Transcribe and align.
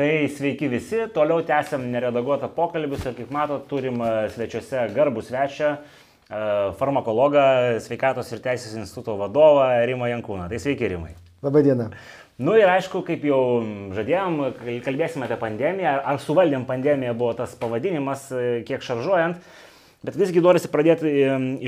Tai 0.00 0.28
sveiki 0.32 0.68
visi, 0.72 0.96
toliau 1.12 1.42
tęsiam 1.44 1.82
neredaguotą 1.92 2.48
pokalbį 2.56 2.96
ir 3.02 3.16
kaip 3.18 3.32
matot, 3.36 3.66
turim 3.68 3.98
e, 4.00 4.30
svečiuose 4.32 4.86
garbų 4.96 5.20
svečią, 5.26 5.74
e, 5.76 6.38
farmakologą, 6.78 7.42
sveikatos 7.84 8.30
ir 8.32 8.40
teisės 8.40 8.78
instituto 8.80 9.18
vadovą 9.20 9.66
Rimą 9.90 10.08
Jankūną. 10.08 10.48
Tai 10.48 10.62
sveiki 10.64 10.88
Rimai. 10.94 11.12
Labadiena. 11.44 11.90
Nu 12.40 12.56
ir 12.56 12.72
aišku, 12.72 13.04
kaip 13.04 13.28
jau 13.28 13.42
žadėjom, 13.92 14.40
kalbėsime 14.88 15.28
apie 15.28 15.36
pandemiją, 15.44 15.98
ar 16.14 16.24
suvaldėm 16.24 16.64
pandemiją 16.70 17.12
buvo 17.20 17.36
tas 17.44 17.52
pavadinimas, 17.60 18.30
e, 18.32 18.50
kiek 18.64 18.80
šaržuojant, 18.80 19.44
bet 20.00 20.16
visgi 20.16 20.40
norisi 20.40 20.72
pradėti 20.72 21.12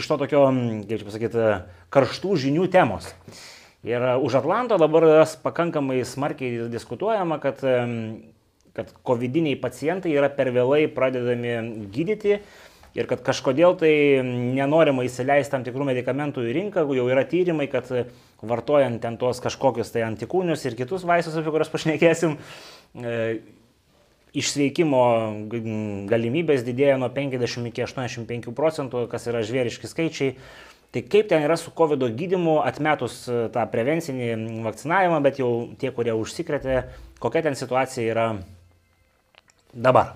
iš 0.01 0.09
to 0.09 0.23
tokio, 0.25 0.47
kaip 0.89 1.03
čia 1.03 1.11
pasakyti, 1.11 1.51
karštų 1.93 2.45
žinių 2.49 2.73
temos. 2.73 3.13
Ir 3.83 3.99
už 4.23 4.39
Atlanto 4.39 4.77
dabar 4.79 5.27
pakankamai 5.43 6.05
smarkiai 6.07 6.69
diskutuojama, 6.71 7.41
kad, 7.43 7.65
kad 8.77 8.93
covidiniai 9.05 9.59
pacientai 9.61 10.15
yra 10.17 10.31
per 10.33 10.53
vėlai 10.55 10.87
pradedami 10.93 11.89
gydyti 11.93 12.39
ir 12.97 13.09
kad 13.09 13.23
kažkodėl 13.25 13.77
tai 13.81 13.93
nenorima 14.23 15.05
įsileisti 15.07 15.55
tam 15.55 15.65
tikrų 15.67 15.89
medikamentų 15.93 16.45
į 16.49 16.55
rinką, 16.59 16.85
jau 16.97 17.09
yra 17.09 17.25
tyrimai, 17.29 17.69
kad 17.73 17.89
vartojant 18.43 19.01
ten 19.03 19.17
tuos 19.21 19.41
kažkokius 19.45 19.93
tai 19.95 20.05
antikūnius 20.09 20.67
ir 20.67 20.77
kitus 20.79 21.07
vaistus, 21.09 21.37
apie 21.39 21.53
kuriuos 21.55 21.73
pašnekėsim, 21.73 22.37
e, 22.97 23.17
išsveikimo 24.37 25.05
galimybės 26.11 26.65
didėja 26.67 26.99
nuo 27.01 27.11
50 27.13 27.71
iki 27.71 27.85
85 27.87 28.53
procentų, 28.57 29.07
kas 29.13 29.29
yra 29.31 29.45
žvėriški 29.47 29.91
skaičiai. 29.91 30.37
Tai 30.93 31.01
kaip 31.09 31.29
ten 31.31 31.41
yra 31.41 31.57
su 31.57 31.71
COVID 31.73 32.03
gydimu, 32.19 32.59
atmetus 32.61 33.23
e, 33.25 33.47
tą 33.53 33.65
prevencinį 33.73 34.35
vakcinavimą, 34.67 35.23
bet 35.25 35.41
jau 35.41 35.53
tie, 35.81 35.89
kurie 35.95 36.13
užsikrėtė, 36.13 36.83
kokia 37.23 37.47
ten 37.47 37.57
situacija 37.57 38.11
yra 38.13 38.27
dabar? 39.73 40.15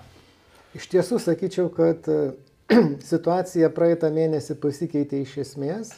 Iš 0.76 0.88
tiesų 0.92 1.20
sakyčiau, 1.22 1.70
kad 1.72 2.08
e, 2.12 2.34
situacija 3.10 3.70
praeitą 3.74 4.10
mėnesį 4.12 4.58
pasikeitė 4.62 5.22
iš 5.24 5.36
esmės. 5.46 5.94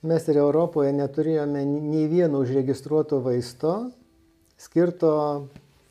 Mes 0.00 0.28
ir 0.32 0.40
Europoje 0.40 0.92
neturėjome 0.96 1.64
nei 1.66 2.06
vieno 2.08 2.40
užregistruoto 2.40 3.20
vaisto 3.20 3.90
skirto 4.60 5.12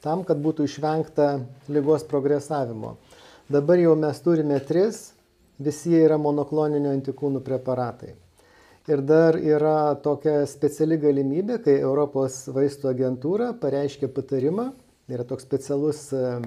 tam, 0.01 0.23
kad 0.25 0.41
būtų 0.41 0.65
išvengta 0.69 1.29
lygos 1.69 2.05
progresavimo. 2.09 2.95
Dabar 3.49 3.81
jau 3.81 3.95
mes 3.97 4.21
turime 4.21 4.57
tris 4.65 5.09
visi 5.59 5.93
jie 5.93 6.05
yra 6.07 6.17
monokloninių 6.21 6.91
antikūnų 6.95 7.43
preparatai. 7.45 8.13
Ir 8.89 9.03
dar 9.05 9.37
yra 9.37 9.93
tokia 10.01 10.41
speciali 10.49 10.97
galimybė, 10.97 11.59
kai 11.65 11.75
Europos 11.77 12.47
vaistų 12.49 12.89
agentūra 12.93 13.51
pareiškia 13.61 14.09
patarimą, 14.09 14.71
yra 15.11 15.25
toks 15.27 15.45
specialus 15.45 16.07
e, 16.15 16.39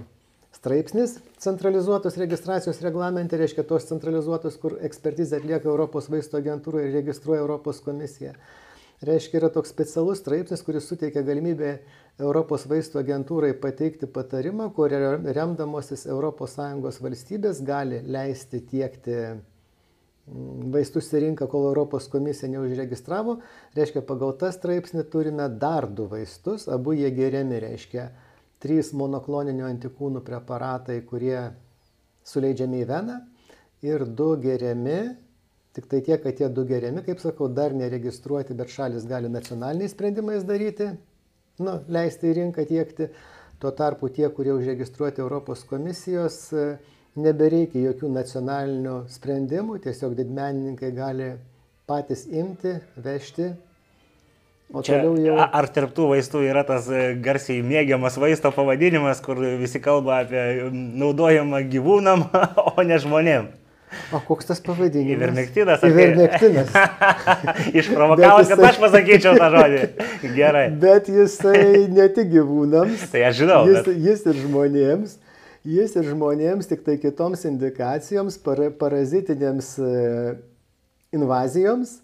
straipsnis 0.52 1.16
centralizuotos 1.42 2.16
registracijos 2.20 2.80
reglamente, 2.84 3.36
reiškia 3.40 3.64
tos 3.68 3.88
centralizuotos, 3.88 4.58
kur 4.62 4.76
ekspertizę 4.84 5.40
atlieka 5.40 5.70
Europos 5.70 6.10
vaistų 6.12 6.38
agentūra 6.42 6.84
ir 6.84 6.92
registruoja 7.00 7.42
Europos 7.42 7.80
komisija. 7.84 8.36
Reiškia, 9.02 9.40
yra 9.40 9.48
toks 9.50 9.72
specialus 9.72 10.20
straipsnis, 10.22 10.60
kuris 10.62 10.86
suteikia 10.86 11.24
galimybę 11.26 11.72
Europos 12.22 12.68
vaistų 12.70 13.00
agentūrai 13.00 13.50
pateikti 13.58 14.06
patarimą, 14.06 14.68
kur 14.76 14.92
remdamosis 14.94 16.04
ES 16.06 17.00
valstybės 17.02 17.62
gali 17.66 17.98
leisti 18.06 18.60
tiekti 18.70 19.16
mm, 19.32 20.68
vaistus 20.76 21.10
į 21.10 21.24
rinką, 21.24 21.48
kol 21.50 21.66
Europos 21.72 22.06
komisija 22.12 22.52
neužregistravo. 22.52 23.40
Reiškia, 23.74 24.04
pagal 24.06 24.36
tą 24.38 24.52
straipsnį 24.54 25.08
turime 25.10 25.48
dar 25.50 25.88
du 25.90 26.06
vaistus, 26.06 26.68
abu 26.70 26.94
jie 26.94 27.10
geriami, 27.10 27.58
reiškia, 27.66 28.06
trys 28.62 28.92
monokloninių 28.94 29.66
antikūnų 29.68 30.22
preparatai, 30.26 31.00
kurie 31.08 31.38
suleidžiami 32.28 32.84
į 32.84 32.88
veną 32.88 33.18
ir 33.82 34.06
du 34.06 34.32
geriami 34.40 35.00
Tik 35.72 35.86
tai 35.88 36.02
tiek, 36.04 36.20
kad 36.20 36.36
tie 36.36 36.50
du 36.52 36.66
geriami, 36.68 37.00
kaip 37.06 37.20
sakau, 37.22 37.46
dar 37.48 37.72
neregistruoti, 37.72 38.52
bet 38.56 38.68
šalis 38.68 39.06
gali 39.08 39.30
nacionaliniais 39.32 39.94
sprendimais 39.94 40.44
daryti, 40.44 40.90
nu, 41.64 41.78
leisti 41.88 42.28
į 42.28 42.34
rinką 42.38 42.66
tiekti. 42.68 43.08
Tuo 43.62 43.70
tarpu 43.78 44.10
tie, 44.12 44.26
kurie 44.36 44.52
užregistruoti 44.52 45.22
Europos 45.24 45.62
komisijos, 45.70 46.36
nebereikia 47.16 47.86
jokių 47.86 48.10
nacionalinių 48.12 48.96
sprendimų, 49.14 49.78
tiesiog 49.86 50.18
didmenininkai 50.18 50.92
gali 50.98 51.30
patys 51.88 52.26
imti, 52.28 52.74
vežti. 53.06 53.48
O 54.72 54.80
Čia, 54.80 55.02
jau... 55.04 55.34
Ar 55.36 55.66
tarptų 55.68 56.06
vaistų 56.14 56.46
yra 56.48 56.62
tas 56.64 56.86
e, 56.88 57.12
garsiai 57.20 57.60
mėgiamas 57.60 58.14
vaisto 58.16 58.48
pavadinimas, 58.56 59.20
kur 59.20 59.36
visi 59.60 59.82
kalba 59.84 60.22
apie 60.22 60.70
naudojamą 60.72 61.60
gyvūnam, 61.68 62.24
o 62.72 62.84
ne 62.86 62.96
žmonėm? 63.02 63.50
O 64.16 64.20
koks 64.24 64.48
tas 64.48 64.62
pavadinimas? 64.64 65.18
Ivermektinas. 65.18 65.82
Ivermektinas. 65.84 66.70
Išprovokavot, 67.82 68.46
jisai... 68.46 68.56
kad 68.56 68.64
aš 68.70 68.78
pasakyčiau 68.80 69.34
tą 69.36 69.48
žodį. 69.52 69.82
Gerai. 70.38 70.62
Bet 70.80 71.10
jisai 71.12 71.66
ne 71.92 72.06
tik 72.16 72.30
gyvūnams. 72.32 73.10
tai 73.12 73.26
aš 73.28 73.42
žinau. 73.42 73.66
Jis, 73.68 73.82
bet... 73.84 73.98
jis 74.06 74.24
ir 74.32 74.40
žmonėms. 74.46 75.18
Jis 75.68 75.92
ir 76.00 76.08
žmonėms, 76.08 76.70
tik 76.70 76.80
tai 76.86 76.96
kitoms 76.98 77.44
indikacijoms, 77.46 78.40
para, 78.42 78.70
parazitinėms 78.80 79.68
e, 79.78 79.92
invazijoms. 81.14 81.98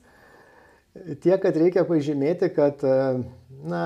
Tiek, 1.22 1.38
kad 1.42 1.56
reikia 1.56 1.84
pažymėti, 1.88 2.50
kad 2.56 2.82
e, 2.86 2.98
na, 3.68 3.84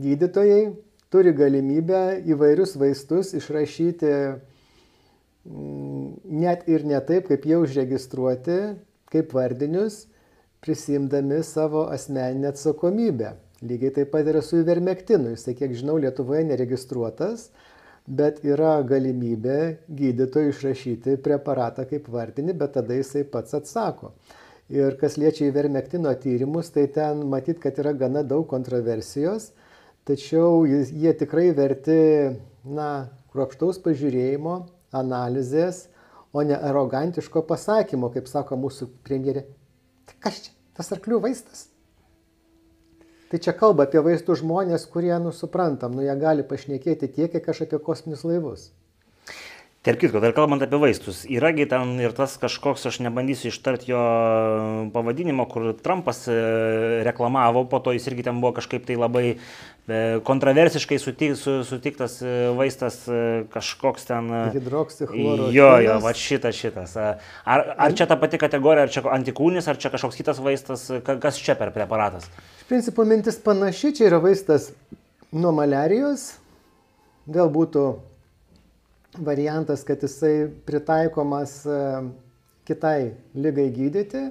gydytojai 0.00 0.74
turi 1.12 1.32
galimybę 1.36 2.02
įvairius 2.34 2.76
vaistus 2.80 3.32
išrašyti 3.36 4.12
Mm, 5.46 6.18
net 6.24 6.66
ir 6.66 6.82
ne 6.84 6.98
taip, 7.06 7.28
kaip 7.30 7.44
jau 7.46 7.60
užregistruoti, 7.62 8.58
kaip 9.12 9.34
vardinius, 9.36 10.06
prisimdami 10.64 11.42
savo 11.46 11.84
asmeninę 11.94 12.50
atsakomybę. 12.50 13.34
Lygiai 13.62 13.92
taip 13.94 14.10
pat 14.12 14.26
yra 14.26 14.42
su 14.42 14.58
ivermektinu. 14.58 15.36
Jisai, 15.36 15.54
kiek 15.56 15.76
žinau, 15.78 16.00
Lietuvoje 16.02 16.42
neregistruotas, 16.48 17.46
bet 18.06 18.42
yra 18.44 18.80
galimybė 18.86 19.60
gydytojui 20.00 20.50
išrašyti 20.54 21.16
preparatą 21.22 21.86
kaip 21.92 22.10
vardinį, 22.10 22.56
bet 22.58 22.74
tada 22.80 22.98
jisai 22.98 23.22
pats 23.30 23.54
atsako. 23.60 24.12
Ir 24.72 24.96
kas 24.98 25.14
liečia 25.14 25.46
ivermektino 25.46 26.10
tyrimus, 26.18 26.72
tai 26.74 26.88
ten 26.90 27.22
matyt, 27.30 27.60
kad 27.62 27.76
yra 27.78 27.92
gana 27.94 28.24
daug 28.26 28.48
kontroversijos, 28.50 29.52
tačiau 30.06 30.64
jie 30.66 31.12
tikrai 31.14 31.52
verti, 31.54 32.00
na, 32.66 32.88
kruopštaus 33.30 33.78
pažiūrėjimo, 33.84 34.56
analizės, 34.96 35.84
o 36.34 36.42
ne 36.42 36.58
arogantiško 36.58 37.44
pasakymo, 37.46 38.10
kaip 38.14 38.26
sako 38.26 38.58
mūsų 38.64 38.90
premjerė. 39.06 39.46
Tai 40.10 40.18
kas 40.26 40.42
čia? 40.46 40.52
Tas 40.76 40.90
arklių 40.92 41.22
vaistas? 41.24 41.68
Tai 43.30 43.38
čia 43.42 43.54
kalba 43.58 43.86
apie 43.86 44.02
vaistų 44.02 44.36
žmonės, 44.42 44.84
kurie, 44.90 45.14
nu, 45.22 45.32
suprantam, 45.34 45.94
nu, 45.94 46.02
jie 46.04 46.14
gali 46.18 46.44
pašnekėti 46.46 47.08
tiek, 47.14 47.30
kiek 47.32 47.48
aš 47.50 47.64
apie 47.64 47.80
kosminius 47.82 48.26
laivus. 48.26 48.68
Tarp 49.86 50.00
kitko, 50.02 50.18
dar 50.18 50.32
kalbant 50.34 50.64
apie 50.64 50.80
vaistus, 50.82 51.20
yragi 51.30 51.62
ten 51.70 51.92
ir 52.02 52.10
tas 52.10 52.32
kažkoks, 52.42 52.88
aš 52.90 52.96
nebandysiu 53.04 53.52
ištarti 53.52 53.92
jo 53.92 54.00
pavadinimo, 54.90 55.44
kur 55.46 55.68
Trumpas 55.78 56.24
e, 56.26 56.34
reklamavo, 57.06 57.62
po 57.70 57.78
to 57.84 57.94
jis 57.94 58.08
irgi 58.10 58.24
ten 58.26 58.40
buvo 58.42 58.56
kažkaip 58.56 58.82
tai 58.88 58.96
labai 58.98 59.22
e, 59.30 60.00
kontroversiškai 60.26 60.98
sutik, 60.98 61.36
su, 61.38 61.54
sutiktas 61.68 62.16
e, 62.18 62.32
vaistas 62.58 62.96
kažkoks 63.52 64.08
ten. 64.08 64.32
Hidroksichloro. 64.56 65.52
Jo, 65.54 65.70
jo, 65.86 66.00
va 66.02 66.14
šitas, 66.18 66.58
šitas. 66.58 66.96
Ar, 66.98 67.64
ar 67.86 67.94
čia 67.94 68.08
ta 68.10 68.18
pati 68.18 68.42
kategorija, 68.42 68.88
ar 68.88 68.94
čia 68.96 69.04
antikūnis, 69.20 69.70
ar 69.70 69.78
čia 69.78 69.94
kažkoks 69.94 70.18
kitas 70.18 70.42
vaistas, 70.42 70.88
kas 71.06 71.38
čia 71.38 71.54
per 71.62 71.70
preparatas? 71.76 72.26
Iš 72.64 72.66
principo 72.72 73.06
mintis 73.06 73.38
panaši, 73.38 73.94
čia 74.00 74.10
yra 74.10 74.18
vaistas 74.26 74.72
nuo 75.30 75.54
malerijos, 75.54 76.32
vėl 77.30 77.54
būtų 77.54 77.86
variantas, 79.18 79.84
kad 79.84 80.02
jisai 80.02 80.48
pritaikomas 80.66 81.60
e, 81.66 81.78
kitai 82.66 83.14
lygai 83.34 83.70
gydyti. 83.74 84.24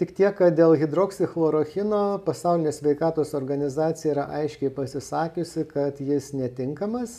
Tik 0.00 0.14
tiek, 0.16 0.32
kad 0.38 0.54
dėl 0.56 0.78
hidroksichlorochino 0.80 2.22
pasaulinė 2.24 2.72
sveikatos 2.72 3.34
organizacija 3.36 4.14
yra 4.14 4.22
aiškiai 4.38 4.72
pasisakiusi, 4.72 5.66
kad 5.68 6.00
jis 6.00 6.30
netinkamas. 6.32 7.18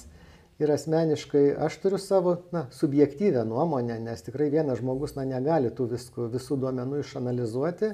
Ir 0.62 0.70
asmeniškai 0.74 1.44
aš 1.62 1.78
turiu 1.82 1.98
savo 2.02 2.36
na, 2.54 2.68
subjektyvę 2.74 3.44
nuomonę, 3.50 4.00
nes 4.02 4.26
tikrai 4.26 4.50
vienas 4.54 4.82
žmogus 4.82 5.16
na, 5.18 5.26
negali 5.30 5.70
tų 5.74 5.88
viskų, 5.96 6.28
visų 6.34 6.58
duomenų 6.62 7.02
išanalizuoti. 7.02 7.94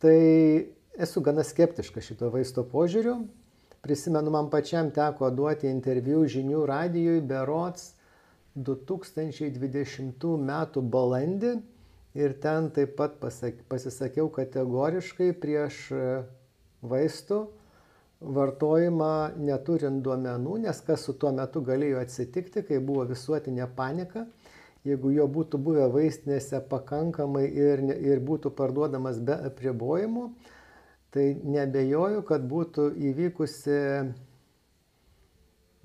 Tai 0.00 0.18
esu 1.00 1.22
gana 1.24 1.44
skeptiška 1.44 2.04
šito 2.04 2.28
vaisto 2.34 2.64
požiūriu. 2.64 3.22
Prisimenu, 3.88 4.28
man 4.30 4.50
pačiam 4.52 4.90
teko 4.92 5.30
duoti 5.32 5.64
interviu 5.72 6.26
žinių 6.28 6.66
radijui 6.68 7.22
berots 7.24 7.94
2020 8.66 10.26
m. 10.36 10.56
balandį 10.94 11.52
ir 12.20 12.34
ten 12.42 12.68
taip 12.76 12.92
pat 12.98 13.14
pasak, 13.22 13.62
pasisakiau 13.72 14.28
kategoriškai 14.34 15.30
prieš 15.40 15.78
e, 15.96 16.02
vaistų 16.92 17.38
vartojimą 18.20 19.38
neturint 19.48 20.04
duomenų, 20.04 20.58
nes 20.66 20.82
kas 20.84 21.08
su 21.08 21.16
tuo 21.16 21.32
metu 21.32 21.64
galėjo 21.64 22.04
atsitikti, 22.04 22.66
kai 22.68 22.82
buvo 22.84 23.08
visuotinė 23.08 23.70
panika, 23.80 24.26
jeigu 24.84 25.14
jo 25.16 25.30
būtų 25.32 25.64
buvę 25.64 25.88
vaistinėse 25.96 26.60
pakankamai 26.68 27.46
ir, 27.48 27.86
ir 28.12 28.20
būtų 28.20 28.52
parduodamas 28.60 29.24
be 29.24 29.40
apribojimų, 29.48 30.28
tai 31.14 31.30
nebejoju, 31.40 32.22
kad 32.28 32.44
būtų 32.48 32.90
įvykusi, 33.10 33.80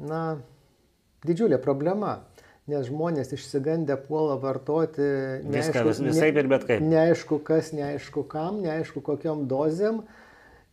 na, 0.03 0.23
didžiulė 1.23 1.61
problema 1.63 2.17
nes 2.69 2.87
žmonės 2.87 3.33
išsigandę 3.35 3.97
puola 4.05 4.37
vartoti 4.39 5.03
neaišku, 5.43 5.73
Viską, 5.73 5.83
vis, 5.89 6.01
visai 6.05 6.29
ir 6.31 6.47
bet 6.51 6.67
kaip. 6.67 6.83
Neaišku 6.83 7.39
kas, 7.43 7.73
neaišku 7.75 8.23
kam, 8.31 8.61
neaišku 8.63 9.03
kokiam 9.03 9.45
dozėm. 9.51 10.03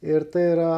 Ir 0.07 0.25
tai 0.33 0.47
yra 0.55 0.77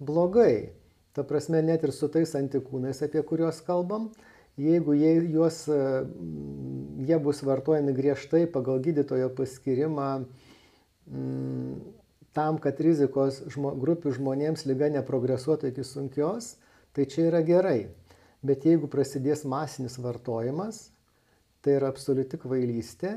blogai. 0.00 0.72
Ta 1.14 1.24
prasme, 1.26 1.60
net 1.62 1.84
ir 1.84 1.92
su 1.94 2.08
tais 2.10 2.32
antikūnais, 2.38 3.02
apie 3.04 3.20
kuriuos 3.26 3.60
kalbam, 3.66 4.08
jeigu 4.58 4.96
jie, 4.96 5.12
juos, 5.34 5.60
jie 5.68 7.18
bus 7.22 7.42
vartojami 7.46 7.94
griežtai 7.94 8.46
pagal 8.50 8.80
gydytojo 8.82 9.28
paskirimą 9.36 10.08
m, 11.12 11.76
tam, 12.38 12.60
kad 12.62 12.78
rizikos 12.82 13.42
žmo, 13.50 13.72
grupių 13.82 14.14
žmonėms 14.14 14.62
lyga 14.70 14.92
neprogresuotų 14.94 15.72
iki 15.72 15.86
sunkios, 15.86 16.54
tai 16.94 17.08
čia 17.10 17.26
yra 17.32 17.42
gerai. 17.46 17.88
Bet 18.46 18.62
jeigu 18.68 18.86
prasidės 18.90 19.42
masinis 19.48 19.98
vartojimas, 19.98 20.88
tai 21.64 21.74
yra 21.80 21.90
absoliuti 21.90 22.38
kvailystė. 22.38 23.16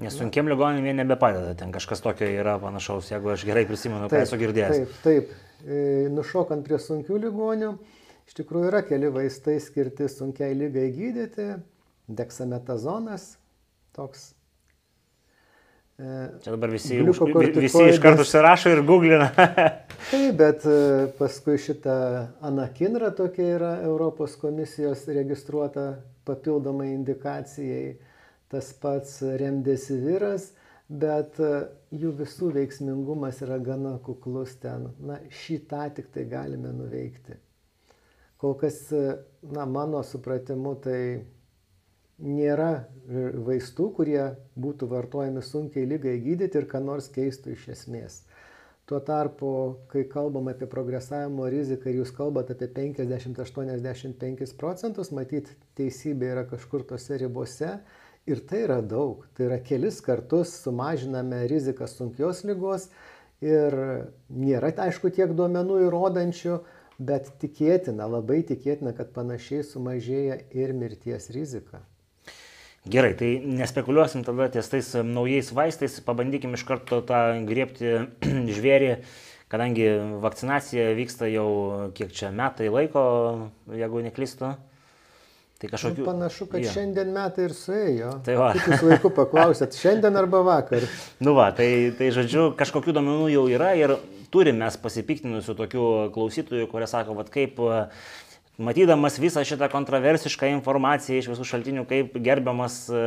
Nes 0.00 0.14
sunkiam 0.16 0.48
ligoninėm 0.48 0.86
jie 0.86 0.96
nebepadeda, 1.02 1.56
ten 1.58 1.74
kažkas 1.74 2.00
tokio 2.04 2.28
yra 2.30 2.54
panašaus, 2.62 3.10
jeigu 3.10 3.34
aš 3.34 3.44
gerai 3.48 3.66
prisimenu, 3.68 4.06
ką 4.08 4.22
esu 4.24 4.38
girdėjęs. 4.40 4.76
Taip, 4.78 4.94
taip. 5.04 5.34
E, 5.66 5.80
nušokant 6.14 6.64
prie 6.64 6.78
sunkių 6.80 7.18
ligonių, 7.26 7.74
iš 8.30 8.38
tikrųjų 8.38 8.70
yra 8.70 8.84
keli 8.86 9.10
vaistai 9.12 9.58
skirti 9.60 10.08
sunkiai 10.08 10.54
lygai 10.56 10.86
gydyti. 10.94 11.50
Deksametazonas, 12.10 13.34
toks 13.94 14.30
Čia 16.42 16.54
dabar 16.54 16.70
visi, 16.72 16.96
už, 17.02 17.18
visi 17.56 17.82
iš 17.90 17.98
karto 18.00 18.24
užsirašo 18.24 18.70
ir 18.72 18.80
googlina. 18.88 19.26
Taip, 20.10 20.36
bet 20.38 20.64
e, 20.64 21.10
paskui 21.18 21.58
šita 21.60 21.96
anakinra 22.46 23.10
tokia 23.16 23.48
yra 23.58 23.72
Europos 23.84 24.38
komisijos 24.40 25.02
registruota 25.12 25.84
papildomai 26.24 26.88
indikacijai, 26.94 27.98
tas 28.48 28.70
pats 28.80 29.18
remdesiviras, 29.42 30.48
bet 30.88 31.36
e, 31.44 31.52
jų 31.92 32.14
visų 32.22 32.48
veiksmingumas 32.56 33.42
yra 33.44 33.60
gana 33.60 33.98
kuklus 34.06 34.56
ten. 34.62 34.88
Na, 35.04 35.20
šitą 35.42 35.84
tik 35.98 36.08
tai 36.14 36.24
galime 36.30 36.72
nuveikti. 36.78 37.36
Kol 38.40 38.56
kas, 38.56 38.86
e, 38.96 39.18
na, 39.52 39.68
mano 39.68 40.00
supratimu, 40.06 40.78
tai 40.80 41.00
nėra 42.20 42.86
vaistų, 43.46 43.90
kurie 43.96 44.22
būtų 44.60 44.88
vartojami 44.90 45.42
sunkiai 45.42 45.88
lygai 45.88 46.18
gydyti 46.22 46.60
ir 46.60 46.68
ką 46.70 46.82
nors 46.84 47.08
keistų 47.12 47.54
iš 47.56 47.68
esmės. 47.74 48.20
Tuo 48.90 48.98
tarpu, 49.06 49.50
kai 49.92 50.02
kalbam 50.10 50.48
apie 50.50 50.66
progresavimo 50.66 51.46
riziką 51.52 51.92
ir 51.92 52.00
jūs 52.00 52.10
kalbate 52.14 52.56
apie 52.56 52.66
50-85 52.74 54.56
procentus, 54.58 55.12
matyt, 55.14 55.52
teisybė 55.78 56.32
yra 56.32 56.42
kažkur 56.50 56.82
tose 56.88 57.20
ribose 57.22 57.76
ir 58.26 58.42
tai 58.50 58.64
yra 58.64 58.80
daug. 58.82 59.22
Tai 59.36 59.46
yra 59.46 59.60
kelis 59.62 60.00
kartus 60.02 60.56
sumažiname 60.64 61.44
riziką 61.50 61.86
sunkios 61.86 62.42
lygos 62.48 62.88
ir 63.44 63.78
nėra, 64.28 64.74
aišku, 64.88 65.14
tiek 65.14 65.38
duomenų 65.38 65.84
įrodančių, 65.86 66.58
bet 66.98 67.30
tikėtina, 67.40 68.10
labai 68.10 68.42
tikėtina, 68.50 68.92
kad 68.96 69.14
panašiai 69.14 69.62
sumažėja 69.64 70.42
ir 70.50 70.74
mirties 70.76 71.30
rizika. 71.30 71.80
Gerai, 72.88 73.12
tai 73.12 73.34
nespekuliuosim 73.44 74.22
tada 74.24 74.46
ties 74.48 74.70
tais 74.72 74.86
naujais 75.04 75.50
vaistais, 75.52 75.98
pabandykim 76.00 76.56
iš 76.56 76.64
karto 76.64 77.02
tą 77.04 77.18
griebti 77.44 77.92
žvėrį, 78.56 78.94
kadangi 79.52 79.90
vakcinacija 80.22 80.94
vyksta 80.96 81.28
jau 81.28 81.50
kiek 81.92 82.14
čia 82.16 82.30
metai 82.32 82.70
laiko, 82.72 83.02
jeigu 83.68 84.04
neklystu. 84.06 84.54
Tai 85.60 85.68
kažkokiu... 85.68 86.06
Nu, 86.06 86.08
panašu, 86.08 86.46
kad 86.48 86.62
ja. 86.64 86.70
šiandien 86.72 87.10
metai 87.12 87.50
ir 87.50 87.52
suėjo. 87.52 88.14
Tai 88.24 88.38
va. 88.40 88.46
Kaip 88.56 88.70
jūs 88.72 88.84
laiku 88.86 89.10
paklausėt, 89.12 89.76
šiandien 89.76 90.16
arba 90.16 90.40
vakar? 90.46 90.86
nu 91.26 91.34
va, 91.36 91.50
tai, 91.52 91.90
tai 91.98 92.08
žodžiu, 92.16 92.46
kažkokių 92.56 92.94
domenų 92.96 93.28
jau 93.34 93.42
yra 93.52 93.74
ir 93.76 93.92
turime 94.32 94.64
mes 94.64 94.80
pasipiktinusių 94.80 95.58
tokių 95.58 95.90
klausytojų, 96.16 96.70
kurie 96.72 96.88
sako, 96.88 97.18
vad 97.18 97.28
kaip 97.34 97.60
matydamas 98.60 99.18
visą 99.20 99.42
šitą 99.46 99.70
kontroversišką 99.72 100.50
informaciją 100.56 101.20
iš 101.20 101.28
visų 101.32 101.46
šaltinių, 101.48 101.84
kaip 101.88 102.14
gerbiamas 102.20 102.82
e, 102.92 103.02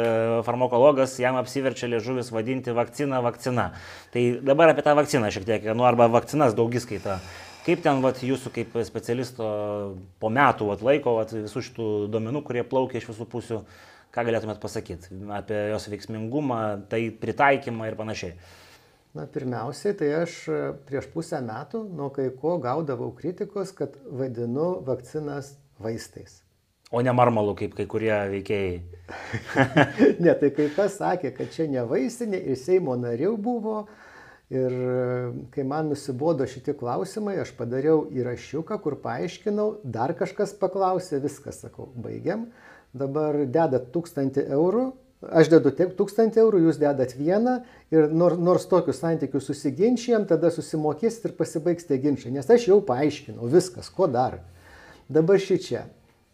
farmakologas 0.48 1.16
jam 1.22 1.38
apsiverčia 1.40 1.90
liežuvis 1.92 2.32
vadinti 2.34 2.74
vakciną 2.74 3.22
vakcina. 3.26 3.70
Tai 4.14 4.24
dabar 4.42 4.74
apie 4.74 4.86
tą 4.86 4.96
vakciną 4.98 5.30
šiek 5.34 5.46
tiek, 5.50 5.68
nu 5.78 5.86
arba 5.88 6.10
vakcinas 6.12 6.58
daugiskaita. 6.58 7.20
Kaip 7.64 7.84
ten 7.86 8.02
vat, 8.04 8.20
jūsų 8.26 8.52
kaip 8.58 8.74
specialisto 8.84 9.46
po 10.20 10.32
metų 10.34 10.68
vat, 10.74 10.82
laiko 10.84 11.16
vat, 11.22 11.32
visų 11.46 11.64
šitų 11.70 11.90
duomenų, 12.12 12.42
kurie 12.44 12.66
plaukia 12.68 13.00
iš 13.00 13.08
visų 13.14 13.30
pusių, 13.32 13.62
ką 14.14 14.26
galėtumėt 14.28 14.60
pasakyti 14.64 15.22
apie 15.38 15.62
jos 15.72 15.88
veiksmingumą, 15.94 16.60
tai 16.92 17.06
pritaikymą 17.22 17.88
ir 17.88 17.96
panašiai? 18.00 18.36
Na, 19.14 19.28
pirmiausiai, 19.30 19.94
tai 19.94 20.08
aš 20.24 20.36
e, 20.50 20.60
prieš 20.88 21.06
pusę 21.14 21.38
metų 21.46 21.84
nuo 21.86 22.08
kai 22.14 22.32
ko 22.34 22.56
gaudavau 22.62 23.12
kritikos, 23.14 23.70
kad 23.78 23.94
vadinu 24.10 24.80
vakcinas 24.88 25.52
vaistais. 25.78 26.40
O 26.90 27.02
ne 27.06 27.14
marmalu, 27.14 27.54
kaip 27.58 27.76
kai 27.78 27.86
kurie 27.90 28.14
veikėjai. 28.32 28.80
ne, 30.24 30.34
tai 30.34 30.50
kai 30.58 30.66
kas 30.74 30.98
sakė, 30.98 31.30
kad 31.38 31.54
čia 31.54 31.70
ne 31.70 31.86
vaistinė 31.90 32.40
ir 32.42 32.58
Seimo 32.58 32.98
narių 32.98 33.36
buvo. 33.38 33.84
Ir 34.54 34.74
e, 34.74 34.98
kai 35.54 35.66
man 35.66 35.94
nusibodo 35.94 36.50
šitie 36.50 36.74
klausimai, 36.78 37.38
aš 37.42 37.54
padariau 37.58 38.08
įrašiuką, 38.18 38.80
kur 38.82 38.98
paaiškinau, 39.06 39.68
dar 39.86 40.16
kažkas 40.18 40.58
paklausė, 40.58 41.22
viskas, 41.22 41.62
sakau, 41.62 41.92
baigiam. 41.94 42.50
Dabar 42.98 43.44
dedat 43.46 43.92
tūkstantį 43.94 44.50
eurų, 44.58 44.88
Aš 45.32 45.50
dedu 45.54 45.72
tūkstantį 45.72 46.42
eurų, 46.42 46.64
jūs 46.66 46.80
dedat 46.82 47.14
vieną 47.16 47.60
ir 47.94 48.10
nors, 48.12 48.40
nors 48.42 48.66
tokius 48.68 49.00
santykius 49.04 49.48
susiginčijam, 49.48 50.26
tada 50.28 50.52
susimokėsit 50.52 51.30
ir 51.30 51.36
pasibaigs 51.38 51.88
tie 51.88 52.00
ginčiai. 52.02 52.34
Nes 52.36 52.50
aš 52.50 52.68
jau 52.68 52.80
paaiškinau 52.84 53.48
viskas, 53.52 53.92
ko 53.94 54.10
dar. 54.12 54.42
Dabar 55.08 55.40
šį 55.40 55.60
čia. 55.64 55.86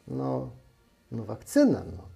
Nu, 0.09 0.49
nu 1.13 1.25
vakcina. 1.27 1.83
Nu. 1.85 2.07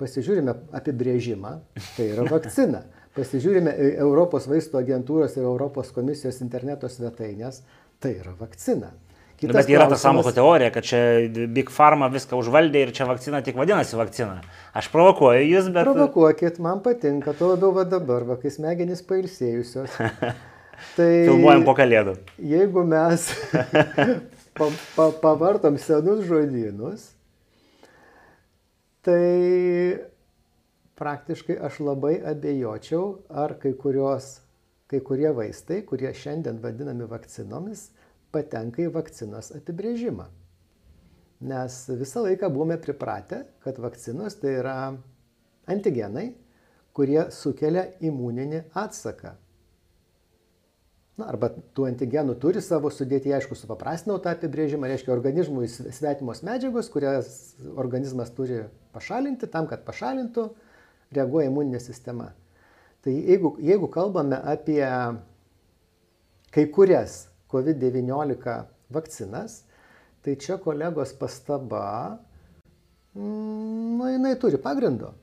Pasižiūrime 0.00 0.54
apibrėžimą, 0.76 1.54
tai 1.96 2.10
yra 2.14 2.24
vakcina. 2.28 2.84
Pasižiūrime 3.16 3.72
Europos 4.00 4.46
vaistų 4.48 4.80
agentūros 4.80 5.34
ir 5.36 5.44
Europos 5.44 5.90
komisijos 5.92 6.40
interneto 6.44 6.88
svetainės, 6.88 7.62
tai 8.00 8.14
yra 8.20 8.32
vakcina. 8.38 8.92
Kitas 9.40 9.56
Bet 9.56 9.70
yra 9.72 9.86
ta 9.88 9.96
samoto 9.96 10.34
teorija, 10.36 10.68
kad 10.74 10.84
čia 10.84 10.98
Big 11.48 11.70
Pharma 11.72 12.10
viską 12.12 12.36
užvaldė 12.36 12.82
ir 12.84 12.90
čia 12.92 13.06
vakcina 13.08 13.40
tik 13.40 13.56
vadinasi 13.56 13.96
vakcina. 13.96 14.42
Aš 14.76 14.90
provokuoju 14.92 15.46
jūs, 15.46 15.70
bet... 15.72 15.88
Provokuokit, 15.88 16.58
man 16.60 16.82
patinka, 16.84 17.32
tuo 17.38 17.54
labiau 17.54 17.72
va 17.78 17.86
dabar, 17.88 18.26
va, 18.28 18.36
kai 18.42 18.52
smegenys 18.52 19.00
pailsėjusios. 19.08 19.96
Tai 20.96 21.08
Filmuojam 21.28 21.64
po 21.64 21.74
kalėdų. 21.76 22.14
Jeigu 22.50 22.84
mes 22.88 23.30
pa, 24.58 24.68
pa, 24.96 25.08
pavartom 25.22 25.76
senus 25.80 26.22
žodynus, 26.28 27.06
tai 29.04 30.00
praktiškai 31.00 31.56
aš 31.64 31.80
labai 31.84 32.18
abejočiau, 32.32 33.22
ar 33.32 33.56
kai, 33.60 33.72
kurios, 33.72 34.38
kai 34.90 35.00
kurie 35.04 35.32
vaistai, 35.36 35.80
kurie 35.88 36.12
šiandien 36.16 36.60
vadinami 36.60 37.08
vakcinomis, 37.08 37.88
patenka 38.34 38.84
į 38.84 38.92
vakcinos 38.94 39.52
apibrėžimą. 39.58 40.28
Nes 41.50 41.76
visą 41.96 42.24
laiką 42.26 42.50
buvome 42.52 42.76
pripratę, 42.80 43.44
kad 43.64 43.78
vakcinos 43.80 44.36
tai 44.42 44.58
yra 44.60 44.76
antigenai, 45.70 46.34
kurie 46.96 47.22
sukelia 47.32 47.86
imuninį 48.04 48.66
atsaką. 48.76 49.32
Na, 51.20 51.28
arba 51.28 51.50
tų 51.76 51.84
antigenų 51.90 52.36
turi 52.40 52.62
savo 52.64 52.88
sudėti, 52.92 53.32
aišku, 53.36 53.56
supaprastinau 53.58 54.18
tą 54.24 54.32
apibrėžimą, 54.36 54.88
reiškia 54.88 55.12
organizmui 55.12 55.68
svetimos 55.68 56.40
medžiagos, 56.46 56.88
kurias 56.92 57.32
organizmas 57.76 58.32
turi 58.36 58.62
pašalinti, 58.94 59.48
tam, 59.52 59.68
kad 59.68 59.84
pašalintų, 59.84 60.46
reaguoja 61.16 61.50
imuninė 61.50 61.80
sistema. 61.82 62.30
Tai 63.04 63.12
jeigu, 63.16 63.54
jeigu 63.64 63.88
kalbame 63.92 64.36
apie 64.36 64.84
kai 66.52 66.66
kurias 66.72 67.29
COVID-19 67.50 68.64
vakcinas, 68.90 69.62
tai 70.22 70.36
čia 70.36 70.58
kolegos 70.62 71.12
pastaba, 71.18 72.18
mm, 73.14 73.98
nu, 73.98 74.04
jinai 74.10 74.36
turi 74.38 74.58
pagrindo. 74.58 75.14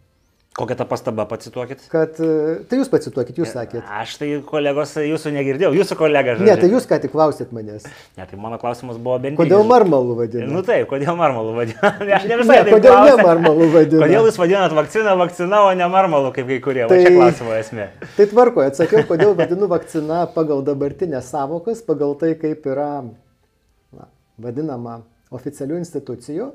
Kokia 0.57 0.73
ta 0.73 0.85
pastaba, 0.89 1.27
pacituokit? 1.29 1.83
Kad, 1.91 2.15
e, 2.17 2.53
tai 2.65 2.79
jūs 2.79 2.87
pacituokit, 2.89 3.37
jūs 3.37 3.51
sakėt. 3.53 3.83
Aš 3.93 4.15
tai 4.17 4.29
kolegos 4.41 4.95
jūsų 4.97 5.29
negirdėjau, 5.35 5.69
jūsų 5.77 5.97
kolega 5.99 6.33
žodžiu. 6.33 6.47
Ne, 6.49 6.55
tai 6.57 6.69
jūs 6.71 6.87
ką 6.89 6.97
tik 7.03 7.11
klausėt 7.13 7.51
manęs. 7.53 7.83
Ne, 8.17 8.25
tai 8.25 8.39
mano 8.41 8.57
klausimas 8.57 8.97
buvo 8.97 9.19
bent 9.21 9.37
Kodėl 9.37 9.61
marmalų 9.69 10.15
vadina? 10.17 10.47
Nu 10.49 10.63
taip, 10.65 10.87
kodėl 10.89 11.13
marmalų 11.19 11.51
vadina? 11.59 11.91
Aš 12.17 12.25
ne 12.25 12.31
Ne, 12.31 12.39
visai 12.41 12.57
taip 12.63 12.73
kodėl 12.73 12.95
ne 12.95 13.03
klausiu. 13.03 13.25
marmalų 13.27 13.67
vadina? 13.75 14.01
Kodėl 14.01 14.29
jūs 14.31 14.39
vadinat 14.41 14.73
vakciną 14.79 15.13
vakciną, 15.21 15.59
o 15.67 15.75
ne 15.77 15.89
marmalų 15.93 16.31
kaip 16.39 16.49
kai 16.49 16.57
kurie? 16.65 16.83
Tai... 16.89 16.97
Čia 17.05 17.11
klausimo 17.13 17.53
esmė. 17.53 17.85
Tai 18.17 18.27
tvarkoju, 18.33 18.71
atsakiau, 18.73 19.03
kodėl 19.11 19.37
vadinu 19.37 19.69
vakcina 19.69 20.23
pagal 20.33 20.65
dabartinės 20.65 21.29
savokas, 21.35 21.85
pagal 21.85 22.17
tai, 22.17 22.31
kaip 22.41 22.65
yra 22.73 22.89
na, 23.05 24.09
vadinama 24.41 25.03
oficialių 25.37 25.83
institucijų 25.83 26.49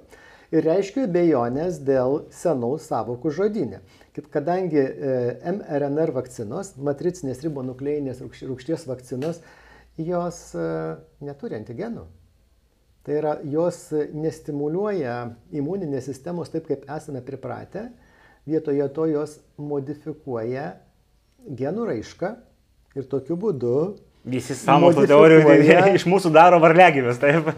ir 0.52 0.66
reiškia 0.68 1.06
bejonės 1.10 1.80
dėl 1.84 2.22
senų 2.34 2.74
savokų 2.84 3.32
žodinė. 3.34 3.80
Kadangi 4.32 4.80
e, 4.82 5.14
mRNR 5.54 6.12
vakcinos, 6.14 6.74
matricinės 6.76 7.40
ribonukleinės 7.46 8.20
rūkš- 8.24 8.44
rūgšties 8.50 8.84
vakcinos, 8.90 9.40
jos 9.96 10.42
e, 10.54 10.66
neturi 11.24 11.56
antigenų. 11.60 12.04
Tai 13.02 13.16
yra, 13.18 13.32
jos 13.48 13.88
nestimuliuoja 14.14 15.16
imuninės 15.58 16.06
sistemos 16.06 16.52
taip, 16.52 16.68
kaip 16.68 16.84
esame 16.86 17.24
pripratę, 17.26 17.88
vietoje 18.46 18.86
to 18.94 19.08
jos 19.10 19.40
modifikuoja 19.58 20.76
genų 21.48 21.88
raišką 21.88 22.34
ir 22.98 23.08
tokiu 23.10 23.38
būdu 23.40 23.76
Visi 24.22 24.54
sąmokslo 24.54 25.02
teorijų 25.10 25.56
iš 25.98 26.04
mūsų 26.06 26.30
daro 26.30 26.60
varliagyvius, 26.62 27.18
taip. 27.18 27.48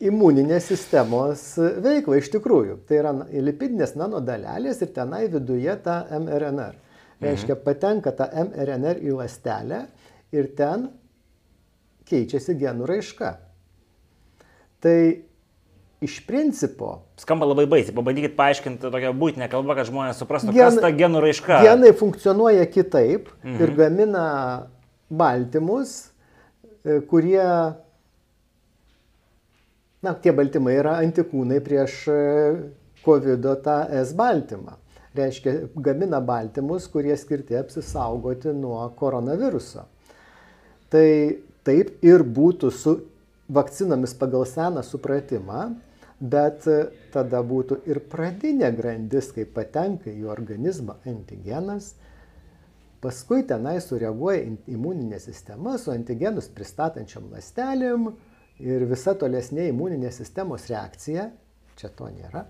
Imuninės 0.00 0.68
sistemos 0.70 1.44
veiklą 1.84 2.18
iš 2.20 2.30
tikrųjų. 2.34 2.80
Tai 2.88 2.98
yra 3.00 3.12
lipidinės 3.32 3.96
nanodalelės 3.96 4.82
ir 4.84 4.92
tenai 4.96 5.26
viduje 5.32 5.76
ta 5.84 6.02
mRNR. 6.18 6.76
Reiškia, 7.22 7.56
patenka 7.64 8.12
ta 8.12 8.28
mRNR 8.28 9.00
į 9.00 9.14
ląstelę 9.16 9.86
ir 10.36 10.50
ten 10.58 10.90
keičiasi 12.06 12.56
genų 12.60 12.88
raiška. 12.90 13.30
Tai 14.84 14.98
iš 16.04 16.18
principo 16.26 17.00
Skamba 17.16 17.48
labai 17.48 17.64
baisiai, 17.70 17.94
pabandykit 17.96 18.34
paaiškinti 18.36 18.90
tokią 18.92 19.14
būtinę 19.16 19.48
kalbą, 19.48 19.78
kad 19.78 19.88
žmonės 19.88 20.20
suprastų, 20.20 20.52
Gen- 20.52 20.68
kas 20.68 20.82
ta 20.84 20.90
genų 20.92 21.22
raiška. 21.24 21.62
genai 21.64 21.94
funkcionuoja 21.96 22.66
kitaip 22.68 23.30
mhm. 23.40 23.56
ir 23.64 23.72
gamina 23.78 24.26
baltymus, 25.08 26.10
e, 26.84 27.00
kurie, 27.08 27.40
na, 30.02 30.14
tie 30.14 30.32
baltymai 30.36 30.76
yra 30.80 30.98
antikūnai 31.04 31.60
prieš 31.64 31.96
e, 32.12 32.18
COVID 33.06 33.48
tą 33.64 33.78
S 34.02 34.12
baltymą. 34.18 34.76
Reiškia, 35.16 35.52
gamina 35.80 36.20
baltymus, 36.20 36.90
kurie 36.92 37.14
skirti 37.16 37.56
apsisaugoti 37.56 38.52
nuo 38.52 38.82
koronaviruso. 38.98 39.86
Tai 40.92 41.06
taip 41.64 42.04
ir 42.04 42.22
būtų 42.22 42.70
su 42.74 42.98
vakcinomis 43.48 44.12
pagal 44.18 44.44
seną 44.50 44.82
supratimą, 44.84 45.62
bet 46.20 46.66
e, 46.68 46.78
tada 47.14 47.40
būtų 47.44 47.80
ir 47.88 48.02
pradinė 48.12 48.70
grandis, 48.76 49.30
kai 49.32 49.46
patenka 49.48 50.12
į 50.12 50.28
organizmą 50.32 50.98
antigenas, 51.08 51.94
paskui 53.00 53.42
tenai 53.48 53.78
sureaguoja 53.84 54.44
in- 54.44 54.62
imuninė 54.76 55.20
sistema 55.22 55.76
su 55.78 55.92
antigenus 55.94 56.48
pristatančiam 56.52 57.28
lastelėm 57.32 58.10
ir 58.60 58.84
visa 58.88 59.14
tolesnė 59.18 59.68
imuninės 59.70 60.20
sistemos 60.22 60.68
reakcija, 60.70 61.30
čia 61.76 61.90
to 61.96 62.08
nėra. 62.12 62.46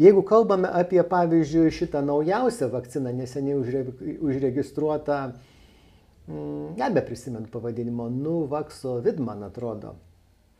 Jeigu 0.00 0.22
kalbame 0.26 0.70
apie, 0.72 1.02
pavyzdžiui, 1.04 1.70
šitą 1.72 2.00
naujausią 2.04 2.68
vakciną, 2.72 3.12
neseniai 3.14 3.58
užre, 3.60 3.82
užregistruotą, 4.24 5.18
mm, 6.28 6.72
nebeprisimenu 6.78 7.46
pavadinimo, 7.52 8.08
Nuvakso 8.10 9.00
Vid, 9.04 9.20
man 9.20 9.42
atrodo, 9.42 9.94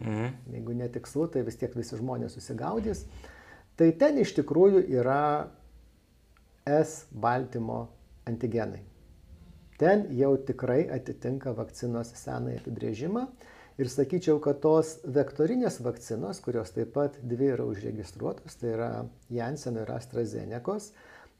Mhm. 0.01 0.29
jeigu 0.53 0.73
netikslu, 0.75 1.27
tai 1.29 1.43
vis 1.43 1.57
tiek 1.57 1.75
visi 1.77 1.97
žmonės 1.97 2.35
susigaudys. 2.35 3.05
Tai 3.77 3.91
ten 3.93 4.19
iš 4.19 4.35
tikrųjų 4.35 4.83
yra 4.91 5.49
S 6.67 7.07
baltymo 7.11 7.89
antigenai. 8.27 8.83
Ten 9.79 10.07
jau 10.15 10.37
tikrai 10.37 10.89
atitinka 10.91 11.55
vakcinos 11.57 12.13
senąjį 12.15 12.61
apibrėžimą. 12.61 13.27
Ir 13.81 13.89
sakyčiau, 13.89 14.37
kad 14.45 14.61
tos 14.61 14.99
vektorinės 15.09 15.81
vakcinos, 15.85 16.41
kurios 16.45 16.75
taip 16.75 16.93
pat 16.97 17.17
dvi 17.25 17.53
yra 17.55 17.65
užregistruotos, 17.65 18.59
tai 18.61 18.75
yra 18.75 18.91
Janssen 19.33 19.79
ir 19.81 19.89
AstraZenecos, 19.95 20.91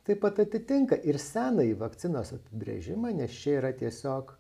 taip 0.09 0.23
pat 0.25 0.41
atitinka 0.43 0.97
ir 1.05 1.21
senąjį 1.21 1.77
vakcinos 1.83 2.33
apibrėžimą, 2.39 3.13
nes 3.19 3.37
čia 3.37 3.59
yra 3.61 3.73
tiesiog, 3.77 4.33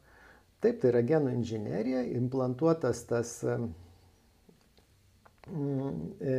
taip, 0.64 0.80
tai 0.80 0.88
yra 0.94 1.02
genų 1.12 1.36
inžinierija, 1.36 2.02
implantuotas 2.16 3.04
tas 3.10 3.36
mm, 5.52 6.00
e, 6.24 6.36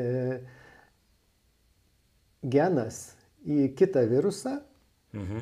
genas 2.58 3.02
į 3.46 3.76
kitą 3.78 4.08
virusą, 4.10 4.58
Mhm. 5.14 5.40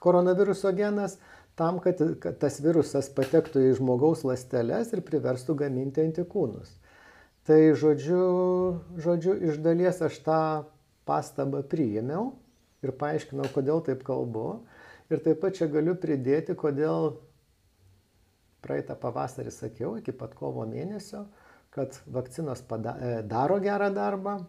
koronaviruso 0.00 0.72
genas, 0.72 1.18
tam, 1.56 1.80
kad, 1.80 2.00
kad 2.20 2.38
tas 2.40 2.58
virusas 2.60 3.08
patektų 3.16 3.64
į 3.70 3.76
žmogaus 3.80 4.24
ląsteles 4.28 4.92
ir 4.92 5.04
priverstų 5.06 5.56
gaminti 5.64 6.04
antikūnus. 6.04 6.74
Tai 7.46 7.60
žodžiu, 7.78 8.22
žodžiu, 8.98 9.36
iš 9.50 9.60
dalies 9.62 10.02
aš 10.02 10.18
tą 10.26 10.40
pastabą 11.06 11.62
priėmiau 11.62 12.32
ir 12.84 12.92
paaiškinau, 12.98 13.46
kodėl 13.54 13.84
taip 13.86 14.02
kalbu. 14.06 14.64
Ir 15.06 15.22
taip 15.22 15.38
pat 15.44 15.54
čia 15.54 15.68
galiu 15.70 15.94
pridėti, 16.02 16.56
kodėl 16.58 17.14
praeitą 18.66 18.96
pavasarį 18.98 19.52
sakiau, 19.54 19.94
iki 20.00 20.10
pat 20.10 20.34
kovo 20.34 20.64
mėnesio, 20.66 21.28
kad 21.70 21.94
vakcinos 22.10 22.64
pada, 22.66 22.96
e, 22.98 23.20
daro 23.22 23.60
gerą 23.62 23.92
darbą 23.94 24.40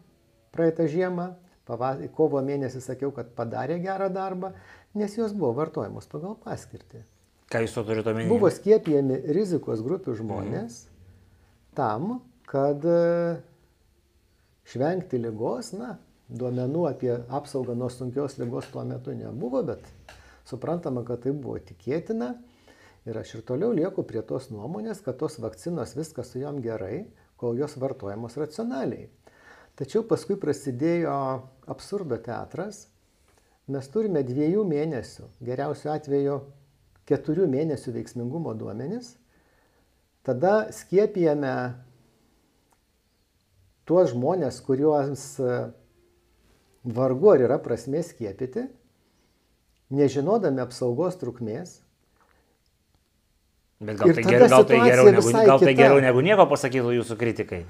praeitą 0.55 0.87
žiemą. 0.89 1.35
Pava, 1.67 1.91
kovo 2.15 2.39
mėnesį 2.39 2.79
sakiau, 2.79 3.09
kad 3.11 3.33
padarė 3.35 3.75
gerą 3.83 4.07
darbą, 4.07 4.53
nes 4.97 5.17
jos 5.17 5.35
buvo 5.37 5.53
vartojamos 5.57 6.09
pagal 6.11 6.35
paskirtį. 6.43 7.03
Ką 7.47 7.61
jūs 7.63 7.75
to 7.77 7.83
turite 7.87 8.11
omeny? 8.11 8.27
Buvo 8.27 8.49
skiepijami 8.51 9.21
rizikos 9.35 9.83
grupių 9.85 10.17
žmonės 10.19 10.81
tam, 11.77 12.17
kad 12.49 12.83
e, 12.83 13.37
švengti 14.67 15.21
lygos, 15.21 15.71
na, 15.77 15.95
duomenų 16.27 16.83
apie 16.89 17.13
apsaugą 17.13 17.75
nuo 17.77 17.87
sunkios 17.93 18.35
lygos 18.41 18.67
tuo 18.73 18.83
metu 18.87 19.15
nebuvo, 19.15 19.63
bet 19.63 19.85
suprantama, 20.47 21.05
kad 21.07 21.23
tai 21.23 21.35
buvo 21.35 21.59
tikėtina. 21.63 22.33
Ir 23.07 23.15
aš 23.15 23.37
ir 23.37 23.45
toliau 23.47 23.71
lieku 23.71 24.03
prie 24.03 24.19
tos 24.27 24.49
nuomonės, 24.51 24.99
kad 25.05 25.15
tos 25.21 25.37
vakcinos 25.39 25.95
viskas 25.95 26.33
su 26.33 26.41
jom 26.41 26.59
gerai, 26.63 27.05
kol 27.39 27.55
jos 27.55 27.77
vartojamos 27.79 28.35
racionaliai. 28.35 29.07
Tačiau 29.79 30.03
paskui 30.09 30.35
prasidėjo 30.41 31.13
absurdo 31.69 32.17
teatras. 32.19 32.87
Mes 33.67 33.89
turime 33.91 34.21
dviejų 34.23 34.63
mėnesių, 34.63 35.25
geriausiu 35.43 35.91
atveju 35.91 36.37
keturių 37.07 37.47
mėnesių 37.51 37.93
veiksmingumo 37.97 38.53
duomenis. 38.55 39.15
Tada 40.27 40.69
skiepijame 40.75 41.51
tuos 43.87 44.11
žmonės, 44.11 44.59
kuriuos 44.63 45.25
e, 45.39 45.57
vargu 46.83 47.33
ar 47.33 47.43
yra 47.47 47.59
prasmė 47.63 48.03
skiepyti, 48.07 48.65
nežinodami 49.95 50.63
apsaugos 50.63 51.19
trukmės. 51.19 51.77
Bet 53.79 53.99
gal 53.99 54.15
tai, 54.15 54.23
ger, 54.25 54.47
gal, 54.49 54.65
tai 54.65 54.81
geriau, 54.81 55.11
negu, 55.13 55.31
gal 55.31 55.61
tai 55.61 55.73
geriau 55.77 56.01
negu 56.01 56.23
nieko 56.25 56.47
pasakytų 56.49 56.95
jūsų 56.97 57.17
kritikai. 57.19 57.65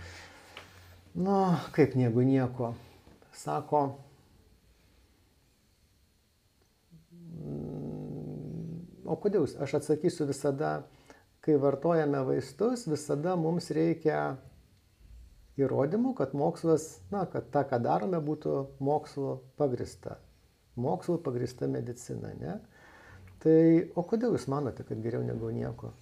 Nu, 1.17 1.41
kaip 1.75 1.97
negu 1.99 2.23
nieko. 2.25 2.75
Sako, 3.37 3.81
o 9.07 9.17
kodėl 9.19 9.45
jūs, 9.45 9.55
aš 9.63 9.79
atsakysiu 9.79 10.27
visada, 10.29 10.81
kai 11.45 11.55
vartojame 11.61 12.21
vaistus, 12.27 12.85
visada 12.91 13.37
mums 13.39 13.71
reikia 13.73 14.37
įrodymų, 15.57 16.13
kad 16.17 16.35
mokslas, 16.37 16.97
na, 17.11 17.25
kad 17.31 17.49
tą, 17.53 17.63
ką 17.69 17.79
darome, 17.83 18.19
būtų 18.23 18.57
mokslo 18.83 19.39
pagrista. 19.57 20.19
Mokslo 20.77 21.17
pagrista 21.23 21.69
medicina, 21.71 22.33
ne? 22.37 22.59
Tai, 23.41 23.57
o 23.97 24.03
kodėl 24.05 24.35
jūs 24.35 24.45
manote, 24.51 24.85
kad 24.85 25.01
geriau 25.01 25.23
negu 25.25 25.49
nieko? 25.53 25.93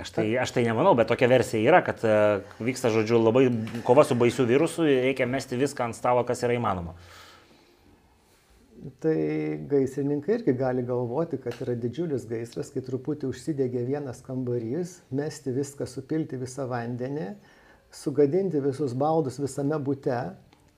Aš 0.00 0.10
tai, 0.16 0.24
aš 0.40 0.50
tai 0.56 0.64
nemanau, 0.66 0.96
bet 0.98 1.06
tokia 1.06 1.28
versija 1.30 1.62
yra, 1.62 1.78
kad 1.86 2.00
e, 2.02 2.14
vyksta, 2.58 2.90
žodžiu, 2.90 3.20
labai 3.22 3.44
kova 3.86 4.02
su 4.04 4.16
baisiu 4.18 4.46
virusu 4.48 4.82
ir 4.82 5.04
reikia 5.04 5.28
mesti 5.30 5.58
viską 5.60 5.86
ant 5.86 5.96
stalo, 5.98 6.24
kas 6.26 6.42
yra 6.42 6.56
įmanoma. 6.56 6.96
Tai 9.00 9.18
gaisrininkai 9.70 10.34
irgi 10.36 10.52
gali 10.56 10.82
galvoti, 10.86 11.38
kad 11.42 11.56
yra 11.64 11.74
didžiulis 11.80 12.26
gaisras, 12.28 12.70
kai 12.74 12.82
truputį 12.84 13.30
užsidegė 13.30 13.82
vienas 13.88 14.20
kambarys, 14.26 14.98
mesti 15.14 15.54
viską, 15.56 15.88
supilti 15.90 16.38
visą 16.40 16.66
vandenį, 16.70 17.30
sugadinti 17.94 18.60
visus 18.62 18.94
baldus 18.98 19.40
visame 19.40 19.78
bute 19.82 20.18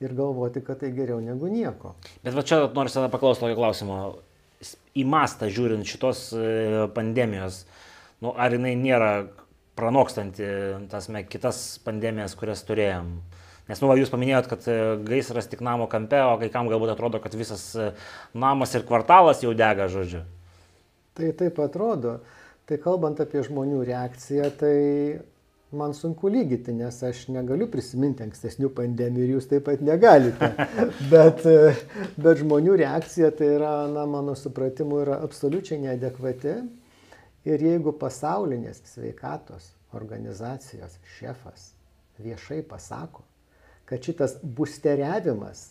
ir 0.00 0.14
galvoti, 0.14 0.62
kad 0.64 0.80
tai 0.82 0.92
geriau 0.94 1.18
negu 1.24 1.50
nieko. 1.50 1.96
Bet 2.22 2.36
va 2.36 2.46
čia 2.46 2.62
noriu 2.66 2.94
tada 2.94 3.10
paklausti 3.12 3.44
tokio 3.44 3.58
klausimo. 3.58 3.98
Į 4.98 5.04
mastą 5.06 5.46
žiūrint 5.54 5.86
šitos 5.86 6.22
e, 6.34 6.86
pandemijos, 6.94 7.60
nu, 8.24 8.32
ar 8.34 8.54
jinai 8.54 8.72
nėra 8.78 9.10
pranokstanti 9.78 10.48
tas 10.90 11.06
me, 11.14 11.22
kitas 11.30 11.60
pandemijas, 11.84 12.34
kurias 12.38 12.64
turėjom? 12.66 13.12
Nes, 13.68 13.82
nu, 13.82 13.90
va, 13.90 13.98
jūs 14.00 14.08
paminėjot, 14.08 14.46
kad 14.48 14.64
e, 14.64 14.74
gaisras 15.04 15.48
tik 15.50 15.60
namo 15.64 15.84
kampe, 15.92 16.16
o 16.24 16.38
kai 16.40 16.48
kam 16.52 16.70
galbūt 16.72 16.94
atrodo, 16.94 17.20
kad 17.20 17.34
visas 17.36 17.64
e, 17.76 17.90
namas 18.32 18.72
ir 18.72 18.86
kvartalas 18.88 19.42
jau 19.44 19.52
dega, 19.56 19.90
žodžiu. 19.92 20.22
Tai 21.18 21.32
taip 21.36 21.60
atrodo. 21.60 22.18
Tai 22.68 22.78
kalbant 22.80 23.20
apie 23.20 23.42
žmonių 23.44 23.82
reakciją, 23.88 24.48
tai 24.56 24.72
man 25.76 25.92
sunku 25.92 26.30
lygyti, 26.32 26.72
nes 26.72 27.02
aš 27.04 27.26
negaliu 27.34 27.68
prisiminti 27.68 28.24
ankstesnių 28.24 28.72
pandemijų 28.76 29.26
ir 29.26 29.34
jūs 29.36 29.50
taip 29.52 29.68
pat 29.68 29.84
negalite. 29.84 30.52
Bet, 31.12 31.44
bet 32.16 32.40
žmonių 32.40 32.76
reakcija 32.80 33.30
tai 33.36 33.52
yra, 33.58 33.72
na, 33.92 34.08
mano 34.08 34.36
supratimu, 34.36 35.02
yra 35.04 35.20
absoliučiai 35.24 35.80
neadekvati. 35.84 36.56
Ir 37.48 37.64
jeigu 37.64 37.92
pasaulinės 37.96 38.80
sveikatos 38.88 39.70
organizacijos 39.96 40.96
šefas 41.16 41.72
viešai 42.20 42.62
pasako, 42.68 43.27
kad 43.88 44.04
šitas 44.04 44.36
busteriavimas 44.42 45.70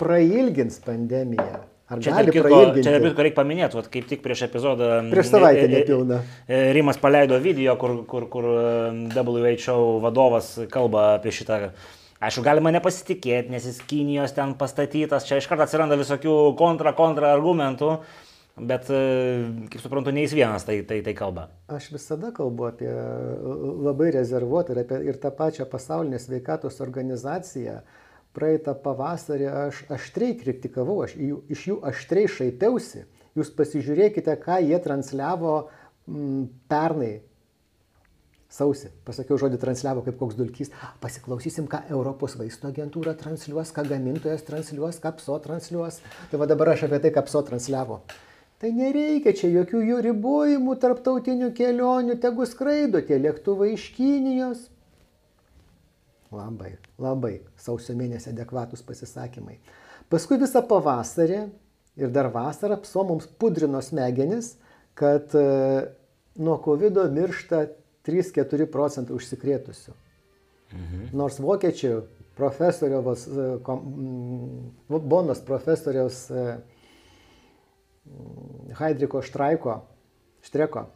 prailgins 0.00 0.78
pandemiją, 0.84 1.60
Ar 1.90 1.98
čia 1.98 2.12
gali 2.14 2.30
kitko, 2.30 2.46
prailginti? 2.46 2.84
Čia 2.86 2.92
nebūtų 2.94 3.24
reikia 3.26 3.36
paminėti, 3.40 3.74
vat, 3.80 3.88
kaip 3.90 4.04
tik 4.06 4.20
prieš 4.22 4.44
epizodą. 4.46 4.90
Prieš 5.10 5.32
savaitę 5.32 5.64
e, 5.64 5.66
e, 5.66 5.70
nepilna. 5.72 6.20
e, 6.46 6.60
Rimas 6.76 7.00
paleido 7.02 7.40
video, 7.42 7.74
kur, 7.80 7.96
kur, 8.06 8.28
kur 8.30 8.46
WHO 9.10 9.78
vadovas 10.04 10.52
kalba 10.70 11.16
apie 11.16 11.34
šitą. 11.34 11.58
Aišku, 12.22 12.44
galima 12.46 12.70
nepasitikėti, 12.76 13.50
nes 13.50 13.66
jis 13.66 13.80
Kinijos 13.90 14.36
ten 14.36 14.52
pastatytas, 14.60 15.26
čia 15.26 15.40
iš 15.40 15.48
karto 15.50 15.66
atsiranda 15.66 15.98
visokių 15.98 16.36
kontra, 16.58 16.92
kontra 16.94 17.32
argumentų, 17.34 17.96
bet, 18.56 18.90
kaip 19.72 19.80
suprantu, 19.82 20.12
ne 20.14 20.24
jis 20.26 20.34
vienas 20.36 20.66
tai, 20.68 20.80
tai, 20.88 21.00
tai 21.06 21.14
kalba. 21.16 21.48
Aš 21.70 21.90
visada 21.94 22.32
kalbu 22.36 22.68
apie 22.70 22.90
labai 23.86 24.10
rezervuotą 24.16 24.74
ir 24.74 24.82
apie 24.84 25.00
ir 25.08 25.20
tą 25.22 25.32
pačią 25.36 25.68
pasaulinę 25.70 26.20
sveikatos 26.22 26.80
organizaciją, 26.84 27.80
praeitą 28.36 28.74
pavasarį 28.84 29.48
aš 29.66 29.80
aštriai 29.96 30.36
kritikavau, 30.38 31.00
aš 31.06 31.16
jų, 31.18 31.40
iš 31.50 31.66
jų 31.70 31.80
aštriai 31.90 32.30
šaipiausi. 32.30 33.06
Jūs 33.38 33.50
pasižiūrėkite, 33.54 34.34
ką 34.42 34.58
jie 34.66 34.78
transliavo 34.82 35.56
m, 35.60 36.14
mm, 36.14 36.46
pernai. 36.70 37.12
Sausi, 38.50 38.88
pasakiau 39.06 39.36
žodį 39.38 39.60
transliavo 39.62 40.02
kaip 40.02 40.16
koks 40.18 40.34
dulkys. 40.34 40.72
Pasiklausysim, 41.02 41.68
ką 41.70 41.84
Europos 41.94 42.34
vaisto 42.38 42.66
agentūra 42.66 43.14
transliuos, 43.18 43.70
ką 43.70 43.84
gamintojas 43.92 44.42
transliuos, 44.48 44.98
ką 44.98 45.12
PSO 45.20 45.36
transliuos. 45.44 46.00
Tai 46.32 46.40
va 46.42 46.50
dabar 46.50 46.72
aš 46.72 46.88
apie 46.88 46.98
tai, 47.04 47.12
ką 47.14 47.22
PSO 47.28 47.44
transliavo. 47.46 48.00
Tai 48.60 48.70
nereikia 48.76 49.32
čia 49.36 49.48
jokių 49.48 49.80
jų 49.88 50.02
ribojimų 50.10 50.74
tarptautinių 50.82 51.48
kelionių, 51.56 52.18
tegu 52.20 52.44
skraido 52.48 53.00
tie 53.00 53.16
lėktuvai 53.16 53.70
iš 53.72 53.86
Kinijos, 53.96 54.66
Labai, 56.30 56.76
labai 57.02 57.40
sausio 57.58 57.96
mėnesį 57.98 58.30
adekvatus 58.30 58.84
pasisakymai. 58.86 59.56
Paskui 60.10 60.38
visą 60.38 60.62
pavasarį 60.62 61.40
ir 61.98 62.12
dar 62.14 62.28
vasarą 62.30 62.76
pso 62.84 63.02
mums 63.06 63.26
pudrino 63.40 63.80
smegenis, 63.82 64.52
kad 64.94 65.34
e, 65.34 65.42
nuo 66.38 66.56
COVID 66.62 67.02
miršta 67.16 67.64
3-4 68.06 68.68
procentai 68.70 69.16
užsikrėtusių. 69.18 69.96
Mhm. 70.70 71.02
Nors 71.18 71.40
vokiečių 71.42 71.92
profesoriaus, 72.38 73.26
e, 73.26 73.50
Bonos 74.86 75.42
profesoriaus 75.46 76.28
e, 76.30 76.46
Heidriko 78.78 79.22
Štraiko, 79.22 79.80
Štreko 80.46 80.86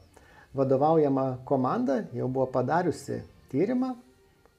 vadovaujama 0.55 1.45
komanda 1.45 2.05
jau 2.15 2.29
buvo 2.29 2.47
padariusi 2.53 3.21
tyrimą 3.53 3.95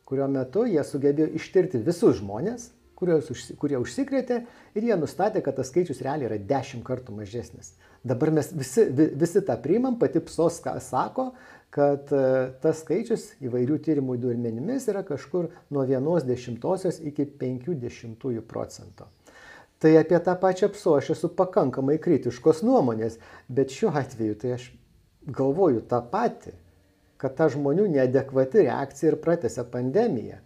kurio 0.05 0.27
metu 0.29 0.65
jie 0.69 0.83
sugebėjo 0.85 1.33
ištirti 1.39 1.81
visus 1.85 2.19
žmonės, 2.19 2.69
kurios, 2.95 3.31
kurie 3.59 3.79
užsikrėtė 3.81 4.43
ir 4.77 4.87
jie 4.89 4.97
nustatė, 4.99 5.41
kad 5.43 5.57
tas 5.57 5.71
skaičius 5.71 6.03
realiai 6.05 6.29
yra 6.29 6.39
dešimt 6.39 6.85
kartų 6.85 7.17
mažesnis. 7.17 7.73
Dabar 8.05 8.31
mes 8.35 8.51
visi, 8.53 8.85
visi 8.93 9.41
tą 9.45 9.57
priimam, 9.61 9.97
pati 9.99 10.21
PSOS 10.21 10.61
sako, 10.85 11.31
kad 11.73 12.13
e, 12.13 12.23
tas 12.61 12.83
skaičius 12.85 13.31
įvairių 13.43 13.81
tyrimų 13.83 14.19
duomenimis 14.21 14.85
yra 14.93 15.01
kažkur 15.03 15.49
nuo 15.73 15.83
1,10 15.89 17.01
iki 17.09 17.25
50 17.41 18.45
procento. 18.47 19.09
Tai 19.85 19.93
apie 20.01 20.17
tą 20.25 20.33
pačią 20.41 20.71
PSO 20.73 20.97
aš 20.97 21.13
esu 21.13 21.29
pakankamai 21.37 21.99
kritiškos 22.01 22.63
nuomonės, 22.65 23.19
bet 23.53 23.69
šiuo 23.69 23.93
atveju 23.93 24.37
tai 24.41 24.55
aš 24.57 24.69
galvoju 25.29 25.85
tą 25.91 26.01
patį 26.09 26.55
kad 27.21 27.35
ta 27.37 27.47
žmonių 27.51 27.87
neadekvati 27.93 28.65
reakcija 28.67 29.13
ir 29.13 29.19
pratęsia 29.23 29.65
pandemiją. 29.71 30.41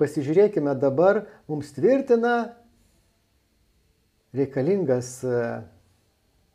Pasižiūrėkime 0.00 0.74
dabar, 0.80 1.24
mums 1.48 1.70
tvirtina 1.76 2.52
reikalingas 4.36 5.12
e, 5.24 5.42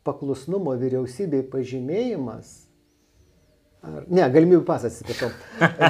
paklusnumo 0.06 0.74
vyriausybei 0.78 1.42
pažymėjimas. 1.50 2.61
Ar, 3.82 4.04
ne, 4.06 4.22
galimybių 4.30 4.62
pasas, 4.66 5.00
atsiprašau. 5.00 5.32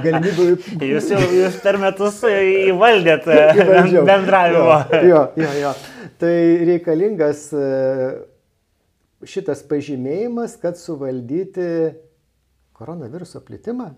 Galimybių... 0.01 0.47
jūs 0.95 1.11
jau 1.13 1.21
jūs 1.37 1.59
per 1.61 1.77
metus 1.81 2.23
įvaldėt 2.25 3.27
bendravimo. 4.09 4.79
Jo, 4.97 5.03
jo, 5.11 5.25
jo, 5.43 5.51
jo. 5.61 5.73
Tai 6.23 6.37
reikalingas 6.71 7.51
e, 7.53 7.67
šitas 9.29 9.61
pažymėjimas, 9.69 10.57
kad 10.63 10.81
suvaldyti 10.81 11.67
koronaviruso 12.79 13.43
plitimą, 13.45 13.91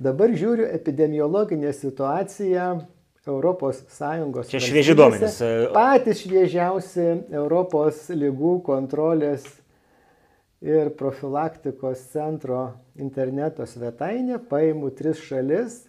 dabar 0.00 0.32
žiūriu 0.32 0.70
epidemiologinę 0.72 1.74
situaciją 1.76 2.70
Europos 3.26 3.82
Sąjungos. 3.90 4.48
Čia 4.48 4.62
švieži 4.62 4.96
duomenys. 4.96 5.38
Patys 5.74 6.24
šviežiausi 6.24 7.06
Europos 7.34 8.06
lygų 8.14 8.60
kontrolės 8.64 9.44
ir 10.64 10.92
profilaktikos 10.96 12.06
centro 12.12 12.60
interneto 12.96 13.66
svetainė. 13.68 14.38
Paimu 14.48 14.90
tris 14.96 15.20
šalis, 15.26 15.82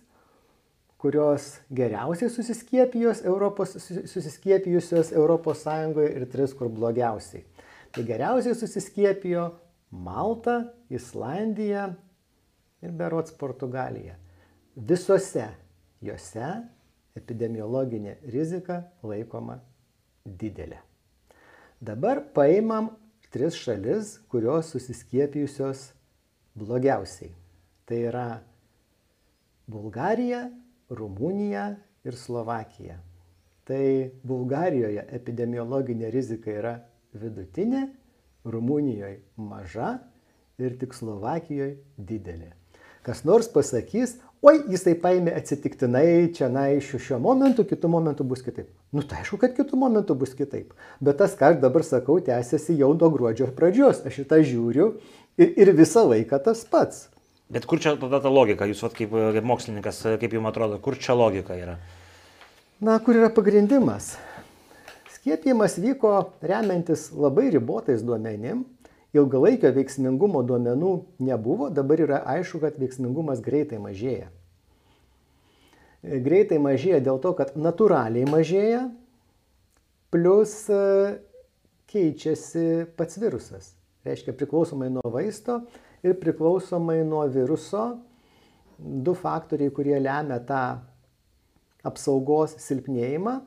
kurios 0.98 1.54
geriausiai 1.74 2.32
susiskiepijusios 2.34 3.24
Europos, 3.26 3.78
susiskiepijusios 4.12 5.14
Europos 5.14 5.64
Sąjungoje 5.64 6.12
ir 6.18 6.28
tris, 6.32 6.56
kur 6.58 6.72
blogiausiai. 6.74 7.46
Tai 7.96 8.04
geriausiai 8.04 8.58
susiskiepijo 8.58 9.48
Malta, 9.92 10.60
Islandija, 10.92 11.88
ir 12.82 12.92
berots 12.92 13.34
Portugalija. 13.38 14.18
Visose 14.76 15.48
juose 16.04 16.50
epidemiologinė 17.18 18.18
rizika 18.30 18.84
laikoma 19.06 19.58
didelė. 20.28 20.80
Dabar 21.82 22.22
paimam 22.34 22.92
tris 23.34 23.58
šalis, 23.60 24.18
kurios 24.32 24.72
susiskiepijusios 24.74 25.92
blogiausiai. 26.58 27.32
Tai 27.88 28.00
yra 28.10 28.28
Bulgarija, 29.68 30.48
Rumunija 30.90 31.70
ir 32.08 32.16
Slovakija. 32.16 33.00
Tai 33.68 34.12
Bulgarijoje 34.24 35.04
epidemiologinė 35.20 36.12
rizika 36.12 36.52
yra 36.52 36.78
vidutinė, 37.14 37.88
Rumunijoje 38.48 39.20
maža 39.36 39.98
ir 40.58 40.80
tik 40.80 40.96
Slovakijoje 40.96 41.76
didelė 41.98 42.54
kas 43.08 43.24
nors 43.24 43.48
pasakys, 43.48 44.18
oi, 44.44 44.58
jisai 44.68 44.98
paėmė 45.00 45.32
atsitiktinai 45.40 46.28
čia 46.36 46.50
na 46.52 46.68
iš 46.76 46.92
šiuo 47.00 47.22
momentu, 47.24 47.64
kitų 47.68 47.92
momentų 47.94 48.26
bus 48.28 48.44
kitaip. 48.44 48.68
Nu, 48.96 49.04
tai 49.04 49.20
aišku, 49.20 49.36
kad 49.42 49.52
kitų 49.58 49.76
momentų 49.82 50.16
bus 50.16 50.32
kitaip. 50.38 50.72
Bet 51.04 51.18
tas, 51.20 51.34
ką 51.36 51.52
aš 51.52 51.58
dabar 51.60 51.84
sakau, 51.84 52.22
tęsiasi 52.24 52.78
jau 52.80 52.94
nuo 52.96 53.10
gruodžio 53.12 53.50
pradžios. 53.58 54.00
Aš 54.08 54.22
šitą 54.22 54.40
žiūriu 54.48 54.94
ir, 55.36 55.52
ir 55.60 55.74
visą 55.76 56.06
laiką 56.08 56.40
tas 56.46 56.64
pats. 56.64 57.10
Bet 57.52 57.68
kur 57.68 57.80
čia 57.84 57.98
tada 58.00 58.22
ta 58.24 58.32
logika, 58.32 58.68
jūs 58.68 58.84
vat, 58.84 58.96
kaip, 58.96 59.12
kaip 59.12 59.46
mokslininkas, 59.48 60.00
kaip 60.22 60.34
jums 60.36 60.52
atrodo, 60.52 60.80
kur 60.84 60.96
čia 61.00 61.16
logika 61.20 61.56
yra? 61.60 61.78
Na, 62.84 62.98
kur 63.04 63.20
yra 63.20 63.28
pagrindimas? 63.34 64.14
Skiepijimas 65.16 65.76
vyko 65.84 66.14
remiantis 66.44 67.10
labai 67.12 67.50
ribotais 67.52 68.04
duomenim, 68.08 68.66
ilgalaikio 69.16 69.72
veiksmingumo 69.76 70.44
duomenų 70.48 70.94
nebuvo, 71.28 71.72
dabar 71.74 72.04
yra 72.04 72.20
aišku, 72.36 72.64
kad 72.64 72.80
veiksmingumas 72.80 73.44
greitai 73.44 73.80
mažėja. 73.84 74.30
Greitai 76.04 76.60
mažėja 76.62 77.00
dėl 77.04 77.18
to, 77.24 77.34
kad 77.38 77.56
natūraliai 77.58 78.28
mažėja, 78.30 78.84
plus 80.14 80.54
e, 80.70 80.82
keičiasi 81.90 82.68
pats 83.00 83.18
virusas. 83.20 83.74
Reiškia, 84.08 84.36
priklausomai 84.38 84.92
nuo 84.94 85.04
vaisto 85.12 85.62
ir 86.06 86.16
priklausomai 86.22 87.02
nuo 87.08 87.26
viruso, 87.32 87.98
du 88.78 89.16
faktoriai, 89.18 89.74
kurie 89.74 89.98
lemia 90.00 90.38
tą 90.48 90.64
apsaugos 91.88 92.56
silpnėjimą. 92.62 93.40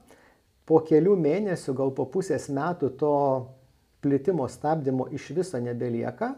po 0.71 0.79
kelių 0.87 1.17
mėnesių, 1.19 1.73
gal 1.75 1.91
po 1.91 2.05
pusės 2.07 2.47
metų 2.49 2.93
to 3.01 3.15
plitimo 4.05 4.47
stabdymo 4.47 5.09
iš 5.11 5.31
viso 5.35 5.59
nebelieka. 5.59 6.37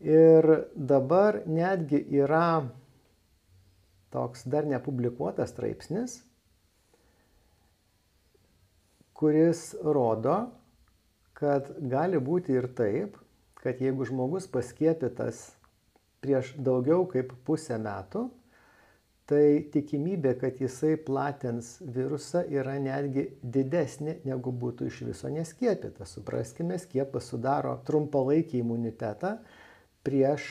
Ir 0.00 0.48
dabar 0.72 1.42
netgi 1.44 2.00
yra 2.22 2.62
toks 4.14 4.46
dar 4.48 4.66
nepublikuotas 4.68 5.52
straipsnis, 5.52 6.22
kuris 9.18 9.72
rodo, 9.82 10.38
kad 11.38 11.70
gali 11.90 12.18
būti 12.22 12.54
ir 12.54 12.70
taip, 12.78 13.18
kad 13.58 13.80
jeigu 13.82 14.06
žmogus 14.06 14.46
paskiepytas 14.50 15.48
prieš 16.22 16.52
daugiau 16.62 17.06
kaip 17.10 17.32
pusę 17.46 17.78
metų, 17.82 18.28
tai 19.28 19.68
tikimybė, 19.74 20.32
kad 20.40 20.60
jisai 20.62 20.94
platins 21.04 21.74
virusą 21.82 22.46
yra 22.48 22.78
netgi 22.80 23.26
didesnė, 23.42 24.20
negu 24.24 24.54
būtų 24.54 24.88
iš 24.88 25.02
viso 25.10 25.30
neskiepytas. 25.32 26.14
Supraskime, 26.16 26.78
skiepas 26.80 27.28
sudaro 27.28 27.74
trumpalaikį 27.86 28.62
imunitetą 28.62 29.36
prieš, 30.06 30.48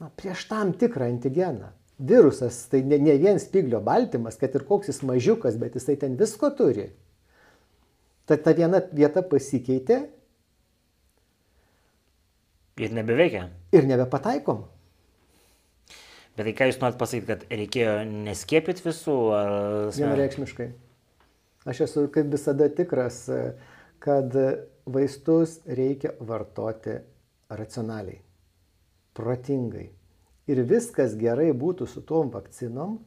na, 0.00 0.10
prieš 0.16 0.46
tam 0.50 0.72
tikrą 0.76 1.10
antigeną. 1.12 1.70
Virusas 2.00 2.62
tai 2.72 2.80
ne, 2.88 2.96
ne 2.98 3.18
vien 3.20 3.38
spiglio 3.40 3.82
baltymas, 3.84 4.38
kad 4.40 4.54
ir 4.56 4.64
koks 4.68 4.88
jis 4.88 5.02
mažiukas, 5.04 5.58
bet 5.60 5.76
jisai 5.76 5.98
ten 6.00 6.16
visko 6.20 6.48
turi. 6.56 6.88
Tad 8.30 8.44
ta 8.46 8.54
viena 8.56 8.80
vieta 8.94 9.22
pasikeitė. 9.26 10.00
Ir 12.80 12.94
nebeveikia. 12.96 13.48
Ir 13.76 13.88
nebepataikom. 13.90 14.62
Bet 16.38 16.46
tai 16.46 16.54
ką 16.56 16.70
jūs 16.70 16.78
norit 16.80 16.96
pasakyti, 16.96 17.26
kad 17.28 17.42
reikėjo 17.52 17.94
neskėpyti 18.08 18.86
visų? 18.86 19.16
Vienareikšmiškai. 19.92 20.70
Aš 21.68 21.82
esu 21.84 22.06
kaip 22.14 22.30
visada 22.32 22.70
tikras, 22.72 23.26
kad 24.00 24.36
vaistus 24.88 25.58
reikia 25.68 26.14
vartoti 26.24 26.94
racionaliai, 27.52 28.22
protingai. 29.14 29.90
Ir 30.50 30.62
viskas 30.66 31.14
gerai 31.18 31.50
būtų 31.52 31.86
su 31.86 32.02
tom 32.02 32.30
vakcinom, 32.34 32.98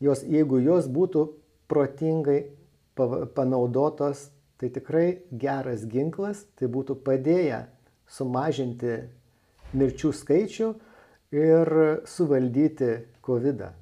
jos, 0.00 0.22
jeigu 0.22 0.60
jos 0.60 0.88
būtų 0.92 1.26
protingai 1.68 2.40
panaudotos, 3.34 4.28
tai 4.60 4.68
tikrai 4.70 5.22
geras 5.32 5.86
ginklas, 5.88 6.44
tai 6.58 6.68
būtų 6.68 6.98
padėję 7.02 7.64
sumažinti 8.06 8.98
mirčių 9.72 10.12
skaičių, 10.12 10.68
ir 11.32 12.00
suvaldyti 12.04 13.06
COVID. 13.22 13.60
-ą. 13.60 13.72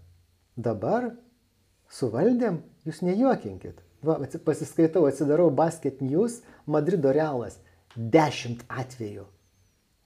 Dabar 0.56 1.16
suvaldėm, 1.88 2.62
jūs 2.87 3.02
nejuokinkit. 3.02 3.83
Va, 4.02 4.18
pasiskaitau, 4.44 5.06
atsidarau 5.06 5.50
Basket 5.50 6.00
News, 6.00 6.42
Madrido 6.66 7.12
realas. 7.12 7.59
Dešimt 7.96 8.64
atvejų 8.68 9.24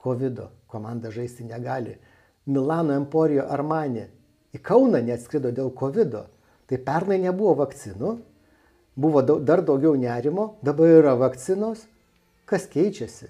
COVID. 0.03 0.39
-o. 0.39 0.47
Komanda 0.75 1.11
žaisti 1.15 1.47
negali. 1.47 1.95
Milano 2.51 2.93
Emporijo 2.99 3.47
Armani 3.49 4.05
į 4.55 4.61
Kauną 4.61 5.01
neatskrido 5.07 5.55
dėl 5.55 5.71
COVID. 5.71 6.19
-o. 6.19 6.25
Tai 6.65 6.77
pernai 6.81 7.19
nebuvo 7.21 7.53
vakcinų, 7.61 8.11
buvo 8.97 9.21
daug, 9.21 9.43
dar 9.45 9.61
daugiau 9.61 9.93
nerimo, 9.95 10.55
dabar 10.65 10.89
yra 10.99 11.13
vakcinos. 11.19 11.85
Kas 12.49 12.65
keičiasi? 12.71 13.29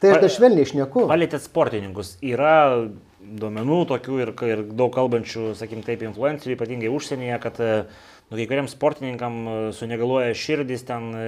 Tai 0.00 0.10
aš 0.10 0.22
dar 0.24 0.32
švelniai 0.32 0.66
išneku. 0.66 1.04
Palėtėt 1.10 1.44
sportininkus. 1.44 2.16
Yra 2.24 2.88
duomenų 3.20 3.80
tokių 3.90 4.18
ir, 4.22 4.32
ir 4.48 4.62
daug 4.78 4.92
kalbančių, 4.94 5.50
sakim 5.58 5.82
taip, 5.86 6.02
influencerių, 6.06 6.56
ypatingai 6.56 6.90
užsienyje, 6.94 7.38
kad 7.42 7.60
nu, 7.60 8.38
kai 8.38 8.46
kuriems 8.50 8.74
sportininkam 8.74 9.38
e, 9.42 9.56
sunegaluoja 9.76 10.34
širdis, 10.38 10.86
ten 10.86 11.10
e, 11.14 11.26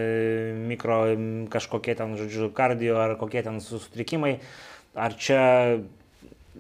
mikro 0.70 1.00
kažkokie 1.52 1.94
ten, 1.98 2.16
žodžiu, 2.18 2.50
kardio 2.54 2.98
ar 3.02 3.16
kokie 3.20 3.42
ten 3.46 3.60
sutrikimai. 3.62 4.38
Ar 4.98 5.14
čia 5.14 5.42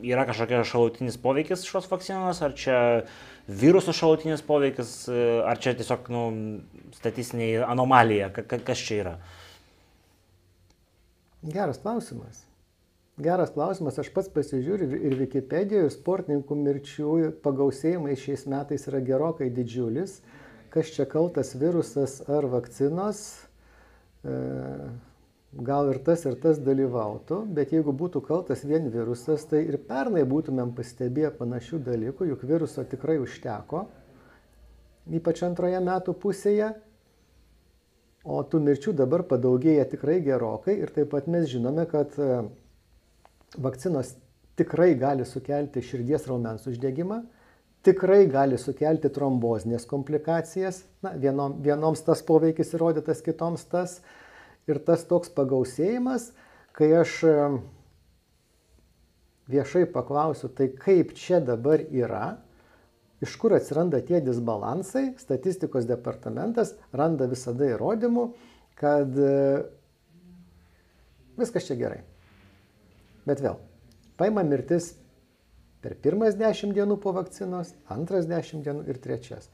yra 0.02 0.24
kažkokia 0.28 0.62
šalutinis 0.68 1.18
poveikis 1.20 1.66
šios 1.66 1.88
vakcinos, 1.90 2.42
ar 2.44 2.54
čia 2.58 2.78
virusų 3.48 3.94
šalutinis 3.96 4.44
poveikis, 4.46 4.92
ar 5.08 5.58
čia 5.62 5.74
tiesiog 5.78 6.10
nu, 6.12 6.24
statistiniai 6.98 7.64
anomalija, 7.66 8.30
kas 8.30 8.84
čia 8.84 9.00
yra? 9.02 9.14
Geras 11.42 11.80
klausimas. 11.82 12.44
Geras 13.18 13.50
klausimas, 13.50 13.96
aš 13.98 14.12
pats 14.14 14.30
pasižiūriu 14.30 14.92
ir 14.94 15.16
Wikipedijoje, 15.18 15.88
ir 15.88 15.94
sportininkų 15.94 16.58
mirčių 16.58 17.14
pagausėjimai 17.42 18.14
šiais 18.18 18.44
metais 18.50 18.86
yra 18.90 19.00
gerokai 19.02 19.48
didžiulis. 19.50 20.20
Kas 20.70 20.92
čia 20.94 21.06
kaltas 21.08 21.54
virusas 21.58 22.20
ar 22.30 22.46
vakcinos, 22.52 23.22
e, 24.22 24.36
gal 25.52 25.88
ir 25.92 26.00
tas, 26.04 26.24
ir 26.28 26.36
tas 26.42 26.58
dalyvautų, 26.60 27.40
bet 27.56 27.72
jeigu 27.72 27.94
būtų 27.96 28.20
kaltas 28.26 28.64
vien 28.68 28.90
virusas, 28.92 29.46
tai 29.48 29.62
ir 29.64 29.78
pernai 29.88 30.26
būtumėm 30.28 30.74
pastebėję 30.76 31.32
panašių 31.38 31.80
dalykų, 31.86 32.28
juk 32.32 32.44
viruso 32.44 32.84
tikrai 32.84 33.16
užteko, 33.22 33.86
ypač 35.08 35.42
antroje 35.46 35.80
metų 35.80 36.14
pusėje. 36.20 36.74
O 38.28 38.42
tų 38.44 38.60
mirčių 38.60 38.92
dabar 38.98 39.22
padaugėja 39.24 39.86
tikrai 39.88 40.18
gerokai 40.20 40.74
ir 40.82 40.90
taip 40.92 41.14
pat 41.14 41.30
mes 41.30 41.46
žinome, 41.48 41.86
kad 41.88 42.12
vakcinos 43.56 44.16
tikrai 44.58 44.92
gali 44.98 45.24
sukelti 45.24 45.80
širdies 45.86 46.26
raumens 46.28 46.66
uždegimą, 46.68 47.22
tikrai 47.86 48.26
gali 48.28 48.58
sukelti 48.60 49.08
trombozinės 49.14 49.86
komplikacijas. 49.88 50.82
Na, 51.00 51.14
vienom, 51.16 51.56
vienoms 51.64 52.02
tas 52.04 52.20
poveikis 52.26 52.74
įrodytas, 52.76 53.22
kitoms 53.24 53.64
tas. 53.70 54.00
Ir 54.68 54.80
tas 54.84 55.04
toks 55.08 55.32
pagausėjimas, 55.32 56.30
kai 56.76 56.90
aš 57.00 57.14
viešai 59.48 59.86
paklausiu, 59.92 60.50
tai 60.52 60.68
kaip 60.76 61.14
čia 61.16 61.40
dabar 61.40 61.80
yra, 61.80 62.36
iš 63.24 63.34
kur 63.40 63.56
atsiranda 63.56 64.02
tie 64.04 64.20
disbalansai, 64.22 65.14
statistikos 65.18 65.88
departamentas 65.88 66.74
randa 66.92 67.26
visada 67.30 67.66
įrodymų, 67.72 68.28
kad 68.78 69.16
viskas 71.40 71.66
čia 71.66 71.78
gerai. 71.80 72.02
Bet 73.26 73.42
vėl, 73.44 73.58
paima 74.20 74.44
mirtis 74.46 74.92
per 75.82 75.96
pirmas 76.02 76.36
10 76.38 76.76
dienų 76.76 76.98
po 77.02 77.14
vakcinos, 77.16 77.72
antras 77.92 78.28
10 78.28 78.64
dienų 78.66 78.86
ir 78.90 79.00
trečias. 79.02 79.48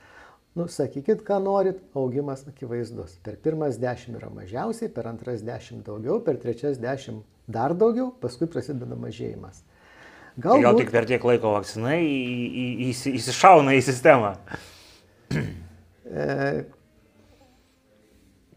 Nu, 0.55 0.69
sakykit, 0.71 1.25
ką 1.27 1.41
norit, 1.43 1.81
augimas 1.99 2.45
akivaizdus. 2.47 3.17
Per 3.27 3.35
pirmas 3.43 3.75
10 3.83 4.15
yra 4.21 4.29
mažiausiai, 4.31 4.91
per 4.95 5.09
antras 5.11 5.43
10 5.43 5.83
daugiau, 5.87 6.21
per 6.23 6.39
trečias 6.39 6.79
10 6.79 7.25
dar 7.51 7.75
daugiau, 7.75 8.13
paskui 8.23 8.47
prasideda 8.47 8.95
mažėjimas. 8.95 9.65
Galbūt... 10.39 10.63
Tai 10.63 10.63
gal 10.69 10.79
tik 10.79 10.93
per 10.95 11.09
tiek 11.11 11.27
laiko 11.27 11.57
vakcinai 11.57 11.99
įsišauna 12.91 13.75
į 13.79 13.83
sistemą. 13.91 14.37
E, 16.05 16.25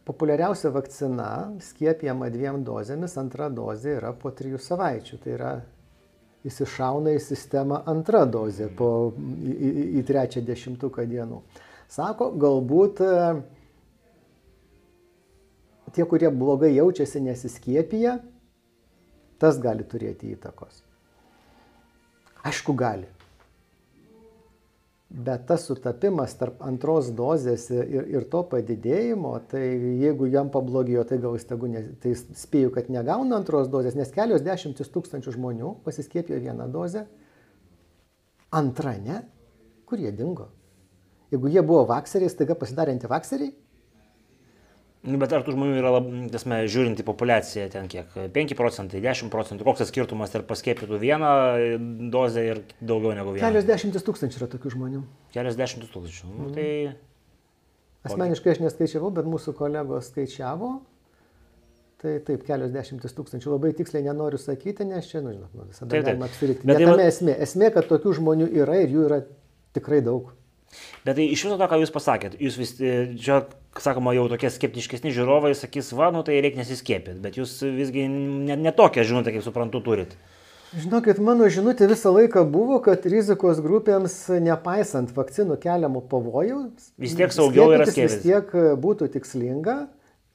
Populiariausia 0.06 0.70
vakcina 0.76 1.30
skiepijama 1.64 2.28
dviem 2.30 2.60
dozėmis, 2.68 3.16
antra 3.20 3.48
dozė 3.50 3.94
yra 3.98 4.12
po 4.16 4.30
trijų 4.36 4.60
savaičių. 4.62 5.18
Tai 5.24 5.32
yra 5.34 5.54
įsišauna 6.48 7.16
į 7.16 7.22
sistemą 7.24 7.82
antra 7.92 8.26
dozė 8.30 8.68
po, 8.78 8.90
į, 9.16 9.56
į, 9.56 9.88
į 10.00 10.04
trečią 10.08 10.44
dešimtuką 10.48 11.08
dienų. 11.12 11.42
Sako, 11.88 12.32
galbūt 12.36 13.00
e, 13.06 13.12
tie, 15.96 16.04
kurie 16.06 16.32
blogai 16.34 16.74
jaučiasi 16.76 17.22
nesiskiepija, 17.24 18.18
tas 19.40 19.60
gali 19.64 19.86
turėti 19.88 20.34
įtakos. 20.36 20.82
Aišku, 22.48 22.76
gali. 22.78 23.08
Bet 25.08 25.46
tas 25.48 25.64
sutapimas 25.64 26.34
tarp 26.36 26.60
antros 26.68 27.14
dozės 27.16 27.70
ir, 27.72 28.10
ir 28.12 28.26
to 28.28 28.42
padidėjimo, 28.52 29.32
tai 29.48 29.64
jeigu 30.02 30.28
jam 30.28 30.52
pablogėjo, 30.52 31.06
tai 31.08 31.22
gal 31.24 31.38
jis 31.38 31.48
tegu, 31.48 31.70
ne, 31.72 31.86
tai 32.04 32.12
spėju, 32.18 32.74
kad 32.76 32.92
negauna 32.92 33.40
antros 33.40 33.72
dozės, 33.72 33.96
nes 33.96 34.12
kelios 34.12 34.44
dešimtis 34.44 34.92
tūkstančių 34.92 35.38
žmonių 35.38 35.72
pasiskiepijo 35.88 36.42
vieną 36.44 36.68
dozę, 36.74 37.06
antra 38.52 38.98
ne, 39.00 39.22
kur 39.88 40.04
jie 40.04 40.12
dingo. 40.12 40.50
Jeigu 41.34 41.50
jie 41.52 41.64
buvo 41.66 41.84
vakseriai, 41.90 42.32
staiga 42.32 42.56
pasidarė 42.56 42.94
antivakseriai, 42.96 43.52
Nu, 45.08 45.16
bet 45.22 45.32
ar 45.32 45.44
tų 45.46 45.54
žmonių 45.56 45.78
yra, 45.80 45.92
tasme, 46.34 46.58
žiūrint 46.68 47.00
į 47.00 47.06
populiaciją, 47.08 47.68
ten 47.72 47.86
kiek? 47.92 48.10
5 48.34 48.54
procentai, 48.60 49.00
10 49.04 49.32
procentų, 49.32 49.64
koks 49.68 49.84
tas 49.84 49.92
skirtumas 49.92 50.34
tarp 50.34 50.50
paskiepytų 50.50 51.00
vieną 51.00 51.30
dozę 52.12 52.44
ir 52.44 52.62
daugiau 52.82 53.14
negu 53.16 53.36
vieną? 53.36 53.46
Kelios 53.46 53.68
dešimtis 53.70 54.04
tūkstančių 54.08 54.42
yra 54.42 54.50
tokių 54.52 54.74
žmonių. 54.74 55.04
Kelios 55.36 55.60
dešimtis 55.60 55.94
tūkstančių. 55.94 56.32
Nu, 56.34 56.50
tai... 56.56 56.68
Asmeniškai 58.08 58.56
aš 58.56 58.62
neskaičiavau, 58.66 59.12
bet 59.16 59.28
mūsų 59.30 59.54
kolegos 59.56 60.10
skaičiavo. 60.12 60.74
Tai 62.02 62.18
taip, 62.28 62.44
kelios 62.48 62.74
dešimtis 62.74 63.16
tūkstančių. 63.18 63.54
Labai 63.56 63.72
tiksliai 63.78 64.06
nenoriu 64.06 64.40
sakyti, 64.42 64.86
nes 64.88 65.08
čia, 65.10 65.22
nu, 65.24 65.32
žinot, 65.34 65.54
nu, 65.54 65.70
visada 65.70 65.90
taip, 65.94 66.04
taip. 66.04 66.12
galima 66.12 66.28
apsirikti. 66.30 66.68
Bet 66.68 66.84
tai... 66.84 67.08
esmė. 67.08 67.38
Esmė, 67.48 67.72
kad 67.76 67.88
tokių 67.90 68.18
žmonių 68.20 68.50
yra 68.60 68.82
ir 68.84 68.94
jų 68.94 69.08
yra 69.08 69.24
tikrai 69.78 70.04
daug. 70.06 70.34
Bet 71.06 71.16
tai 71.16 71.28
iš 71.32 71.46
viso 71.48 71.58
to, 71.60 71.68
ką 71.70 71.80
jūs 71.82 71.94
pasakėt, 71.96 72.36
jūs 72.44 72.58
vis, 72.60 72.74
e, 72.84 72.96
čia, 73.22 73.42
sakoma, 73.80 74.14
jau 74.18 74.26
tokie 74.32 74.50
skeptiškesni 74.52 75.14
žiūrovai 75.16 75.54
sakys, 75.56 75.94
va, 75.96 76.10
nu 76.12 76.24
tai 76.28 76.42
reikia 76.44 76.62
nesiskėpyti, 76.62 77.22
bet 77.24 77.40
jūs 77.40 77.62
visgi 77.64 78.08
ne, 78.12 78.58
ne 78.60 78.74
žinutę, 78.76 79.32
kaip 79.32 79.46
suprantu, 79.46 79.82
turit. 79.86 80.18
Žinokit, 80.76 81.22
mano 81.24 81.48
žinutė 81.48 81.88
visą 81.88 82.12
laiką 82.12 82.44
buvo, 82.52 82.82
kad 82.84 83.06
rizikos 83.08 83.62
grupėms, 83.64 84.18
nepaisant 84.44 85.14
vakcinų 85.16 85.56
keliamų 85.64 86.02
pavojų, 86.12 86.58
vis 87.00 87.16
tiek 87.16 87.32
saugiau 87.32 87.72
yra 87.72 87.88
skiepytis. 87.88 88.18
Vis 88.18 88.26
tiek 88.26 88.52
būtų 88.84 89.08
tikslinga, 89.14 89.78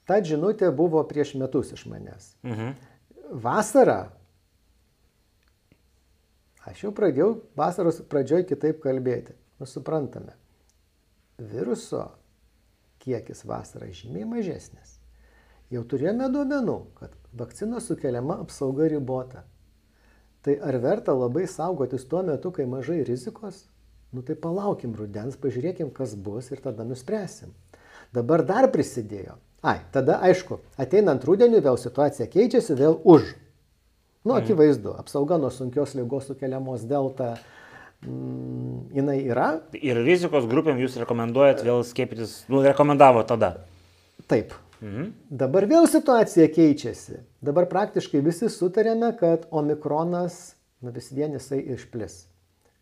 ta 0.09 0.17
žinutė 0.25 0.71
buvo 0.73 1.03
prieš 1.05 1.35
metus 1.37 1.69
iš 1.77 1.85
manęs. 1.85 2.33
Mhm. 2.41 2.73
Vasarą, 3.45 3.99
aš 6.65 6.81
jau 6.87 6.95
pradėjau 6.97 7.29
vasaros 7.59 8.01
pradžioj 8.09 8.47
kitaip 8.49 8.81
kalbėti. 8.81 9.37
Nu, 9.59 9.67
suprantame, 9.69 10.35
viruso 11.37 12.07
kiekis 13.03 13.43
vasarą 13.45 13.91
žymiai 13.93 14.25
mažesnis. 14.27 14.97
Jau 15.73 15.83
turėjome 15.89 16.29
duomenų, 16.31 16.77
kad 16.99 17.13
vakcinos 17.37 17.87
sukeliama 17.89 18.39
apsauga 18.43 18.87
ribota. 18.91 19.43
Tai 20.43 20.57
ar 20.59 20.77
verta 20.83 21.15
labai 21.15 21.45
saugotis 21.47 22.05
tuo 22.09 22.21
metu, 22.23 22.51
kai 22.51 22.65
mažai 22.69 23.01
rizikos? 23.07 23.63
Nu 24.13 24.21
tai 24.21 24.35
palaukim 24.37 24.93
rudens, 24.93 25.37
pažiūrėkim, 25.39 25.89
kas 25.95 26.13
bus 26.13 26.51
ir 26.51 26.61
tada 26.61 26.85
nuspręsim. 26.85 27.53
Dabar 28.13 28.43
dar 28.45 28.67
prisidėjo. 28.71 29.39
Ai, 29.63 29.79
tada 29.95 30.19
aišku, 30.27 30.59
ateinant 30.77 31.23
rudeniu 31.25 31.63
vėl 31.63 31.79
situacija 31.79 32.27
keičiasi, 32.29 32.75
vėl 32.77 32.99
už. 32.99 33.31
Nu, 34.23 34.35
mhm. 34.35 34.43
akivaizdu, 34.43 34.93
apsauga 34.99 35.39
nuo 35.39 35.49
sunkios 35.51 35.95
lygos 35.97 36.27
sukeliamos 36.29 36.83
delta, 36.87 37.37
jinai 38.03 39.19
yra. 39.25 39.49
Ir 39.79 40.01
rizikos 40.03 40.49
grupėm 40.49 40.81
jūs 40.83 40.99
rekomenduojat 41.01 41.63
vėl 41.65 41.85
skiepytis, 41.87 42.43
nu, 42.51 42.61
rekomendavo 42.65 43.23
tada. 43.27 43.55
Taip, 44.27 44.53
Mhm. 44.83 45.13
Dabar 45.31 45.63
vėl 45.69 45.85
situacija 45.87 46.49
keičiasi. 46.51 47.21
Dabar 47.43 47.69
praktiškai 47.71 48.19
visi 48.25 48.49
sutarėme, 48.51 49.13
kad 49.15 49.45
omikronas 49.51 50.57
nu, 50.83 50.91
vis 50.91 51.07
vien 51.15 51.31
jisai 51.37 51.61
išplis. 51.77 52.25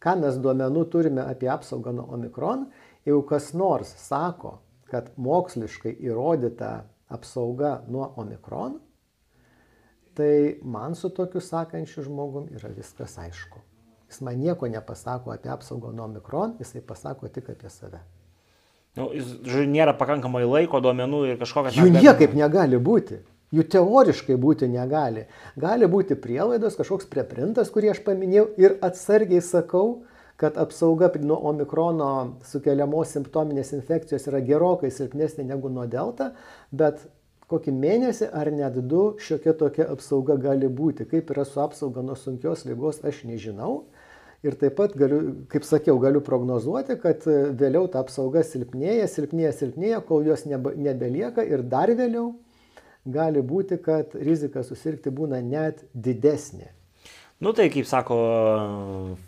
Ką 0.01 0.15
mes 0.23 0.39
duomenų 0.41 0.87
turime 0.89 1.21
apie 1.21 1.51
apsaugą 1.53 1.93
nuo 1.93 2.07
omikron, 2.15 2.65
jeigu 3.05 3.21
kas 3.29 3.51
nors 3.53 3.91
sako, 4.01 4.55
kad 4.89 5.11
moksliškai 5.21 5.93
įrodyta 6.01 6.71
apsauga 7.13 7.83
nuo 7.87 8.07
omikron, 8.17 8.79
tai 10.17 10.57
man 10.63 10.97
su 10.97 11.13
tokiu 11.13 11.43
sakančiu 11.43 12.07
žmogum 12.07 12.49
yra 12.49 12.73
viskas 12.73 13.19
aišku. 13.21 13.61
Jis 14.11 14.21
man 14.27 14.41
nieko 14.43 14.67
nepasako 14.67 15.31
apie 15.31 15.51
apsaugą 15.53 15.93
nuo 15.95 16.05
omikron, 16.09 16.57
jisai 16.59 16.81
pasako 16.83 17.29
tik 17.31 17.49
apie 17.53 17.69
save. 17.71 18.01
Nu, 18.99 19.07
žodžiu, 19.15 19.63
nėra 19.71 19.93
pakankamai 19.95 20.43
laiko, 20.43 20.81
duomenų 20.83 21.21
ir 21.29 21.37
kažkokio... 21.39 21.71
Jų 21.77 21.93
niekaip 21.95 22.33
negali 22.35 22.75
būti. 22.75 23.21
Jų 23.55 23.63
teoriškai 23.71 24.35
būti 24.39 24.67
negali. 24.71 25.25
Gali 25.59 25.87
būti 25.91 26.17
prielaidos, 26.19 26.75
kažkoks 26.79 27.07
preprintas, 27.11 27.71
kurį 27.71 27.93
aš 27.93 28.01
paminėjau 28.03 28.45
ir 28.59 28.75
atsargiai 28.83 29.39
sakau, 29.43 30.03
kad 30.39 30.59
apsauga 30.59 31.07
nuo 31.23 31.37
omikrono 31.51 32.11
sukeliamos 32.51 33.15
simptominės 33.15 33.71
infekcijos 33.77 34.27
yra 34.31 34.43
gerokai 34.43 34.91
silpnesnė 34.91 35.47
negu 35.53 35.71
nuo 35.71 35.87
delta, 35.87 36.31
bet 36.71 37.03
kokį 37.51 37.73
mėnesį 37.75 38.31
ar 38.35 38.49
net 38.55 38.79
du 38.91 39.03
šiokia 39.19 39.53
tokia 39.59 39.87
apsauga 39.91 40.37
gali 40.39 40.71
būti. 40.71 41.07
Kaip 41.11 41.31
yra 41.35 41.43
su 41.47 41.59
apsauga 41.63 42.03
nuo 42.05 42.15
sunkios 42.19 42.63
lygos, 42.67 43.03
aš 43.07 43.23
nežinau. 43.27 43.83
Ir 44.41 44.55
taip 44.57 44.73
pat 44.79 44.95
galiu, 44.97 45.45
kaip 45.51 45.65
sakiau, 45.67 45.99
galiu 46.01 46.23
prognozuoti, 46.25 46.95
kad 47.03 47.27
e, 47.29 47.51
vėliau 47.57 47.85
ta 47.93 48.01
apsauga 48.01 48.41
silpnėja, 48.41 49.05
silpnėja, 49.05 49.51
silpnėja, 49.53 49.99
kol 50.07 50.25
jos 50.25 50.47
nebelieka 50.49 51.45
ir 51.45 51.61
dar 51.69 51.93
vėliau 51.93 52.31
gali 53.05 53.43
būti, 53.45 53.77
kad 53.85 54.15
rizika 54.17 54.63
susirgti 54.65 55.13
būna 55.13 55.43
net 55.45 55.85
didesnė. 55.93 56.71
Nu 57.41 57.53
tai, 57.57 57.71
kaip 57.73 57.87
sako 57.89 58.17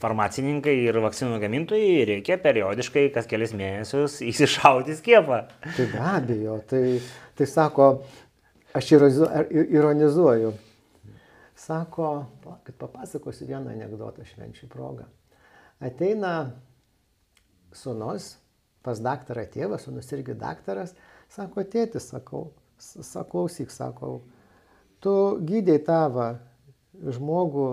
farmacininkai 0.02 0.76
ir 0.84 0.99
vakcinų 1.02 1.39
gamintojai, 1.41 2.04
reikia 2.10 2.38
periodiškai 2.41 3.08
kas 3.13 3.30
kelias 3.30 3.56
mėnesius 3.58 4.19
įsišauti 4.21 4.97
skiepą. 4.99 5.39
Tai 5.65 5.88
be 5.93 6.04
abejo, 6.12 6.60
tai, 6.69 6.84
tai 7.38 7.47
sako, 7.49 7.88
aš 8.78 8.91
ironizuoju, 8.97 10.54
Sako, 11.63 12.26
kad 12.65 12.76
papasakosiu 12.76 13.47
vieną 13.47 13.71
anegdotą 13.71 14.26
švenčių 14.28 14.67
progą. 14.71 15.06
Ateina 15.80 16.52
sunus 17.76 18.34
pas 18.84 18.99
daktarą 18.99 19.45
tėvas, 19.52 19.86
sunus 19.88 20.12
irgi 20.12 20.36
daktaras, 20.36 20.91
sako, 21.32 21.63
tėtis, 21.63 22.10
sakau, 22.12 22.49
saklausyk, 22.78 23.71
sakau, 23.71 24.19
tu 24.99 25.13
gydėjai 25.39 25.86
tavo 25.88 26.28
žmogų 27.15 27.67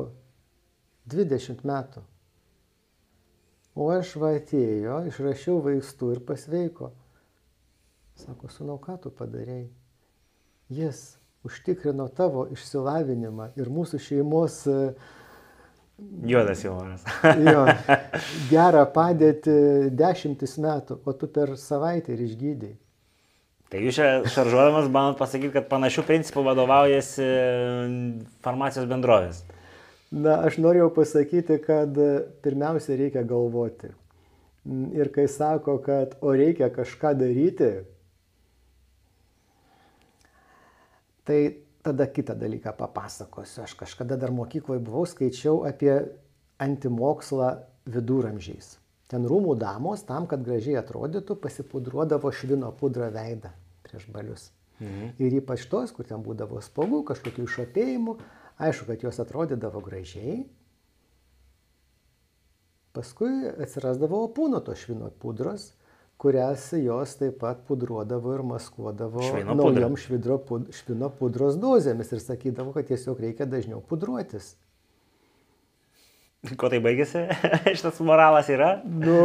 20 1.10 1.66
metų. 1.66 2.04
O 3.74 3.88
aš 3.90 4.14
atėjo, 4.30 5.02
išrašiau 5.10 5.60
vaistų 5.66 6.14
ir 6.14 6.22
pasveiko. 6.26 6.90
Sako, 8.18 8.50
sunau, 8.52 8.78
ką 8.82 8.98
tu 9.02 9.10
padarėjai? 9.14 9.70
Jis 10.70 11.19
užtikrino 11.46 12.08
tavo 12.16 12.46
išsilavinimą 12.52 13.52
ir 13.60 13.70
mūsų 13.72 14.00
šeimos 14.02 14.60
e, 14.68 14.78
Juodas 16.24 16.62
humoras. 16.64 17.04
jo, 17.52 17.64
gerą 18.52 18.86
padėtį 18.94 19.56
dešimtis 19.96 20.56
metų, 20.60 21.00
o 21.04 21.12
tu 21.12 21.28
per 21.28 21.56
savaitę 21.60 22.14
ir 22.14 22.24
išgydai. 22.24 22.72
Tai 23.70 23.80
jūs 23.84 24.00
čia 24.00 24.06
šaržuodamas 24.26 24.88
bandot 24.90 25.20
pasakyti, 25.20 25.52
kad 25.54 25.68
panašių 25.70 26.02
principų 26.08 26.42
vadovaujasi 26.48 27.26
farmacijos 28.42 28.88
bendrovės. 28.90 29.44
Na, 30.10 30.40
aš 30.48 30.56
norėjau 30.58 30.88
pasakyti, 30.96 31.60
kad 31.62 31.94
pirmiausia 32.42 32.96
reikia 32.98 33.22
galvoti. 33.22 33.92
Ir 34.96 35.12
kai 35.14 35.28
sako, 35.30 35.76
kad 35.84 36.16
o 36.18 36.34
reikia 36.34 36.66
kažką 36.74 37.14
daryti, 37.20 37.70
Tai 41.30 41.42
tada 41.86 42.08
kitą 42.10 42.34
dalyką 42.34 42.72
papasakosiu. 42.74 43.62
Aš 43.62 43.76
kažkada 43.78 44.16
dar 44.18 44.32
mokykloje 44.34 44.82
buvau, 44.82 45.04
skaičiau 45.06 45.62
apie 45.68 45.92
antimokslą 46.58 47.52
viduramžiais. 47.86 48.72
Ten 49.10 49.28
rūmų 49.30 49.54
damos, 49.58 50.02
tam, 50.08 50.26
kad 50.26 50.42
gražiai 50.42 50.80
atrodytų, 50.80 51.36
pasipudruodavo 51.38 52.32
švino 52.34 52.72
pudrą 52.74 53.12
veidą 53.14 53.52
prieš 53.86 54.08
balius. 54.10 54.50
Mhm. 54.80 55.14
Ir 55.22 55.38
ypač 55.38 55.68
tos, 55.70 55.94
kur 55.94 56.08
ten 56.08 56.22
būdavo 56.26 56.58
spalvų, 56.66 57.04
kažkokių 57.12 57.46
išapėjimų, 57.46 58.16
aišku, 58.66 58.90
kad 58.90 59.06
jos 59.06 59.22
atrodydavo 59.22 59.82
gražiai. 59.86 60.40
Paskui 62.90 63.52
atsirasdavo 63.54 64.24
opūno 64.26 64.58
to 64.66 64.74
švino 64.74 65.14
pudros 65.22 65.70
kurias 66.20 66.66
jos 66.76 67.14
taip 67.16 67.38
pat 67.40 67.62
pudruodavo 67.68 68.34
ir 68.36 68.42
maskuodavo 68.44 69.22
švino 69.24 69.56
naujom 69.56 69.96
švidro, 69.96 70.36
pud, 70.44 70.66
švino 70.76 71.08
pudros 71.20 71.56
dozėmis 71.60 72.12
ir 72.12 72.20
sakydavo, 72.20 72.74
kad 72.76 72.90
tiesiog 72.90 73.22
reikia 73.24 73.48
dažniau 73.48 73.80
pudruotis. 73.80 74.52
Ko 76.60 76.68
tai 76.72 76.80
baigėsi? 76.84 77.26
Šitas 77.76 78.00
moralas 78.04 78.48
yra? 78.52 78.74
Nu, 78.84 79.20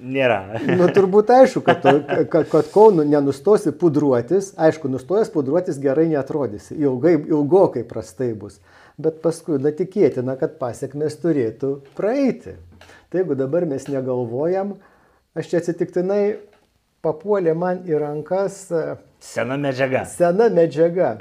Nėra. 0.00 0.40
nu, 0.80 0.88
turbūt 0.96 1.30
aišku, 1.34 1.60
kad, 1.64 1.82
to, 1.84 1.92
kad, 2.32 2.46
kad 2.48 2.68
kol 2.72 2.94
nu, 2.96 3.04
nenustosi 3.04 3.72
pudruotis, 3.76 4.54
aišku, 4.56 4.88
nustojęs 4.92 5.32
pudruotis 5.34 5.80
gerai 5.82 6.06
neatrodysi, 6.10 6.78
ilgai, 6.80 7.18
ilgokai 7.28 7.84
prastai 7.88 8.32
bus, 8.38 8.58
bet 9.00 9.20
paskui, 9.24 9.58
na, 9.60 9.74
tikėtina, 9.76 10.38
kad 10.40 10.56
pasiekmes 10.62 11.18
turėtų 11.20 11.74
praeiti. 11.98 12.56
Tai 13.10 13.20
jeigu 13.20 13.36
dabar 13.36 13.66
mes 13.68 13.84
negalvojam, 13.90 14.78
Aš 15.38 15.46
čia 15.52 15.60
atsitiktinai 15.62 16.22
papuolė 17.04 17.54
man 17.54 17.84
į 17.86 18.00
rankas. 18.02 18.64
E, 18.74 18.96
sena 19.22 19.54
medžiaga. 19.60 20.02
Sena 20.10 20.48
medžiaga. 20.50 21.12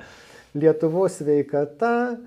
Lietuvos 0.57 1.19
sveikata 1.19 2.17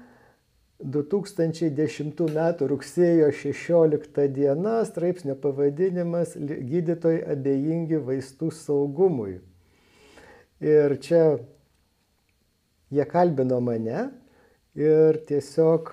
2010 0.82 2.22
m. 2.26 2.44
rugsėjo 2.70 3.30
16 3.34 4.28
d. 4.34 4.54
straipsnio 4.86 5.34
pavadinimas 5.42 6.36
Gydytojai 6.38 7.22
abejingi 7.34 7.98
vaistų 8.02 8.50
saugumui. 8.54 9.40
Ir 10.62 10.94
čia 11.02 11.22
jie 12.94 13.06
kalbino 13.10 13.58
mane 13.60 14.06
ir 14.78 15.18
tiesiog 15.26 15.90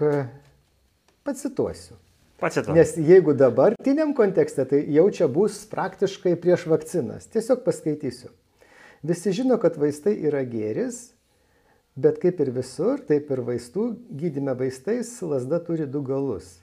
pacituosiu. 1.25 1.98
Pacituoju. 2.39 2.77
Nes 2.77 2.93
jeigu 2.97 3.33
dabartiniam 3.35 4.13
kontekste, 4.15 4.65
tai 4.65 4.83
jau 4.95 5.09
čia 5.11 5.27
bus 5.27 5.59
praktiškai 5.71 6.37
prieš 6.39 6.65
vakcinas. 6.71 7.27
Tiesiog 7.33 7.65
paskaitysiu. 7.65 8.31
Visi 9.03 9.33
žino, 9.35 9.57
kad 9.59 9.77
vaistai 9.79 10.15
yra 10.27 10.41
gėris, 10.47 11.11
bet 11.99 12.19
kaip 12.23 12.39
ir 12.43 12.51
visur, 12.55 12.99
taip 13.07 13.31
ir 13.31 13.43
vaistų 13.47 13.91
gydime 14.21 14.55
vaistais 14.59 15.11
lasda 15.23 15.59
turi 15.63 15.87
du 15.87 16.01
galus. 16.03 16.57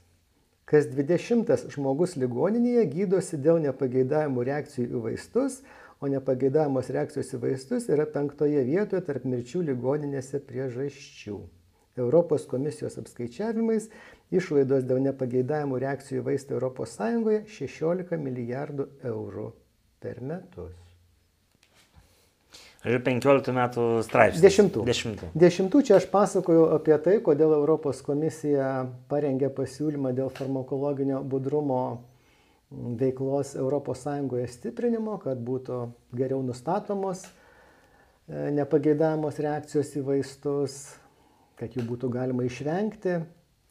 Kas 0.67 0.89
20 0.91 1.69
žmogus 1.71 2.17
ligoninėje 2.19 2.87
gydosi 2.91 3.39
dėl 3.39 3.61
nepageidavimų 3.69 4.47
reakcijų 4.49 4.89
į 4.99 5.03
vaistus, 5.05 5.61
o 6.01 6.11
nepageidavimos 6.13 6.91
reakcijos 6.93 7.37
į 7.37 7.43
vaistus 7.45 7.87
yra 7.93 8.09
penktoje 8.11 8.65
vietoje 8.67 9.05
tarp 9.07 9.29
mirčių 9.29 9.63
ligoninėse 9.71 10.43
priežasčių. 10.49 11.39
Europos 11.97 12.47
komisijos 12.49 12.99
apskaičiavimais 13.01 13.91
išlaidos 14.35 14.85
dėl 14.89 15.01
nepageidavimų 15.07 15.79
reakcijų 15.85 16.23
į 16.23 16.27
vaistą 16.31 16.59
ES 16.61 17.55
16 17.59 18.19
milijardų 18.21 18.91
eurų 19.13 19.53
per 20.01 20.21
metus. 20.21 20.75
Ir 22.87 23.01
15 23.03 23.51
metų 23.51 23.85
straipsnis. 24.07 24.43
Dešimtų. 24.45 24.83
Dešimtų. 24.87 25.29
Dešimtų 25.35 25.81
čia 25.89 25.97
aš 25.97 26.05
pasakoju 26.13 26.69
apie 26.77 26.95
tai, 27.03 27.17
kodėl 27.25 27.57
Europos 27.57 28.03
komisija 28.07 28.85
parengė 29.11 29.49
pasiūlymą 29.57 30.13
dėl 30.15 30.31
farmakologinio 30.37 31.19
budrumo 31.27 31.81
veiklos 32.71 33.57
ES 33.59 34.55
stiprinimo, 34.55 35.17
kad 35.23 35.39
būtų 35.43 35.81
geriau 36.15 36.43
nustatomos 36.47 37.25
e, 37.27 38.51
nepageidamos 38.55 39.39
reakcijos 39.43 39.91
į 39.99 40.05
vaistus, 40.07 40.79
kad 41.57 41.77
jų 41.77 41.87
būtų 41.89 42.11
galima 42.13 42.47
išvengti, 42.47 43.21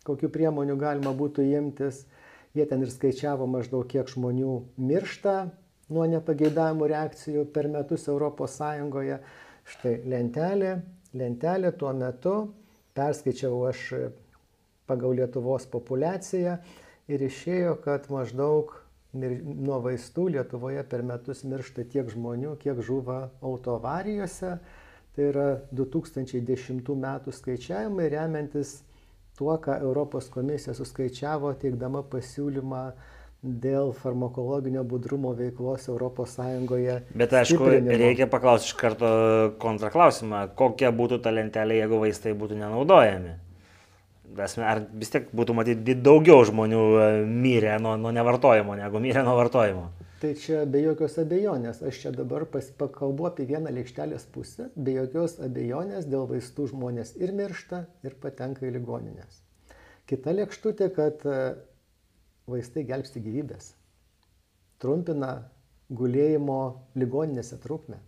kokiu 0.05 0.29
priemonių 0.33 0.77
galima 0.81 1.13
būtų 1.15 1.45
imtis. 1.57 2.05
Jie 2.55 2.65
ten 2.69 2.85
ir 2.85 2.91
skaičiavo 2.91 3.47
maždaug, 3.51 3.83
kiek 3.91 4.07
žmonių 4.07 4.51
miršta 4.79 5.35
nuo 5.91 6.05
nepageidavimų 6.09 6.87
reakcijų 6.91 7.47
per 7.53 7.67
metus 7.69 8.07
ES. 8.07 8.61
Štai 9.65 9.95
lentelė, 10.05 10.75
lentelė 11.17 11.71
tuo 11.73 11.91
metu 11.97 12.35
perskaičiau 12.95 13.63
aš 13.67 13.81
pagal 14.85 15.17
Lietuvos 15.17 15.65
populaciją 15.65 16.59
ir 17.09 17.23
išėjo, 17.25 17.75
kad 17.81 18.05
maždaug 18.13 18.75
nuo 19.15 19.79
vaistų 19.83 20.29
Lietuvoje 20.35 20.83
per 20.89 21.03
metus 21.07 21.43
miršta 21.47 21.85
tiek 21.91 22.09
žmonių, 22.11 22.55
kiek 22.61 22.81
žuva 22.83 23.29
autoavarijose. 23.41 24.57
Tai 25.15 25.29
yra 25.31 25.47
2010 25.71 26.89
metų 26.99 27.31
skaičiavimai 27.31 28.09
remiantis 28.11 28.81
tuo, 29.37 29.53
ką 29.63 29.77
Europos 29.83 30.27
komisija 30.31 30.75
suskaičiavo 30.75 31.53
teikdama 31.61 32.01
pasiūlymą 32.11 32.81
dėl 33.45 33.91
farmakologinio 33.93 34.83
budrumo 34.87 35.31
veiklos 35.37 35.87
ES. 35.87 36.37
Bet 37.13 37.33
aišku, 37.33 37.61
stiprinimo. 37.61 37.97
reikia 38.01 38.27
paklausti 38.31 38.71
iš 38.71 38.77
karto 38.79 39.09
kontraklausimą, 39.61 40.47
kokia 40.57 40.91
būtų 40.95 41.21
ta 41.21 41.33
lentelė, 41.35 41.79
jeigu 41.83 41.99
vaistai 42.01 42.33
būtų 42.33 42.57
nenaudojami. 42.63 43.35
Ar 44.35 44.81
vis 44.91 45.13
tiek 45.13 45.29
būtų 45.31 45.55
matyti 45.55 45.95
daugiau 45.95 46.41
žmonių 46.47 46.81
e, 46.99 47.05
mirę 47.29 47.77
nuo, 47.79 47.93
nuo 48.01 48.11
nevartojimo, 48.11 48.75
negu 48.75 48.99
mirę 48.99 49.23
nuo 49.23 49.37
vartojimo? 49.37 49.85
Tai 50.25 50.31
čia 50.41 50.63
be 50.65 50.79
jokios 50.81 51.19
abejonės, 51.21 51.83
aš 51.85 51.97
čia 52.01 52.11
dabar 52.15 52.47
pakalbu 52.49 53.27
apie 53.27 53.43
vieną 53.45 53.69
lėkštelės 53.75 54.23
pusę, 54.33 54.71
be 54.73 54.95
jokios 54.95 55.35
abejonės 55.37 56.07
dėl 56.09 56.23
vaistų 56.31 56.65
žmonės 56.71 57.11
ir 57.19 57.29
miršta, 57.37 57.83
ir 58.01 58.15
patenka 58.23 58.65
į 58.65 58.71
ligoninės. 58.73 59.43
Kita 60.09 60.33
lėkštutė, 60.33 60.87
kad 60.95 61.21
e, 61.29 61.35
vaistai 62.49 62.87
gelbsti 62.89 63.21
gyvybės, 63.21 63.67
trumpina 64.81 65.29
gulėjimo 65.93 66.57
ligoninėse 66.97 67.61
trukmę. 67.61 68.01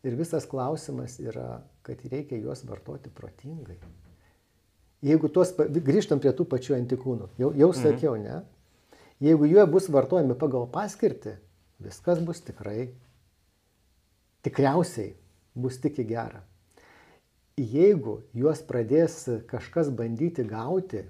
Ir 0.00 0.16
visas 0.16 0.48
klausimas 0.48 1.18
yra, 1.20 1.60
kad 1.84 2.00
reikia 2.08 2.40
juos 2.40 2.64
vartoti 2.64 3.12
protingai. 3.12 3.76
Jeigu 5.04 5.28
tuos, 5.28 5.52
grįžtam 5.60 6.24
prie 6.24 6.32
tų 6.32 6.48
pačių 6.56 6.78
antikūnų, 6.80 7.34
jau, 7.36 7.52
jau 7.52 7.74
mhm. 7.74 7.82
sakiau, 7.84 8.16
ne? 8.16 8.40
Jeigu 9.22 9.46
jie 9.46 9.62
bus 9.70 9.86
vartojami 9.92 10.34
pagal 10.38 10.66
paskirtį, 10.70 11.36
viskas 11.84 12.18
bus 12.24 12.40
tikrai, 12.42 12.88
tikriausiai 14.42 15.14
bus 15.54 15.78
tik 15.82 16.00
į 16.02 16.08
gerą. 16.10 16.42
Jeigu 17.54 18.18
juos 18.34 18.64
pradės 18.66 19.20
kažkas 19.46 19.92
bandyti 19.94 20.42
gauti 20.42 21.04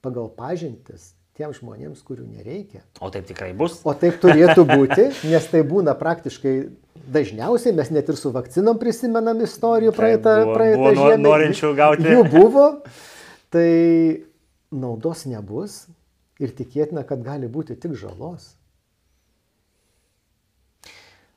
pagal 0.00 0.30
pažintis, 0.32 1.10
tiems 1.36 1.60
žmonėms, 1.60 2.00
kurių 2.06 2.24
nereikia. 2.38 2.80
O 3.04 3.10
taip 3.12 3.26
tikrai 3.28 3.50
bus? 3.56 3.82
O 3.84 3.92
taip 3.92 4.16
turėtų 4.22 4.64
būti, 4.70 5.10
nes 5.28 5.48
tai 5.52 5.60
būna 5.68 5.92
praktiškai 5.98 6.54
dažniausiai, 7.12 7.74
mes 7.76 7.92
net 7.92 8.08
ir 8.08 8.16
su 8.16 8.32
vakcinom 8.32 8.80
prisimenam 8.80 9.42
istorijų 9.44 9.92
praeitą, 9.96 10.38
buvo, 10.46 10.56
praeitą 10.56 10.94
žiemą. 10.96 11.20
Norinčių 11.28 11.74
gauti. 11.76 12.08
Jų 12.16 12.24
buvo, 12.32 12.66
tai 13.52 13.68
naudos 14.72 15.26
nebus 15.28 15.82
ir 16.42 16.52
tikėtina, 16.56 17.04
kad 17.08 17.24
gali 17.24 17.48
būti 17.48 17.76
tik 17.80 17.96
žalos. 17.98 18.54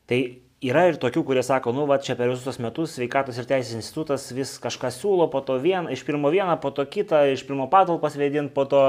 Tai 0.10 0.20
yra 0.66 0.88
ir 0.90 0.98
tokių, 1.00 1.22
kurie 1.28 1.44
sako, 1.46 1.72
nu, 1.76 1.86
va, 1.88 2.00
čia 2.04 2.16
per 2.20 2.32
visus 2.32 2.44
tos 2.44 2.60
metus 2.60 2.96
sveikatos 2.98 3.38
ir 3.40 3.48
teisės 3.48 3.78
institutas 3.78 4.26
vis 4.36 4.56
kažką 4.62 4.90
siūlo, 4.92 5.30
po 5.32 5.40
to 5.46 5.56
vien, 5.62 5.88
iš 5.94 6.04
pirmo 6.08 6.32
vieną, 6.34 6.58
po 6.60 6.72
to 6.76 6.84
kitą, 6.90 7.22
iš 7.32 7.46
pirmo 7.48 7.70
patalpas 7.72 8.18
veidint, 8.20 8.52
po 8.56 8.66
to 8.70 8.82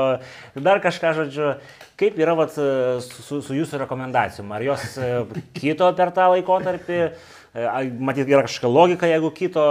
dar 0.57 0.83
kažką, 0.83 1.13
žodžiu, 1.21 1.53
kaip 2.01 2.19
yra 2.19 2.35
va, 2.39 2.49
su, 2.51 3.43
su 3.45 3.59
jūsų 3.59 3.85
rekomendacijom, 3.85 4.51
ar 4.57 4.65
jos 4.67 4.97
e, 4.99 5.13
kito 5.61 5.93
per 5.99 6.11
tą 6.17 6.31
laikotarpį, 6.35 6.99
e, 7.05 7.69
matyt, 8.01 8.25
yra 8.25 8.43
kažkokia 8.49 8.73
logika, 8.73 9.13
jeigu 9.13 9.31
kito, 9.37 9.69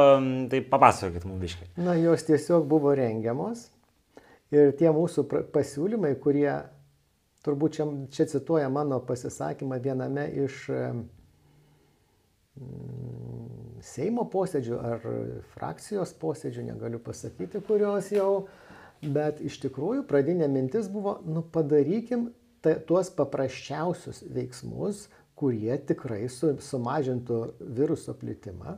tai 0.54 0.64
papasakokit 0.72 1.28
mums 1.28 1.44
biškai. 1.44 1.74
Na, 1.84 1.98
jos 2.00 2.24
tiesiog 2.30 2.70
buvo 2.70 2.96
rengiamos 2.96 3.68
ir 4.56 4.74
tie 4.80 4.92
mūsų 4.96 5.26
pasiūlymai, 5.54 6.16
kurie, 6.22 6.50
turbūt 7.46 7.80
čia, 7.80 7.88
čia 8.14 8.28
cituoja 8.32 8.70
mano 8.74 9.00
pasisakymą 9.06 9.80
viename 9.84 10.28
iš 10.46 10.68
Mm, 12.60 13.80
Seimo 13.80 14.26
posėdžių 14.28 14.78
ar 14.84 15.06
frakcijos 15.54 16.12
posėdžių, 16.20 16.66
negaliu 16.74 17.00
pasakyti, 17.04 17.62
kurios 17.64 18.10
jau, 18.12 18.50
bet 19.00 19.40
iš 19.40 19.62
tikrųjų 19.64 20.04
pradinė 20.10 20.50
mintis 20.52 20.90
buvo, 20.92 21.16
nu 21.24 21.46
padarykim 21.54 22.28
ta, 22.66 22.76
tuos 22.90 23.12
paprasčiausius 23.16 24.26
veiksmus, 24.36 25.06
kurie 25.40 25.72
tikrai 25.88 26.26
su, 26.28 26.58
sumažintų 26.60 27.40
viruso 27.78 28.18
plitimą, 28.20 28.76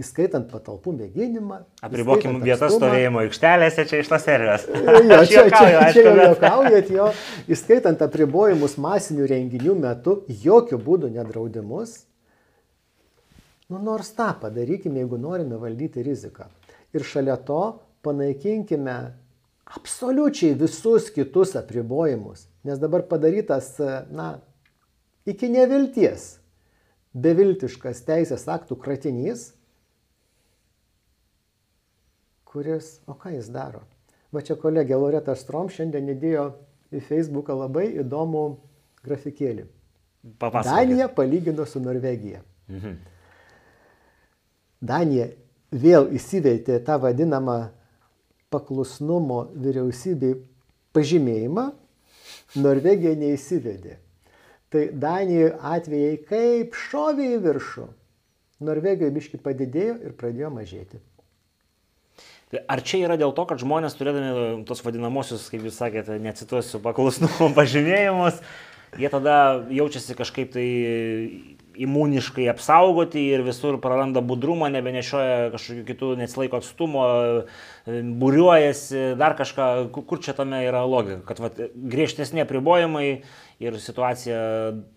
įskaitant 0.00 0.48
patalpų 0.50 0.92
mėginimą. 0.96 1.62
Apribokim 1.86 2.40
vietas 2.44 2.74
stovėjimo 2.76 3.22
aikštelėse 3.24 3.86
čia 3.88 4.02
iš 4.02 4.10
tos 4.12 4.26
serijos. 4.26 4.66
Jo, 4.68 5.22
čia 5.28 5.44
juokauju, 5.44 5.78
čia, 5.78 5.92
čia 5.94 6.02
jau 6.04 6.16
juokaujat 6.20 6.90
jo, 6.92 7.06
įskaitant 7.56 8.04
apribojimus 8.04 8.76
masinių 8.80 9.30
renginių 9.32 9.78
metu, 9.80 10.20
jokių 10.44 10.82
būdų 10.84 11.14
nedraudimus, 11.16 12.02
Nu, 13.66 13.80
nors 13.82 14.12
tą 14.14 14.28
padarykime, 14.40 15.00
jeigu 15.02 15.18
norime 15.18 15.58
valdyti 15.58 16.02
riziką. 16.06 16.46
Ir 16.94 17.02
šalia 17.02 17.34
to 17.48 17.80
panaikinkime 18.06 18.94
absoliučiai 19.66 20.54
visus 20.54 21.08
kitus 21.10 21.56
apribojimus. 21.58 22.44
Nes 22.66 22.78
dabar 22.78 23.02
padarytas, 23.10 23.72
na, 24.14 24.36
iki 25.26 25.50
nevilties 25.50 26.36
beviltiškas 27.16 28.04
teisės 28.06 28.46
aktų 28.46 28.78
kratinys, 28.78 29.48
kuris, 32.56 33.02
o 33.04 33.12
ką 33.12 33.34
jis 33.34 33.50
daro? 33.52 33.82
Va 34.32 34.40
čia 34.40 34.56
kolegė 34.56 34.96
Loreta 34.96 35.34
Strom 35.36 35.68
šiandien 35.68 36.08
įdėjo 36.14 36.46
į 36.96 37.02
Facebooką 37.04 37.52
labai 37.52 37.90
įdomų 38.00 38.44
grafikėlį. 39.04 39.66
Papasakokit. 40.40 40.72
Danija 40.72 41.08
palygino 41.12 41.66
su 41.68 41.82
Norvegija. 41.84 42.40
Mhm. 42.72 42.94
Danija 44.80 45.26
vėl 45.72 46.08
įsiveitė 46.16 46.78
tą 46.86 46.96
vadinamą 47.02 47.58
paklusnumo 48.52 49.42
vyriausybei 49.52 50.38
pažymėjimą, 50.96 51.66
Norvegija 52.56 53.12
neįsivedė. 53.20 53.98
Tai 54.72 54.86
Danijoje 54.96 55.52
atvejai 55.74 56.16
kaip 56.24 56.78
šovė 56.86 57.28
į 57.36 57.42
viršų. 57.44 57.86
Norvegijoje 58.66 59.12
biški 59.12 59.40
padidėjo 59.44 59.98
ir 60.08 60.16
pradėjo 60.16 60.50
mažėti. 60.54 61.02
Tai 62.52 62.62
ar 62.70 62.82
čia 62.86 63.02
yra 63.02 63.16
dėl 63.18 63.32
to, 63.34 63.42
kad 63.50 63.58
žmonės 63.58 63.96
turėdami 63.98 64.62
tos 64.68 64.84
vadinamosius, 64.86 65.48
kaip 65.50 65.64
jūs 65.66 65.80
sakėte, 65.80 66.20
necituosiu, 66.22 66.78
paklusnumo 66.84 67.50
pažymėjimus, 67.58 68.38
jie 69.00 69.10
tada 69.10 69.36
jaučiasi 69.74 70.14
kažkaip 70.14 70.52
tai 70.54 70.66
imuniškai 71.76 72.46
apsaugoti 72.48 73.20
ir 73.34 73.42
visur 73.44 73.80
praranda 73.82 74.22
budrumą, 74.24 74.70
nebenešioja 74.72 75.50
kažkokių 75.52 75.84
kitų, 75.90 76.10
nesilaiko 76.22 76.60
atstumo, 76.62 77.06
būriuojasi, 78.22 79.02
dar 79.20 79.36
kažką, 79.38 79.68
kur 79.98 80.22
čia 80.24 80.36
tame 80.38 80.62
yra 80.68 80.84
logika, 80.88 81.20
kad 81.28 81.42
vat, 81.42 81.60
griežtesnė 81.74 82.46
apribojimai 82.46 83.08
ir 83.62 83.80
situacija 83.82 84.38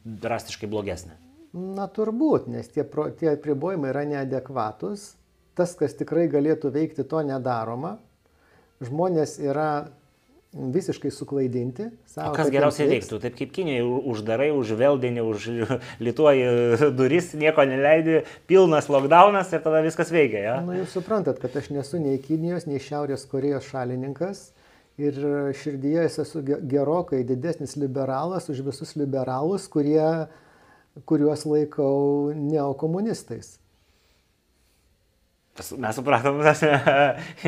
drastiškai 0.06 0.70
blogesnė. 0.72 1.18
Na 1.54 1.90
turbūt, 1.90 2.46
nes 2.54 2.70
tie, 2.70 2.86
pro, 2.86 3.10
tie 3.10 3.34
apribojimai 3.34 3.90
yra 3.90 4.06
neadekvatus, 4.06 5.16
tas, 5.60 5.76
kas 5.80 5.96
tikrai 6.00 6.30
galėtų 6.32 6.72
veikti, 6.74 7.06
to 7.08 7.22
nedaroma. 7.28 7.98
Žmonės 8.80 9.38
yra 9.44 9.72
visiškai 10.54 11.12
suklaidinti. 11.14 11.90
O 12.18 12.32
kas 12.34 12.50
geriausiai 12.50 12.88
veiktų? 12.90 13.20
Taip 13.22 13.36
kaip 13.38 13.52
Kinėje 13.54 13.84
uždarai, 14.10 14.50
užveldinį, 14.58 15.26
užlituoji 15.30 16.48
duris, 17.00 17.34
nieko 17.38 17.66
neleidi, 17.70 18.24
pilnas 18.50 18.90
lockdownas 18.90 19.54
ir 19.54 19.62
tada 19.66 19.84
viskas 19.86 20.14
veikia. 20.14 20.42
Ja? 20.48 20.56
Na, 20.66 20.80
jūs 20.80 20.96
suprantat, 20.98 21.42
kad 21.42 21.54
aš 21.60 21.70
nesu 21.76 22.02
nei 22.02 22.18
Kinijos, 22.24 22.66
nei 22.70 22.82
Šiaurės 22.82 23.28
Korejos 23.30 23.70
šalininkas. 23.70 24.50
Ir 25.00 25.16
širdyje 25.56 26.10
esu 26.10 26.42
gerokai 26.44 27.22
didesnis 27.24 27.78
liberalas 27.80 28.50
už 28.52 28.66
visus 28.66 28.98
liberalus, 29.00 29.70
kurie, 29.72 30.28
kuriuos 31.08 31.46
laikau 31.48 32.34
neokomunistais. 32.36 33.54
Mes 35.60 35.98
supratom, 35.98 36.40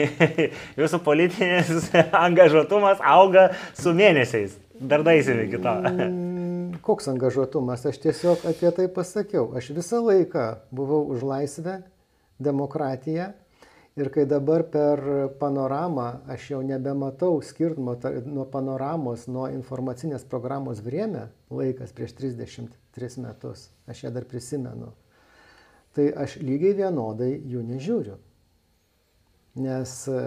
jūsų 0.79 0.99
politinis 1.05 1.87
angažuotumas 2.25 2.99
auga 3.07 3.51
su 3.77 3.93
mėnesiais. 3.95 4.57
Dar 4.81 5.05
daisime 5.05 5.45
iki 5.45 5.59
to. 5.61 5.73
Mm, 5.87 6.79
koks 6.83 7.07
angažuotumas? 7.11 7.85
Aš 7.87 8.01
tiesiog 8.03 8.43
apie 8.49 8.71
tai 8.75 8.87
pasakiau. 8.91 9.51
Aš 9.55 9.71
visą 9.77 10.01
laiką 10.03 10.47
buvau 10.75 11.05
už 11.13 11.23
laisvę, 11.23 11.77
demokratiją. 12.41 13.31
Ir 13.99 14.07
kai 14.11 14.23
dabar 14.23 14.63
per 14.71 15.01
panoramą 15.39 16.23
aš 16.31 16.45
jau 16.53 16.61
nebematau 16.63 17.41
skirtumo 17.43 17.97
nuo 18.23 18.45
panoramos, 18.47 19.27
nuo 19.27 19.49
informacinės 19.51 20.23
programos 20.31 20.79
Vrėmė, 20.83 21.25
laikas 21.51 21.91
prieš 21.95 22.15
33 22.15 23.19
metus, 23.19 23.67
aš 23.91 24.05
ją 24.05 24.13
dar 24.15 24.27
prisimenu 24.31 24.93
tai 25.95 26.09
aš 26.23 26.37
lygiai 26.43 26.75
vienodai 26.77 27.31
jų 27.51 27.63
nežiūriu. 27.67 28.17
Nes 29.61 29.95
e, 30.07 30.19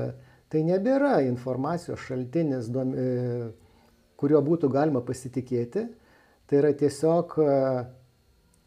tai 0.52 0.62
nebėra 0.66 1.18
informacijos 1.24 2.02
šaltinis, 2.04 2.68
e, 2.68 3.06
kuriuo 4.20 4.42
būtų 4.44 4.70
galima 4.72 5.00
pasitikėti. 5.04 5.86
Tai 6.44 6.60
yra 6.60 6.74
tiesiog 6.76 7.38
e, 7.40 7.54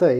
tai, 0.02 0.20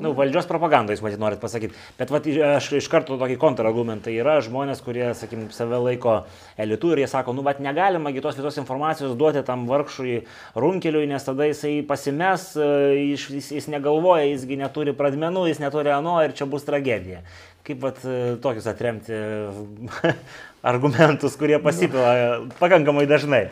Nu, 0.00 0.14
valdžios 0.16 0.46
propaganda, 0.48 0.94
jūs 0.94 1.02
matyt 1.04 1.20
norit 1.20 1.40
pasakyti. 1.42 1.76
Bet 1.98 2.12
vat, 2.12 2.24
aš 2.54 2.70
iš 2.78 2.88
karto 2.88 3.18
tokį 3.20 3.36
kontrargumentą. 3.40 4.12
Yra 4.14 4.38
žmonės, 4.44 4.80
kurie, 4.84 5.04
sakykim, 5.16 5.50
save 5.52 5.76
laiko 5.76 6.14
elitu 6.60 6.94
ir 6.94 7.02
jie 7.02 7.08
sako, 7.10 7.34
nu, 7.36 7.44
bet 7.44 7.60
negalima 7.60 8.12
kitos 8.16 8.38
visos 8.38 8.56
informacijos 8.62 9.12
duoti 9.20 9.44
tam 9.44 9.66
vargšui 9.68 10.22
runkeliui, 10.56 11.04
nes 11.10 11.26
tada 11.26 11.50
jisai 11.50 11.74
pasimes, 11.86 12.50
e, 12.56 12.70
jis, 13.12 13.28
jis, 13.36 13.52
jis 13.58 13.70
negalvoja, 13.76 14.24
jisgi 14.30 14.56
neturi 14.60 14.96
pradmenų, 14.96 15.46
jis 15.50 15.60
neturi 15.60 15.92
ano 15.92 16.16
ir 16.24 16.36
čia 16.36 16.48
bus 16.48 16.64
tragedija. 16.68 17.20
Kaip 17.68 17.84
vat, 17.84 18.00
e, 18.08 18.36
tokius 18.40 18.70
atremti 18.72 19.20
argumentus, 20.72 21.36
kurie 21.40 21.60
pasipila 21.60 22.46
pakankamai 22.60 23.04
dažnai. 23.10 23.48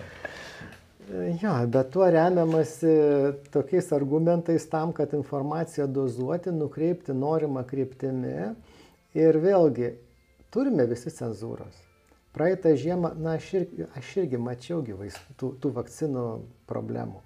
Jo, 1.09 1.52
bet 1.72 1.88
tuo 1.94 2.04
remiamasi 2.11 2.90
tokiais 3.52 3.92
argumentais 3.96 4.66
tam, 4.68 4.92
kad 4.92 5.12
informaciją 5.16 5.86
dozuoti, 5.88 6.52
nukreipti 6.52 7.14
norimą 7.16 7.62
kryptimi. 7.64 8.34
Ir 9.16 9.38
vėlgi, 9.40 9.94
turime 10.52 10.84
visi 10.90 11.09
cenzūros. 11.14 11.78
Praeitą 12.36 12.74
žiemą, 12.76 13.14
na, 13.16 13.38
aš, 13.38 13.46
ir, 13.56 13.86
aš 13.96 14.11
irgi 14.20 14.40
mačiau 14.42 14.82
gyvais 14.84 15.16
tų, 15.40 15.54
tų 15.62 15.70
vakcinų 15.78 16.24
problemų. 16.68 17.22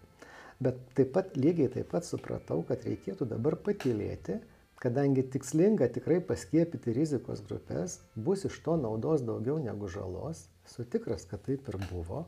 Bet 0.63 0.79
taip 0.95 1.11
pat, 1.17 1.35
lygiai 1.35 1.73
taip 1.75 1.91
pat 1.91 2.07
supratau, 2.07 2.61
kad 2.69 2.85
reikėtų 2.87 3.27
dabar 3.33 3.57
patylėti, 3.67 4.37
kadangi 4.83 5.25
tikslinga 5.35 5.89
tikrai 5.91 6.21
paskiepyti 6.29 6.95
rizikos 6.95 7.43
grupės, 7.49 7.99
bus 8.15 8.47
iš 8.47 8.61
to 8.63 8.79
naudos 8.79 9.27
daugiau 9.27 9.59
negu 9.59 9.91
žalos. 9.91 10.47
Esu 10.71 10.87
tikras, 10.87 11.27
kad 11.27 11.43
taip 11.51 11.67
ir 11.67 11.81
buvo. 11.91 12.23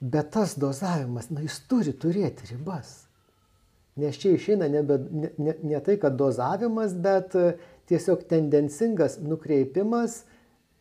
Bet 0.00 0.30
tas 0.30 0.54
dozavimas, 0.58 1.30
na, 1.30 1.42
jis 1.42 1.58
turi 1.66 1.92
turėti 1.92 2.52
ribas. 2.52 3.08
Nes 3.98 4.18
čia 4.20 4.36
išeina 4.36 4.68
nebe, 4.70 4.98
ne, 5.10 5.30
ne, 5.42 5.54
ne 5.72 5.80
tai, 5.82 5.96
kad 5.98 6.14
dozavimas, 6.14 6.94
bet 6.94 7.34
e, 7.34 7.56
tiesiog 7.90 8.22
tendencingas 8.30 9.18
nukreipimas 9.18 10.20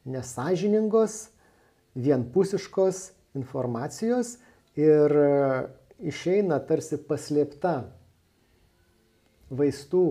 nesažiningos, 0.08 1.32
vienpusiškos 1.98 3.02
informacijos 3.40 4.36
ir 4.78 5.18
e, 5.18 5.32
išeina 6.14 6.62
tarsi 6.70 7.02
paslėpta 7.10 7.74
vaistų 9.50 10.06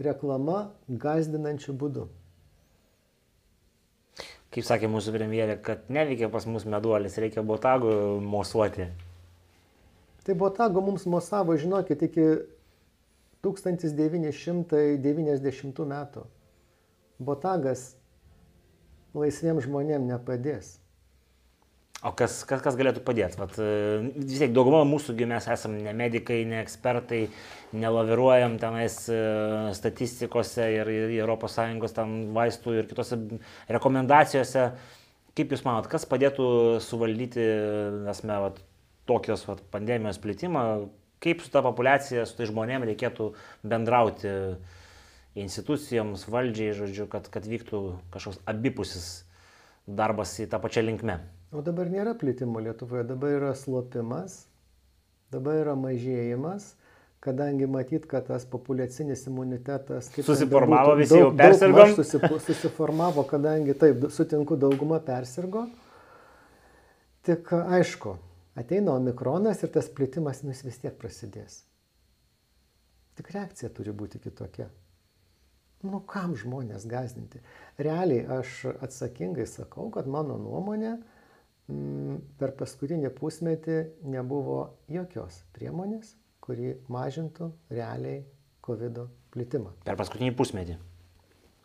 reklama 0.00 0.70
gazdinančiu 0.88 1.76
būdu 1.76 2.08
kaip 4.52 4.64
sakė 4.68 4.86
mūsų 4.92 5.14
premjerė, 5.14 5.54
kad 5.64 5.78
neveikia 5.92 6.28
pas 6.32 6.44
mus 6.48 6.64
meduolis, 6.68 7.18
reikia 7.20 7.42
botagų 7.46 7.92
mosuoti. 8.24 8.86
Tai 10.22 10.34
botago 10.38 10.80
mums 10.84 11.04
mosavo, 11.10 11.56
žinokit, 11.58 12.02
iki 12.06 12.24
1990 13.42 15.86
metų. 15.94 16.22
Botagas 17.22 17.80
laisviems 19.14 19.64
žmonėms 19.66 20.06
nepadės. 20.12 20.81
O 22.02 22.10
kas, 22.18 22.40
kas, 22.50 22.58
kas 22.64 22.74
galėtų 22.74 23.04
padėti? 23.06 23.38
Vat, 23.38 23.52
e, 23.62 23.98
vis 24.16 24.40
tiek 24.40 24.50
dauguma 24.50 24.80
mūsų 24.90 25.14
mes 25.30 25.44
esame 25.54 25.84
ne 25.84 25.92
medikai, 25.94 26.40
ne 26.50 26.58
ekspertai, 26.58 27.20
nelaviruojam 27.78 28.56
tenais 28.58 28.96
e, 29.06 29.18
statistikose 29.78 30.66
ir, 30.80 30.88
ir 31.14 31.30
ES 31.30 32.00
vaistų 32.34 32.74
ir 32.74 32.88
kitose 32.90 33.20
rekomendacijose. 33.70 34.64
Kaip 35.32 35.54
Jūs 35.54 35.62
manot, 35.64 35.86
kas 35.88 36.02
padėtų 36.10 36.46
suvaldyti, 36.82 37.44
esame, 38.10 38.40
vat, 38.48 38.58
tokios 39.06 39.46
vat, 39.46 39.62
pandemijos 39.70 40.18
plitimą, 40.20 40.64
kaip 41.22 41.40
su 41.40 41.52
ta 41.54 41.62
populiacija, 41.62 42.24
su 42.26 42.34
tai 42.36 42.48
žmonėm 42.50 42.82
reikėtų 42.90 43.28
bendrauti 43.62 44.32
institucijoms, 45.38 46.26
valdžiai, 46.28 46.74
žodžiu, 46.76 47.06
kad, 47.14 47.30
kad 47.32 47.46
vyktų 47.48 47.84
kažkoks 48.12 48.42
abipusis 48.50 49.06
darbas 49.86 50.34
į 50.42 50.48
tą 50.50 50.60
pačią 50.60 50.84
linkmę. 50.84 51.20
O 51.52 51.60
dabar 51.60 51.90
nėra 51.92 52.14
plitimo 52.16 52.62
Lietuvoje, 52.64 53.04
dabar 53.04 53.34
yra 53.36 53.50
slopimas, 53.52 54.46
dabar 55.34 55.58
yra 55.60 55.74
mažėjimas, 55.76 56.70
kadangi 57.22 57.68
matyt, 57.68 58.06
kad 58.08 58.24
tas 58.30 58.46
populiacinis 58.48 59.26
imunitetas 59.28 60.08
susiformavo, 60.16 60.96
visi 60.96 61.12
daug, 61.12 61.26
jau 61.26 61.34
persirgo. 61.36 61.86
Susip, 61.98 62.24
susiformavo, 62.46 63.26
kadangi 63.28 63.76
taip, 63.76 64.08
sutinku, 64.16 64.56
dauguma 64.56 65.02
persirgo. 65.04 65.66
Tik 67.28 67.52
aišku, 67.60 68.16
ateina 68.58 68.96
omikronas 68.96 69.60
ir 69.62 69.76
tas 69.76 69.92
plitimas 69.92 70.40
nu, 70.46 70.56
vis 70.56 70.80
tiek 70.80 70.96
prasidės. 70.98 71.60
Tik 73.20 73.28
reakcija 73.36 73.68
turi 73.76 73.92
būti 73.92 74.24
kitokia. 74.24 74.72
Nu, 75.84 76.00
kam 76.08 76.32
žmonės 76.38 76.88
gazdinti? 76.88 77.44
Realiai 77.76 78.24
aš 78.40 78.62
atsakingai 78.72 79.44
sakau, 79.50 79.90
kad 79.92 80.08
mano 80.08 80.40
nuomonė, 80.40 80.96
Mm, 80.96 81.21
per 81.70 82.54
paskutinį 82.58 83.10
pusmetį 83.16 83.78
nebuvo 84.10 84.62
jokios 84.90 85.42
priemonės, 85.54 86.16
kuri 86.42 86.74
mažintų 86.90 87.52
realiai 87.70 88.22
COVID 88.66 89.04
plitimą. 89.34 89.76
Per 89.86 89.98
paskutinį 89.98 90.34
pusmetį. 90.38 90.78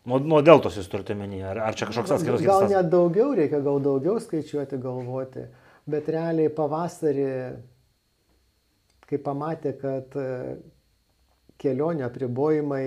Nuo, 0.07 0.21
nuo 0.23 0.39
deltos 0.45 0.77
jūs 0.79 0.87
turite 0.87 1.17
menį, 1.17 1.41
ar, 1.49 1.59
ar 1.67 1.75
čia 1.75 1.89
kažkoks 1.89 2.13
atskiras 2.15 2.39
skaičius? 2.39 2.69
Gal 2.69 2.71
net 2.71 2.91
daugiau, 2.93 3.33
reikia 3.35 3.59
gal 3.65 3.81
daugiau 3.83 4.21
skaičiuoti, 4.23 4.79
galvoti, 4.79 5.43
bet 5.89 6.07
realiai 6.13 6.53
pavasarį, 6.53 7.27
kai 9.09 9.19
pamatė, 9.25 9.73
kad 9.81 10.15
e, 10.15 10.29
kelionio 11.59 12.05
apribojimai 12.07 12.85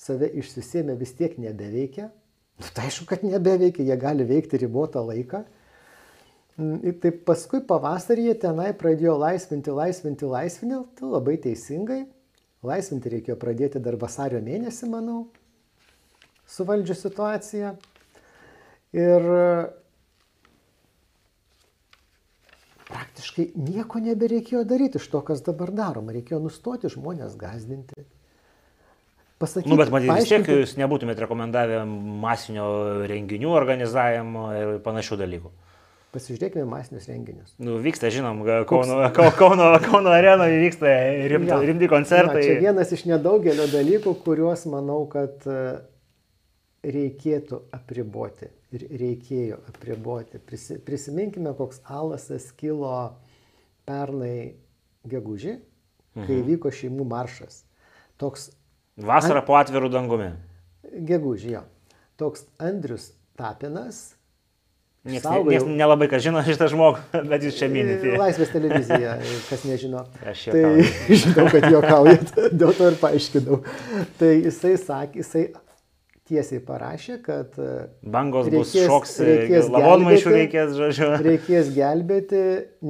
save 0.00 0.30
išsisėmė 0.40 0.96
vis 1.00 1.12
tiek 1.18 1.36
nebeveikia, 1.42 2.08
tai 2.72 2.88
aišku, 2.88 3.10
kad 3.10 3.26
nebeveikia, 3.26 3.84
jie 3.84 3.98
gali 4.00 4.24
veikti 4.28 4.62
ribotą 4.62 5.04
laiką 5.04 5.42
Mm, 5.44 5.63
ir 6.58 6.98
taip 7.02 7.22
paskui 7.28 7.62
pavasaryje 7.66 8.36
tenai 8.44 8.72
pradėjo 8.78 9.16
laisvinti, 9.18 9.72
laisvinti, 9.74 10.28
laisvinti, 10.30 10.82
tai 10.98 11.10
labai 11.10 11.38
teisingai. 11.42 12.04
Laisvinti 12.64 13.10
reikėjo 13.12 13.36
pradėti 13.36 13.82
dar 13.82 13.98
vasario 14.00 14.38
mėnesį, 14.40 14.88
manau, 14.88 15.26
suvaldžiu 16.48 16.96
situaciją. 16.96 17.74
Ir 18.94 19.26
praktiškai 22.88 23.50
nieko 23.58 24.00
nebereikėjo 24.00 24.62
daryti 24.68 25.00
iš 25.02 25.10
to, 25.12 25.20
kas 25.26 25.42
dabar 25.44 25.74
daroma. 25.74 26.14
Reikėjo 26.14 26.40
nustoti 26.46 26.88
žmonės 26.92 27.34
gazdinti. 27.40 28.06
Pasakyti, 29.42 29.68
nu, 29.68 29.76
bet 29.76 29.90
matyt, 29.90 30.12
vis 30.14 30.30
tiek 30.30 30.46
jūs 30.46 30.76
nebūtumėte 30.78 31.24
rekomendavę 31.24 31.82
masinio 32.22 32.68
renginių 33.10 33.50
organizavimo 33.50 34.46
ir 34.54 34.74
panašių 34.86 35.18
dalykų. 35.20 35.50
Pasižiūrėkime 36.14 36.62
masinius 36.70 37.08
renginius. 37.10 37.54
Nu, 37.58 37.74
vyksta, 37.82 38.06
žinom, 38.14 38.44
Kauno, 38.70 39.00
Kauno, 39.34 39.66
Kauno 39.82 40.12
arenoje 40.14 40.60
vyksta 40.62 40.92
rimti, 41.32 41.50
ja, 41.50 41.58
rimti 41.58 41.88
koncertai. 41.90 42.44
Ja, 42.44 42.52
čia 42.52 42.60
vienas 42.68 42.92
iš 42.94 43.02
nedaugelio 43.10 43.66
dalykų, 43.72 44.14
kuriuos 44.22 44.62
manau, 44.70 45.00
kad 45.10 45.42
e, 45.50 45.58
reikėtų 46.86 47.64
apriboti. 47.74 48.52
ir 48.74 48.86
reikėjo 48.90 49.60
apriboti. 49.70 50.40
Prisi, 50.42 50.78
prisiminkime, 50.82 51.52
koks 51.58 51.80
alasas 51.84 52.48
kilo 52.58 52.94
pernai 53.86 54.56
gegužį, 55.06 55.54
kai 56.16 56.38
mhm. 56.38 56.46
vyko 56.48 56.72
šeimų 56.74 57.06
maršas. 57.10 57.62
Toks 58.18 58.52
Vasara 58.94 59.42
po 59.42 59.56
atvirų 59.58 59.90
dangumi. 59.90 60.30
Gegužį, 60.86 61.48
jo. 61.56 61.62
Toks 62.20 62.46
Andrius 62.62 63.10
Tapinas. 63.34 64.13
Niekas 65.04 65.26
saugojo... 65.26 65.66
ne, 65.68 65.76
nelabai 65.76 66.06
kas 66.08 66.22
žino 66.24 66.40
šitą 66.46 66.70
žmogų, 66.72 67.02
bet 67.30 67.42
jūs 67.44 67.58
čia 67.58 67.66
minite. 67.68 68.14
Laisvės 68.16 68.52
televizija, 68.54 69.18
kas 69.50 69.66
nežino. 69.68 70.06
Aš 70.24 70.46
jau. 70.48 70.54
Tai 70.56 70.86
žinau, 71.24 71.44
kad 71.52 71.66
juokaujat, 71.68 72.32
dėl 72.62 72.72
to 72.78 72.88
ir 72.88 72.96
paaiškinau. 73.02 73.58
Tai 74.20 74.30
jisai 74.32 74.72
sakė, 74.80 75.20
jisai 75.20 75.42
tiesiai 76.24 76.62
parašė, 76.64 77.18
kad 77.26 77.58
e, 77.60 77.74
bangos 78.16 78.48
reikės, 78.48 78.72
bus 78.72 78.88
šoks, 78.88 79.12
e, 79.20 79.28
reikės 79.28 79.68
lavonmaišių 79.74 80.34
reikės, 80.38 80.72
žodžiu. 80.78 81.10
Reikės 81.26 81.68
gelbėti 81.76 82.42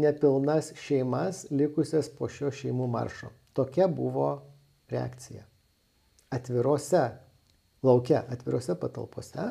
nepilnas 0.05 0.71
šeimas 0.85 1.49
likusias 1.51 2.13
po 2.15 2.31
šio 2.31 2.55
šeimų 2.55 2.87
maršo. 2.95 3.33
Tokia 3.59 3.91
buvo 3.91 4.31
reakcija. 4.95 5.43
Atvirose, 6.35 7.09
laukia, 7.83 8.23
atvirose 8.31 8.79
patalpose. 8.79 9.51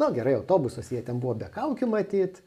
Na 0.00 0.08
gerai, 0.14 0.38
autobusus 0.38 0.88
jie 0.92 1.02
ten 1.04 1.20
buvo 1.20 1.34
be 1.42 1.50
kaukių 1.52 1.88
matyti. 1.90 2.44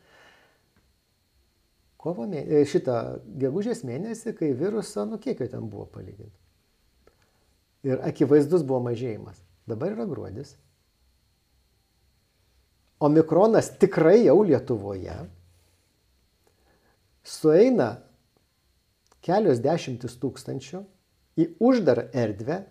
Kovo 2.04 2.26
mėnesį, 2.28 2.64
šitą 2.68 2.98
gegužės 3.40 3.86
mėnesį, 3.88 4.34
kai 4.40 4.50
viruso, 4.60 5.06
nu 5.08 5.20
kiek 5.22 5.40
jo 5.40 5.48
ten 5.52 5.70
buvo 5.72 5.86
palyginti. 5.94 6.36
Ir 7.88 8.02
akivaizdus 8.04 8.66
buvo 8.68 8.82
mažėjimas. 8.90 9.40
Dabar 9.70 9.94
yra 9.96 10.08
gruodis. 10.10 10.56
Omikronas 13.04 13.70
tikrai 13.80 14.24
jau 14.24 14.38
Lietuvoje 14.48 15.16
sueina 17.24 17.90
kelios 19.24 19.60
dešimtis 19.64 20.16
tūkstančių 20.20 20.84
į 21.40 21.48
uždarą 21.64 22.10
erdvę 22.12 22.62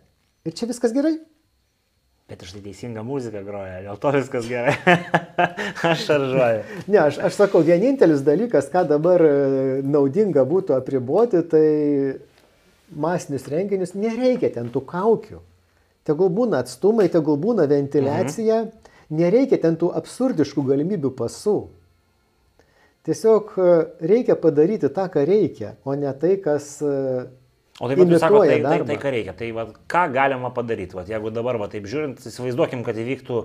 ir 0.47 0.57
čia 0.57 0.69
viskas 0.71 0.95
gerai. 0.97 1.17
Bet 2.31 2.45
aš 2.45 2.55
tai 2.55 2.63
teisinga 2.65 3.03
muzika 3.05 3.43
groja, 3.45 3.81
dėl 3.85 3.99
to 4.01 4.13
viskas 4.15 4.47
gerai. 4.49 4.77
aš 5.91 6.05
šaržuoju. 6.07 6.61
Ne, 6.87 7.01
aš, 7.03 7.19
aš 7.29 7.39
sakau, 7.41 7.65
vienintelis 7.67 8.23
dalykas, 8.25 8.71
ką 8.73 8.87
dabar 8.89 9.25
e, 9.27 9.33
naudinga 9.85 10.47
būtų 10.49 10.77
apriboti, 10.79 11.43
tai 11.51 11.67
masinius 12.93 13.49
renginius, 13.53 13.97
nereikia 13.99 14.53
ten 14.55 14.71
tų 14.73 14.85
kaukių. 14.89 15.43
Tegul 16.09 16.33
būna 16.35 16.63
atstumai, 16.65 17.11
tegul 17.13 17.37
būna 17.43 17.69
ventiliacija. 17.71 18.63
Mhm 18.65 18.83
Nereikia 19.13 19.59
ten 19.61 19.77
tų 19.77 19.91
absurdiškų 19.93 20.65
galimybių 20.71 21.11
pasų. 21.19 21.57
Tiesiog 23.05 23.51
e, 23.59 23.73
reikia 24.09 24.39
padaryti 24.41 24.89
tą, 24.95 25.09
ką 25.13 25.25
reikia, 25.29 25.75
o 25.85 25.97
ne 25.99 26.13
tai, 26.17 26.37
kas... 26.41 26.79
E, 27.83 27.85
o 27.85 27.91
taip 27.91 27.99
pat 27.99 28.13
jūs 28.15 28.23
sakote, 28.23 28.51
tai, 28.53 28.61
tai, 28.63 28.77
tai 28.87 28.99
ką 29.03 29.13
reikia. 29.17 29.35
Tai 29.39 29.49
va, 29.57 29.65
ką 29.91 30.03
galima 30.15 30.53
padaryti? 30.55 30.95
Va, 30.99 31.03
jeigu 31.09 31.33
dabar, 31.35 31.59
va, 31.59 31.67
taip 31.73 31.89
žiūrint, 31.91 32.23
įsivaizduokim, 32.31 32.85
kad 32.87 32.99
įvyktų 33.03 33.41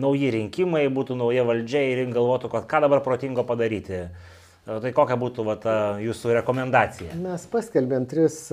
nauji 0.00 0.30
rinkimai, 0.38 0.86
būtų 0.94 1.18
nauja 1.20 1.44
valdžia 1.44 1.84
ir 1.92 2.06
galvotų, 2.14 2.48
kad 2.54 2.70
ką 2.70 2.80
dabar 2.86 3.04
protingo 3.04 3.44
padaryti. 3.44 4.06
E, 4.08 4.78
tai 4.80 4.94
kokia 4.96 5.20
būtų 5.20 5.44
va, 5.50 5.58
ta 5.60 5.76
jūsų 6.00 6.32
rekomendacija? 6.40 7.18
Mes 7.20 7.44
paskelbėm 7.52 8.08
tris 8.08 8.46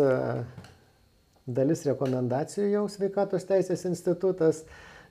dalis 1.47 1.85
rekomendacijų 1.87 2.67
jau 2.75 2.85
sveikatos 2.91 3.47
teisės 3.47 3.85
institutas. 3.89 4.65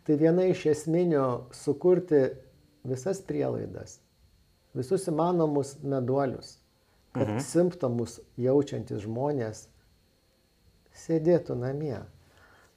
Tai 0.07 0.17
viena 0.21 0.47
iš 0.49 0.65
esminių 0.71 1.25
sukurti 1.53 2.23
visas 2.89 3.21
prielaidas, 3.25 3.99
visus 4.75 5.05
įmanomus 5.11 5.75
meduolius, 5.85 6.55
kad 7.13 7.29
mhm. 7.29 7.43
simptomus 7.45 8.17
jaučiantis 8.41 9.05
žmonės 9.05 9.67
sėdėtų 11.07 11.57
namie. 11.59 11.99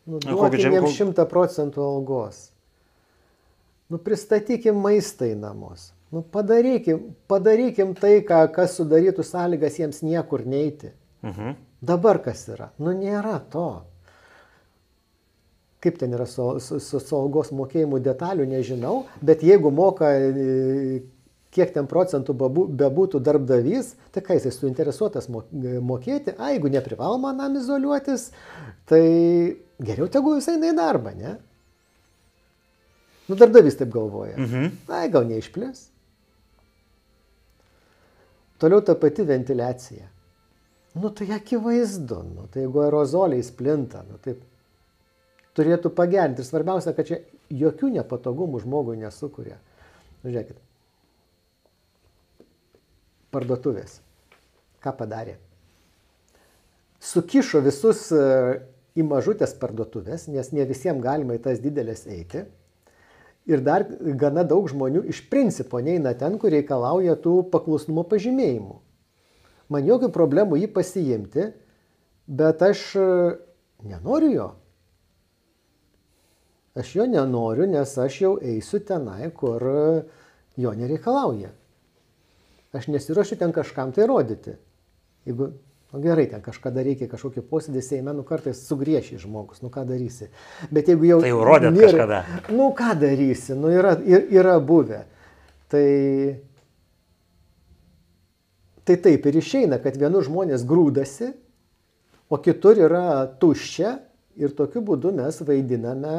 Nu, 0.06 0.20
duokim 0.20 0.74
jiems 0.74 0.96
šimtą 0.98 1.26
procentų 1.32 1.84
algos. 1.84 2.50
Nu, 3.92 4.00
pristatykim 4.02 4.80
maistą 4.84 5.30
į 5.32 5.38
namus. 5.40 5.92
Nu, 6.14 6.22
padarykim, 6.22 7.14
padarykim 7.32 7.96
tai, 7.98 8.20
ką, 8.28 8.44
kas 8.54 8.76
sudarytų 8.78 9.26
sąlygas 9.26 9.80
jiems 9.80 10.04
niekur 10.06 10.44
neiti. 10.46 10.92
Mhm. 11.26 11.56
Dabar 11.84 12.20
kas 12.24 12.46
yra? 12.52 12.70
Nu, 12.80 12.94
nėra 12.96 13.40
to. 13.52 13.84
Kaip 15.84 15.98
ten 16.00 16.14
yra 16.16 16.28
su, 16.30 16.46
su, 16.64 16.80
su, 16.80 17.00
su 17.04 17.16
algos 17.18 17.52
mokėjimu 17.52 18.00
detalių, 18.04 18.46
nežinau, 18.48 19.02
bet 19.20 19.44
jeigu 19.44 19.72
moka 19.74 20.14
kiek 21.54 21.74
ten 21.76 21.88
procentų 21.90 22.34
bebūtų 22.80 23.22
darbdavys, 23.24 23.94
tai 24.14 24.24
ką 24.26 24.38
jisai 24.40 24.52
suinteresuotas 24.56 25.30
mokėti, 25.30 26.34
a, 26.38 26.52
jeigu 26.56 26.72
neprivaloma 26.74 27.34
nam 27.38 27.58
izoliuotis, 27.60 28.32
tai 28.90 29.04
geriau 29.82 30.10
tegu 30.12 30.36
jisai 30.38 30.58
eina 30.58 30.72
į 30.74 30.78
darbą, 30.80 31.14
ne? 31.18 31.36
Nu, 33.30 33.38
darbdavys 33.40 33.78
taip 33.80 33.94
galvoja. 33.94 34.36
Mhm. 34.38 34.72
Ai, 34.92 35.06
gal 35.14 35.28
neišplės. 35.30 35.86
Toliau 38.60 38.84
ta 38.86 38.96
pati 39.00 39.24
ventiliacija. 39.28 40.10
Nu, 40.94 41.10
tai 41.10 41.32
akivaizdu, 41.34 42.20
nu, 42.36 42.50
tai 42.54 42.66
jeigu 42.66 42.84
aerozoliai 42.84 43.44
splinta, 43.46 44.04
nu, 44.10 44.20
taip 44.22 44.44
turėtų 45.58 45.90
pagerinti. 45.96 46.44
Ir 46.44 46.50
svarbiausia, 46.50 46.94
kad 46.98 47.10
čia 47.10 47.22
jokių 47.54 47.94
nepatogumų 47.98 48.62
žmogui 48.66 49.00
nesukuria. 49.02 49.58
Nu, 50.22 50.30
žiūrėkit. 50.30 50.60
Parduotuvės. 53.34 53.98
Ką 54.84 54.94
padarė? 55.00 55.38
Sukišo 57.04 57.60
visus 57.66 58.06
e, 58.16 58.24
į 58.96 59.04
mažutės 59.08 59.56
parduotuvės, 59.60 60.30
nes 60.32 60.52
ne 60.56 60.66
visiems 60.70 61.04
galima 61.04 61.36
į 61.36 61.42
tas 61.48 61.62
didelės 61.64 62.06
eiti. 62.08 62.46
Ir 63.50 63.64
dar 63.64 63.84
gana 64.20 64.46
daug 64.48 64.70
žmonių 64.72 65.02
iš 65.12 65.26
principo 65.32 65.82
neina 65.84 66.14
ten, 66.16 66.38
kur 66.40 66.54
reikalauja 66.54 67.18
tų 67.20 67.42
paklusnumo 67.52 68.06
pažymėjimų. 68.08 68.78
Man 69.74 69.88
jokių 69.88 70.12
problemų 70.16 70.62
jį 70.62 70.70
pasiimti, 70.76 71.50
bet 72.28 72.64
aš 72.64 72.86
e, 73.00 73.08
nenoriu 73.90 74.32
jo. 74.32 74.50
Aš 76.80 76.96
jo 76.98 77.10
nenoriu, 77.10 77.68
nes 77.70 77.98
aš 78.00 78.22
jau 78.22 78.32
eisiu 78.42 78.80
tenai, 78.82 79.28
kur 79.36 79.62
jo 80.58 80.72
nereikalauja. 80.78 81.52
Aš 82.74 82.90
nesiuošiu 82.90 83.38
ten 83.38 83.54
kažkam 83.54 83.92
tai 83.94 84.08
rodyti. 84.10 84.56
Jeigu, 85.26 85.52
nu 85.94 86.00
gerai, 86.02 86.26
ten 86.32 86.42
kažkada 86.42 86.82
reikia 86.84 87.08
kažkokį 87.12 87.44
posėdį 87.52 87.84
Seime, 87.86 88.16
nu 88.18 88.26
kartais 88.26 88.64
sugrieši 88.68 89.20
žmogus, 89.22 89.62
nu 89.62 89.70
ką 89.74 89.86
darysi. 89.88 90.32
Bet 90.74 90.90
jeigu 90.90 91.06
jau... 91.06 91.20
Tai 91.22 91.30
jau 91.30 91.44
rodėt 91.46 91.76
nėra, 91.76 91.92
kažkada. 91.92 92.24
Nu 92.50 92.72
ką 92.78 92.96
darysi, 93.00 93.54
nu 93.60 93.70
yra, 93.74 93.94
yra 94.10 94.58
buvę. 94.60 95.04
Tai... 95.72 95.86
Tai 98.84 98.98
taip 99.00 99.30
ir 99.30 99.38
išeina, 99.40 99.78
kad 99.80 99.96
vienur 99.96 100.26
žmonės 100.26 100.66
grūdasi, 100.68 101.30
o 102.28 102.40
kitur 102.44 102.82
yra 102.84 103.30
tuščia 103.40 103.94
ir 104.42 104.52
tokiu 104.58 104.82
būdu 104.84 105.14
mes 105.16 105.38
vaidiname 105.46 106.18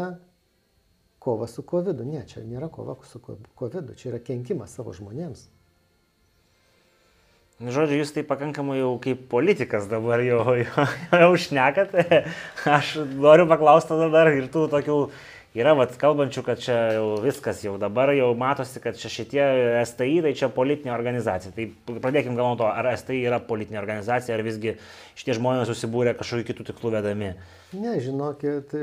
kova 1.19 1.49
su 1.51 1.67
COVID. 1.67 2.01
Ne, 2.07 2.23
čia 2.31 2.45
nėra 2.47 2.71
kova 2.73 2.97
su 3.11 3.21
COVID, 3.21 3.93
čia 3.99 4.15
yra 4.15 4.23
kenkimas 4.25 4.79
savo 4.79 4.95
žmonėms. 4.97 5.45
Nu, 7.63 7.71
žodžiu, 7.71 8.01
jūs 8.01 8.11
tai 8.11 8.25
pakankamai 8.27 8.81
jau 8.81 8.97
kaip 9.03 9.29
politikas 9.31 9.85
dabar 9.87 10.19
jau, 10.27 10.41
jau, 10.65 10.87
jau 11.15 11.31
šnekate. 11.39 12.25
Aš 12.67 12.97
noriu 13.15 13.47
paklausti 13.47 13.93
tada 13.93 14.09
dar 14.11 14.33
ir 14.35 14.49
tų 14.51 14.65
tokių, 14.73 14.97
yra 15.55 15.77
vat, 15.79 15.95
kalbančių, 16.01 16.43
kad 16.49 16.59
čia 16.65 16.79
jau 16.97 17.05
viskas, 17.23 17.61
jau 17.63 17.77
dabar 17.79 18.11
jau 18.11 18.33
matosi, 18.35 18.83
kad 18.83 18.99
čia 18.99 19.11
šitie 19.13 19.45
STI, 19.87 20.17
tai 20.27 20.33
čia 20.35 20.49
politinė 20.57 20.91
organizacija. 20.97 21.53
Tai 21.55 21.69
pradėkime 22.03 22.35
gal 22.35 22.51
nuo 22.51 22.59
to, 22.59 22.67
ar 22.67 22.91
STI 22.99 23.21
yra 23.31 23.39
politinė 23.39 23.79
organizacija, 23.85 24.35
ar 24.35 24.43
visgi 24.43 24.75
šitie 25.15 25.39
žmonės 25.39 25.71
susibūrė 25.71 26.17
kažkokiu 26.19 26.49
kitų 26.51 26.67
tikslų 26.73 26.93
vedami. 26.97 27.31
Ne, 27.79 27.95
žinokit, 28.03 28.75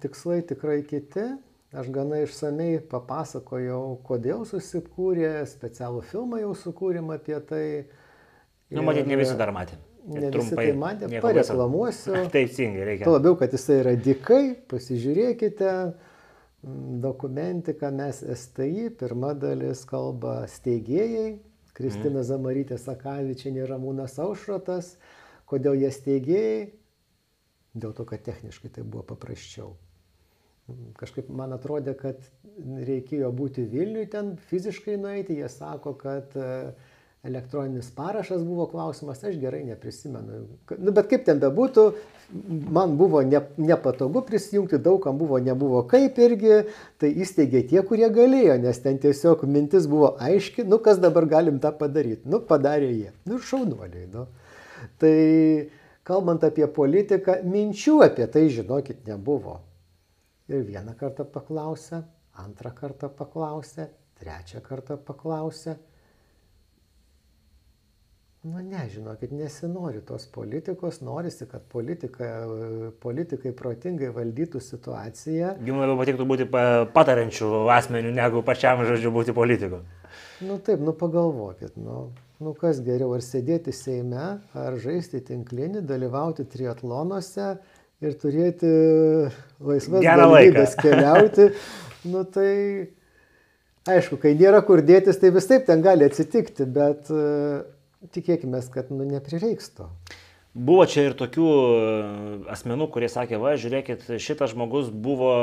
tikslai 0.00 0.40
tikrai 0.48 0.80
kiti. 0.88 1.34
Aš 1.76 1.92
gana 1.92 2.22
išsamei 2.22 2.78
papasakojau, 2.88 3.98
kodėl 4.06 4.46
susikūrė, 4.48 5.42
specialų 5.50 6.00
filmą 6.08 6.40
jau 6.40 6.56
sukūrėm 6.56 7.12
apie 7.12 7.36
tai. 7.44 7.66
Nu, 8.68 8.82
matyt, 8.82 9.06
ne 9.06 9.18
visi 9.18 9.36
dar 9.38 9.52
matė. 9.54 9.78
Ne 10.06 10.30
trumpai, 10.34 10.68
tai 10.70 10.74
matė, 10.78 11.08
pareklamuosiu. 11.22 12.14
Teisingai, 12.34 12.84
reikia. 12.86 13.06
Tuo 13.06 13.16
labiau, 13.16 13.36
kad 13.38 13.54
jisai 13.54 13.80
yra 13.82 13.94
dikai, 13.98 14.42
pasižiūrėkite, 14.70 15.72
dokumentiką 17.02 17.90
mes 17.94 18.22
STI, 18.42 18.88
pirma 18.98 19.32
dalis 19.38 19.84
kalba 19.86 20.40
steigėjai, 20.50 21.36
Kristina 21.76 22.22
mm. 22.22 22.26
Zamarytė 22.26 22.78
Sakavičianė, 22.80 23.66
Ramūnas 23.68 24.16
Aušrotas. 24.22 24.94
Kodėl 25.46 25.76
jie 25.82 25.90
steigėjai? 25.92 26.60
Dėl 27.76 27.92
to, 27.94 28.06
kad 28.08 28.24
techniškai 28.26 28.72
tai 28.72 28.86
buvo 28.86 29.04
paprasčiau. 29.06 29.74
kažkaip 30.98 31.28
man 31.28 31.52
atrodė, 31.54 31.94
kad 31.94 32.22
reikėjo 32.88 33.28
būti 33.30 33.66
Vilniui 33.70 34.06
ten 34.10 34.36
fiziškai 34.48 34.96
nueiti, 34.98 35.36
jie 35.38 35.48
sako, 35.52 35.92
kad 36.00 36.32
uh, 36.34 36.72
elektroninis 37.26 37.90
parašas 37.94 38.44
buvo 38.44 38.66
klausimas, 38.70 39.24
aš 39.24 39.36
gerai 39.42 39.64
neprisimenu. 39.66 40.44
Nu, 40.78 40.92
bet 40.94 41.08
kaip 41.10 41.24
ten 41.26 41.40
bebūtų, 41.42 41.86
man 42.74 42.96
buvo 42.98 43.22
ne, 43.26 43.40
nepatogu 43.58 44.22
prisijungti, 44.26 44.78
daugam 44.82 45.18
buvo 45.18 45.38
nebuvo 45.42 45.82
kaip 45.90 46.18
irgi, 46.22 46.62
tai 47.00 47.12
įsteigė 47.24 47.64
tie, 47.70 47.80
kurie 47.86 48.08
galėjo, 48.12 48.58
nes 48.62 48.80
ten 48.84 49.00
tiesiog 49.02 49.44
mintis 49.50 49.88
buvo 49.90 50.14
aiški, 50.22 50.66
nu 50.68 50.78
kas 50.82 51.02
dabar 51.02 51.28
galim 51.30 51.60
tą 51.62 51.74
padaryti. 51.76 52.28
Nu, 52.30 52.40
padarė 52.40 52.92
jie. 52.92 53.12
Nu, 53.28 53.40
šaunuoliai. 53.42 54.08
Nu. 54.12 54.26
Tai 55.02 55.16
kalbant 56.06 56.46
apie 56.46 56.66
politiką, 56.70 57.40
minčių 57.46 58.00
apie 58.06 58.28
tai, 58.32 58.46
žinokit, 58.52 59.02
nebuvo. 59.08 59.60
Ir 60.46 60.62
vieną 60.62 60.94
kartą 60.98 61.26
paklausė, 61.26 62.04
antrą 62.38 62.70
kartą 62.74 63.10
paklausė, 63.10 63.88
trečią 64.20 64.62
kartą 64.62 64.96
paklausė. 65.02 65.76
Nu, 68.46 68.60
nežinokit, 68.62 69.32
nesinori 69.34 70.00
tos 70.06 70.26
politikos, 70.30 71.00
norisi, 71.02 71.48
kad 71.50 71.64
politika, 71.72 72.28
politikai 73.02 73.50
protingai 73.56 74.12
valdytų 74.14 74.60
situaciją. 74.62 75.56
Jums 75.66 75.82
labiau 75.82 75.96
patiktų 75.98 76.26
būti 76.30 76.46
patariančių 76.94 77.48
asmenių, 77.74 78.12
negu 78.14 78.44
pačiam 78.46 78.84
žodžiu 78.86 79.10
būti 79.16 79.34
politiku. 79.34 79.80
Nu 80.46 80.60
taip, 80.62 80.78
nu 80.84 80.94
pagalvokit, 80.94 81.74
nu, 81.74 82.12
nu 82.38 82.54
kas 82.60 82.78
geriau, 82.86 83.16
ar 83.16 83.24
sėdėti 83.26 83.74
Seime, 83.74 84.36
ar 84.54 84.78
žaisti 84.78 85.24
tinklinį, 85.26 85.82
dalyvauti 85.88 86.46
triatlonuose 86.46 87.56
ir 88.04 88.18
turėti 88.22 88.70
laisvas 89.58 90.06
galimybės 90.06 90.78
keliauti. 90.84 91.50
Nu 92.06 92.20
tai 92.22 92.52
aišku, 93.90 94.14
kai 94.22 94.36
nėra 94.38 94.60
kur 94.62 94.78
dėtis, 94.86 95.16
tai 95.18 95.32
vis 95.34 95.48
taip 95.50 95.64
ten 95.66 95.80
gali 95.82 96.06
atsitikti, 96.06 96.62
bet 96.70 97.10
tikėkime, 98.14 98.62
kad 98.74 98.92
nu, 98.94 99.06
neprireiks 99.08 99.72
to. 99.76 99.90
Buvo 100.56 100.86
čia 100.88 101.02
ir 101.04 101.12
tokių 101.12 101.46
e, 101.52 101.88
asmenų, 102.48 102.86
kurie 102.94 103.10
sakė, 103.12 103.36
va, 103.36 103.50
žiūrėkit, 103.60 104.06
šitas 104.24 104.54
žmogus 104.54 104.86
buvo 104.88 105.34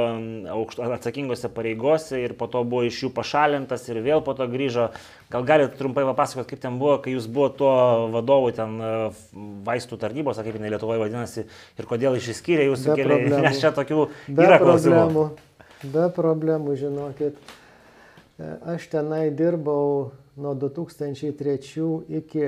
atsakingose 0.95 1.51
pareigose 1.53 2.17
ir 2.23 2.33
po 2.39 2.47
to 2.49 2.63
buvo 2.65 2.81
iš 2.87 3.03
jų 3.03 3.11
pašalintas 3.13 3.85
ir 3.91 3.99
vėl 4.01 4.23
po 4.25 4.33
to 4.33 4.47
grįžo. 4.49 4.87
Gal 5.29 5.45
galite 5.45 5.77
trumpai 5.77 6.07
papasakoti, 6.07 6.49
kaip 6.49 6.63
ten 6.65 6.79
buvo, 6.81 6.95
kai 7.03 7.13
jūs 7.13 7.27
buvo 7.29 7.51
tuo 7.53 7.75
vadovu 8.15 8.49
ten 8.57 8.73
e, 8.81 8.91
vaistų 9.69 10.01
tarnybos, 10.01 10.41
kaip 10.41 10.57
jinai 10.57 10.73
Lietuvoje 10.73 11.03
vadinasi, 11.03 11.45
ir 11.77 11.89
kodėl 11.91 12.17
išsiskyrė 12.17 12.65
jūsų 12.71 12.97
keliai, 12.97 13.29
nes 13.45 13.61
čia 13.61 13.69
tokių 13.77 14.07
Be 14.33 14.49
yra 14.49 14.57
klausimų. 14.65 15.27
Be 15.93 16.09
problemų, 16.17 16.73
žinokit. 16.81 17.37
E, 18.41 18.49
aš 18.73 18.89
tenai 18.89 19.27
dirbau 19.29 20.09
nuo 20.37 20.53
2003 20.57 21.87
iki 22.19 22.47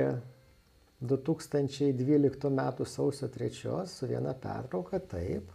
2012 1.05 2.49
metų 2.59 2.87
sausio 2.87 3.29
3 3.31 3.83
su 3.89 4.07
viena 4.09 4.33
pertrauka, 4.33 4.99
taip. 4.99 5.51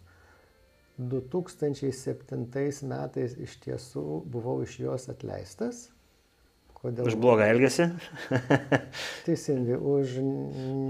2007 1.01 2.45
metais 2.91 3.37
iš 3.41 3.57
tiesų 3.65 4.05
buvau 4.29 4.61
iš 4.67 4.77
jos 4.83 5.09
atleistas. 5.09 5.89
Kodėl? 6.81 7.09
Už 7.09 7.17
blogą 7.21 7.49
elgesį? 7.49 7.91
Teisingai, 9.27 9.77
už 9.77 10.19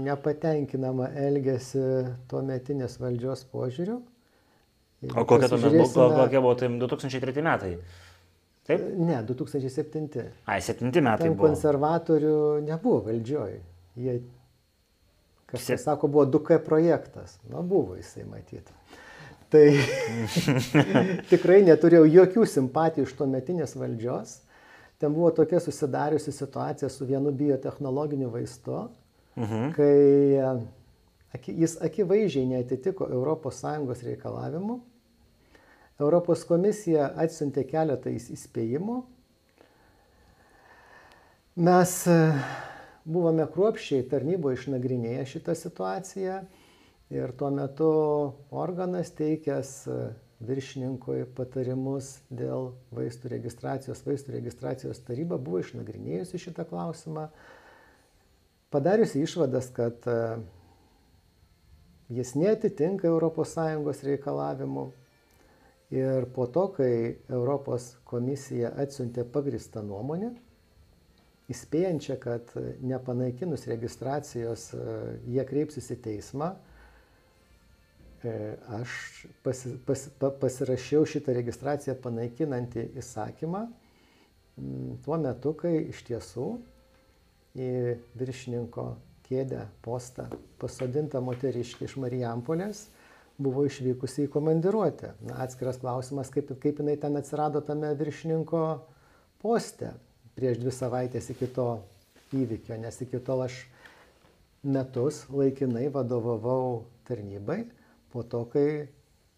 nepatenkinamą 0.07 1.09
elgesį 1.19 1.85
tuo 2.31 2.43
metinės 2.47 2.99
valdžios 2.99 3.43
požiūriu. 3.51 4.01
O 5.15 5.25
kokia 5.25 5.49
tuomet 5.49 5.73
buvo, 5.79 6.07
kokia 6.13 6.39
buvo, 6.43 6.53
tai 6.59 6.69
2003 6.77 7.43
metai? 7.43 7.71
Taip? 8.67 8.83
Ne, 8.97 9.23
2007. 9.27 10.07
Ai, 10.45 10.61
7 10.61 10.91
metai. 11.01 11.25
Ten 11.25 11.33
buvo. 11.35 11.47
konservatorių 11.47 12.35
nebuvo 12.67 13.01
valdžioj. 13.07 13.57
Jie, 13.97 14.19
kažkas 15.49 15.81
Se... 15.81 15.85
sako, 15.85 16.11
buvo 16.11 16.27
2K 16.29 16.61
projektas. 16.65 17.39
Na, 17.49 17.63
buvo 17.65 17.97
jisai 17.97 18.27
matyti. 18.29 18.77
Tai 19.51 19.65
tikrai 21.31 21.59
neturėjau 21.67 22.05
jokių 22.07 22.45
simpatijų 22.47 23.09
iš 23.09 23.17
tuometinės 23.19 23.75
valdžios. 23.75 24.37
Ten 25.01 25.15
buvo 25.15 25.31
tokia 25.35 25.59
susidariusi 25.59 26.31
situacija 26.31 26.89
su 26.93 27.07
vienu 27.09 27.33
biotehnologiniu 27.33 28.29
vaistu, 28.31 28.83
mhm. 29.35 29.71
kai 29.73 31.49
jis 31.57 31.73
akivaizdžiai 31.81 32.45
netitiko 32.53 33.09
ES 33.09 34.03
reikalavimų 34.05 34.77
Europos 36.01 36.43
komisija 36.49 37.11
atsiuntė 37.23 37.65
keletą 37.69 38.13
įspėjimų. 38.17 39.01
Mes 41.61 41.93
e, 42.07 42.17
buvome 43.03 43.45
kruopščiai 43.51 44.05
tarnyboje 44.09 44.61
išnagrinėję 44.61 45.25
šitą 45.33 45.55
situaciją 45.59 46.37
ir 47.11 47.33
tuo 47.35 47.49
metu 47.51 47.89
organas 48.55 49.11
teikęs 49.17 49.73
e, 49.91 49.97
viršininkui 50.47 51.25
patarimus 51.37 52.13
dėl 52.31 52.71
vaistų 52.95 53.33
registracijos, 53.35 54.01
vaistų 54.07 54.37
registracijos 54.37 55.03
taryba 55.05 55.37
buvo 55.37 55.59
išnagrinėjusi 55.61 56.39
šitą 56.47 56.65
klausimą, 56.69 57.27
padariusi 58.73 59.21
išvadas, 59.21 59.69
kad 59.75 60.07
e, 60.07 60.17
jis 62.15 62.33
netitinka 62.39 63.11
ES 63.11 64.03
reikalavimų 64.07 64.87
Ir 65.91 66.25
po 66.31 66.45
to, 66.47 66.69
kai 66.77 67.17
Europos 67.27 67.89
komisija 68.07 68.71
atsiuntė 68.79 69.25
pagristą 69.27 69.83
nuomonę, 69.83 70.31
įspėjančią, 71.51 72.15
kad 72.23 72.53
nepanaikinus 72.79 73.67
registracijos 73.67 74.69
jie 75.27 75.43
kreipsis 75.49 75.91
į 75.91 75.97
teismą, 76.05 76.53
e, 78.23 78.35
aš 78.79 78.95
pasi, 79.43 79.73
pas, 79.87 80.05
pa, 80.21 80.31
pasirašiau 80.45 81.03
šitą 81.03 81.35
registraciją 81.35 81.97
panaikinantį 81.99 82.87
įsakymą 83.03 83.65
tuo 85.03 85.17
metu, 85.17 85.53
kai 85.57 85.73
iš 85.91 86.03
tiesų 86.07 86.47
į 87.57 87.69
viršininko 88.19 88.85
kėdę 89.27 89.65
postą 89.85 90.27
pasodinta 90.61 91.21
moteriškė 91.23 91.87
iš 91.87 91.97
Marijampolės 92.03 92.85
buvo 93.41 93.65
išvykusi 93.67 94.27
į 94.27 94.31
komandiruotę. 94.33 95.15
Na, 95.27 95.41
atskiras 95.45 95.79
klausimas, 95.81 96.31
kaip, 96.33 96.53
kaip 96.61 96.81
jinai 96.81 96.97
ten 97.01 97.17
atsirado 97.19 97.61
tame 97.65 97.91
viršininko 97.97 98.63
poste 99.41 99.91
prieš 100.37 100.61
dvi 100.61 100.73
savaitės 100.75 101.31
iki 101.33 101.49
to 101.55 101.67
įvykio, 102.37 102.77
nes 102.79 103.01
iki 103.03 103.19
tol 103.25 103.43
aš 103.45 103.57
metus 104.63 105.25
laikinai 105.33 105.87
vadovavau 105.93 106.85
tarnybai, 107.09 107.65
po 108.13 108.23
to, 108.23 108.45
kai 108.53 108.87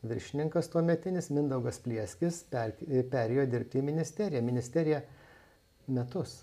viršininkas 0.04 0.68
tuo 0.70 0.84
metinis 0.84 1.32
Mindaugas 1.32 1.80
Plieskis 1.84 2.44
per, 2.52 2.76
perėjo 3.12 3.46
dirbti 3.50 3.80
į 3.80 3.86
ministeriją. 3.88 4.44
Ministerija 4.44 5.02
metus 5.88 6.42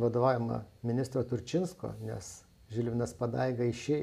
vadovaujama 0.00 0.62
ministro 0.88 1.22
Turčinsko, 1.28 1.92
nes 2.04 2.38
Žilvinas 2.70 3.12
Padaiga 3.18 3.66
išė, 3.66 3.96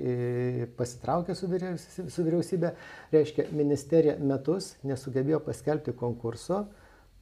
pasitraukė 0.76 1.36
su 1.40 1.48
vyriausybė, 1.48 2.10
su 2.12 2.26
vyriausybė, 2.26 2.72
reiškia, 3.14 3.46
ministerija 3.56 4.18
metus 4.20 4.74
nesugebėjo 4.88 5.40
paskelbti 5.46 5.94
konkurso, 5.96 6.66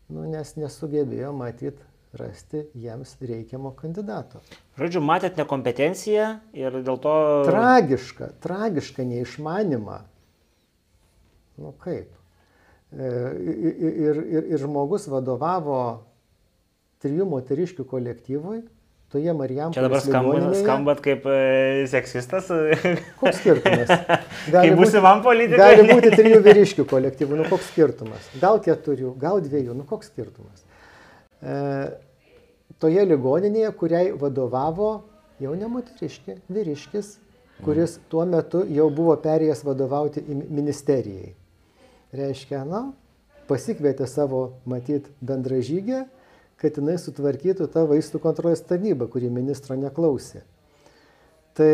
nu, 0.10 0.26
nes 0.32 0.56
nesugebėjo 0.58 1.30
matyti 1.38 1.86
rasti 2.18 2.64
jiems 2.74 3.14
reikiamo 3.22 3.76
kandidato. 3.78 4.42
Žodžiu, 4.80 5.04
matėt 5.06 5.38
nekompetenciją 5.38 6.30
ir 6.58 6.80
dėl 6.88 7.00
to... 7.04 7.16
Tragiška, 7.50 8.32
tragiška 8.42 9.06
neišmanimą. 9.06 10.00
Nu 11.62 11.74
kaip? 11.84 12.10
E, 12.96 13.12
ir, 13.46 14.22
ir, 14.24 14.50
ir 14.56 14.64
žmogus 14.64 15.10
vadovavo 15.12 15.80
trijų 17.04 17.28
moteriškių 17.30 17.86
kolektyvui, 17.92 18.64
toje 19.16 19.34
Marijampolės. 19.36 19.78
Čia 19.78 19.86
dabar 19.86 20.04
skambat, 20.04 20.46
skambat 20.60 21.02
kaip 21.06 21.26
e, 21.32 21.40
seksistas. 21.92 22.50
Koks 23.22 23.40
skirtumas? 23.40 23.92
Gali 24.52 24.72
kaip 24.72 24.80
būsimam 24.82 25.24
politikui. 25.26 25.62
Gali 25.62 25.86
būti 25.90 26.12
trijų 26.16 26.42
vyriškių 26.46 26.88
kolektyvų, 26.92 27.40
nu 27.40 27.50
koks 27.50 27.70
skirtumas? 27.72 28.32
Gal 28.42 28.60
keturių, 28.66 29.14
gal 29.22 29.40
dviejų, 29.46 29.76
nu 29.78 29.88
koks 29.88 30.12
skirtumas? 30.12 30.66
E, 31.40 31.60
toje 32.84 33.06
ligoninėje, 33.08 33.72
kuriai 33.80 34.10
vadovavo 34.20 34.92
jau 35.44 35.56
ne 35.56 35.70
moteriškė, 35.72 36.40
vyriškis, 36.52 37.16
kuris 37.64 37.98
tuo 38.12 38.26
metu 38.28 38.66
jau 38.68 38.90
buvo 38.94 39.16
perėjęs 39.24 39.64
vadovauti 39.68 40.24
ministerijai. 40.28 41.32
Reiškia, 42.16 42.64
na, 42.68 42.90
pasikvietė 43.50 44.08
savo, 44.08 44.58
matyt, 44.68 45.08
bendražygę 45.24 46.06
kad 46.62 46.78
jinai 46.80 46.96
sutvarkytų 47.02 47.68
tą 47.74 47.88
vaistų 47.90 48.22
kontrolės 48.24 48.64
tarnybą, 48.68 49.10
kuri 49.12 49.32
ministro 49.34 49.78
neklausė. 49.80 50.46
Tai 51.56 51.74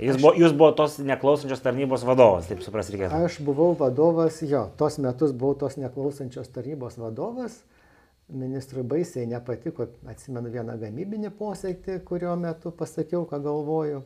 Tai 0.00 0.06
jūs, 0.08 0.16
buvo, 0.16 0.30
jūs 0.32 0.54
buvo 0.56 0.70
tos 0.72 0.94
neklausančios 1.04 1.60
tarnybos 1.60 2.06
vadovas, 2.08 2.46
taip 2.48 2.62
supras 2.64 2.88
reikėtų. 2.88 3.18
Aš 3.26 3.34
buvau 3.44 3.74
vadovas, 3.76 4.38
jo, 4.48 4.62
tos 4.80 4.94
metus 4.96 5.34
buvau 5.36 5.58
tos 5.60 5.76
neklausančios 5.76 6.48
tarnybos 6.54 6.96
vadovas. 6.96 7.58
Ministrui 8.32 8.80
baisiai 8.86 9.26
nepatiko, 9.28 9.90
atsimenu 10.08 10.48
vieną 10.54 10.78
gamybinį 10.80 11.34
posėdį, 11.36 11.98
kurio 12.08 12.32
metu 12.40 12.72
pasakiau, 12.72 13.26
ką 13.28 13.42
galvoju. 13.44 14.00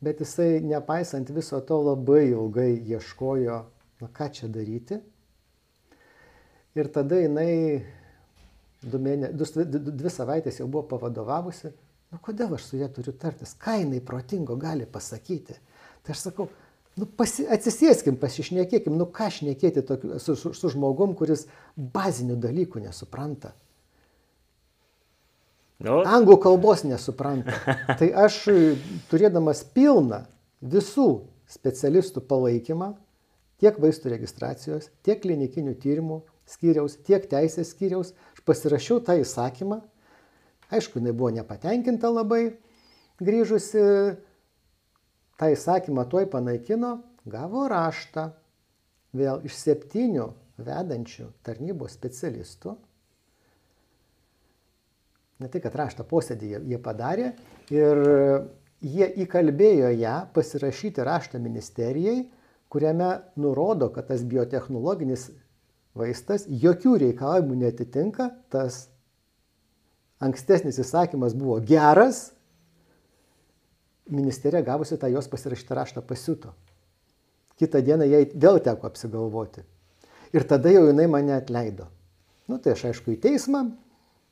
Bet 0.00 0.22
jisai, 0.24 0.62
nepaisant 0.64 1.28
viso 1.36 1.60
to, 1.68 1.82
labai 1.84 2.30
ilgai 2.30 2.70
ieškojo, 2.94 3.58
na 4.00 4.08
ką 4.16 4.30
čia 4.32 4.48
daryti. 4.48 5.02
Ir 6.80 6.88
tada 6.96 7.20
jinai 7.20 7.84
du 8.90 9.00
mėne, 9.02 9.32
du, 9.34 9.46
dvi, 9.46 9.80
dvi 9.90 10.12
savaitės 10.12 10.60
jau 10.60 10.68
buvo 10.70 10.86
pavadovavusi. 10.94 11.72
Nu 12.14 12.20
kodėl 12.22 12.54
aš 12.56 12.68
su 12.70 12.78
ja 12.80 12.88
turiu 12.92 13.14
tartis? 13.18 13.56
Ką 13.58 13.80
jinai 13.80 14.00
protingo 14.04 14.56
gali 14.60 14.86
pasakyti? 14.86 15.56
Tai 16.06 16.14
aš 16.14 16.22
sakau, 16.28 16.48
nu 16.96 17.08
pasi, 17.18 17.44
atsisėskim, 17.50 18.18
pasišnekėkim, 18.20 18.94
nu 18.96 19.08
ką 19.12 19.28
šnekėti 19.40 19.82
tokiu, 19.86 20.20
su, 20.22 20.36
su, 20.38 20.54
su 20.54 20.72
žmogum, 20.72 21.16
kuris 21.18 21.46
bazinių 21.76 22.38
dalykų 22.42 22.84
nesupranta. 22.86 23.52
Nu, 25.82 25.98
Anglų 26.08 26.38
kalbos 26.40 26.86
nesupranta. 26.88 27.52
Tai 28.00 28.06
aš 28.24 28.46
turėdamas 29.10 29.60
pilną 29.76 30.22
visų 30.64 31.26
specialistų 31.52 32.22
palaikymą, 32.28 32.94
tiek 33.60 33.76
vaistų 33.80 34.14
registracijos, 34.14 34.88
tiek 35.04 35.20
klinikinių 35.22 35.76
tyrimų 35.82 36.22
skyriaus, 36.48 36.96
tiek 37.06 37.26
teisės 37.28 37.74
skyriaus, 37.74 38.14
pasirašiau 38.46 39.02
tą 39.04 39.18
įsakymą. 39.20 39.80
Aišku, 40.70 40.98
jinai 40.98 41.14
buvo 41.14 41.30
nepatenkinta 41.34 42.10
labai, 42.10 42.56
grįžusi 43.22 43.82
tą 45.38 45.50
įsakymą 45.52 46.06
tuoj 46.10 46.26
panaikino, 46.32 46.96
gavo 47.26 47.66
raštą 47.70 48.30
vėl 49.16 49.44
iš 49.46 49.56
septynių 49.60 50.30
vedančių 50.66 51.30
tarnybos 51.46 51.94
specialistų. 51.96 52.76
Ne 55.36 55.50
tai, 55.52 55.60
kad 55.60 55.74
raštą 55.76 56.06
posėdį 56.08 56.52
jie, 56.52 56.60
jie 56.72 56.78
padarė 56.80 57.32
ir 57.74 58.00
jie 58.80 59.08
įkalbėjo 59.26 59.90
ją 60.00 60.16
pasirašyti 60.32 61.04
raštą 61.04 61.40
ministerijai, 61.42 62.22
kuriame 62.72 63.10
nurodo, 63.40 63.90
kad 63.92 64.08
tas 64.08 64.24
biotehnologinis 64.24 65.28
vaistas 65.96 66.46
jokių 66.48 66.96
reikalavimų 67.02 67.58
netitinka, 67.64 68.30
tas 68.52 68.86
ankstesnis 70.22 70.78
įsakymas 70.82 71.34
buvo 71.36 71.58
geras, 71.64 72.30
ministerija 74.10 74.62
gavusi 74.64 74.98
tą 75.00 75.10
jos 75.12 75.28
pasirašytą 75.28 75.74
raštą 75.80 76.02
pasiuto. 76.06 76.52
Kitą 77.56 77.80
dieną 77.82 78.06
jai 78.08 78.26
vėl 78.34 78.60
teko 78.60 78.86
apsigalvoti. 78.90 79.64
Ir 80.36 80.44
tada 80.44 80.70
jau 80.72 80.84
jinai 80.90 81.06
mane 81.08 81.32
atleido. 81.36 81.88
Nu 82.46 82.58
tai 82.62 82.74
aš 82.76 82.90
aišku 82.90 83.14
į 83.14 83.20
teismą. 83.22 83.64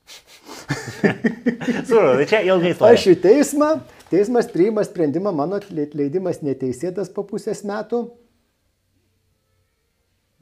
Supratau, 1.88 2.18
tai 2.20 2.26
čia 2.28 2.42
ilgai 2.44 2.74
istorija. 2.74 2.98
Aš 2.98 3.06
į 3.08 3.14
teismą, 3.24 3.70
teismas 4.12 4.50
priima 4.52 4.84
sprendimą, 4.84 5.32
mano 5.34 5.58
atleidimas 5.58 6.42
neteisėtas 6.44 7.10
po 7.14 7.24
pusės 7.26 7.64
metų. 7.66 8.04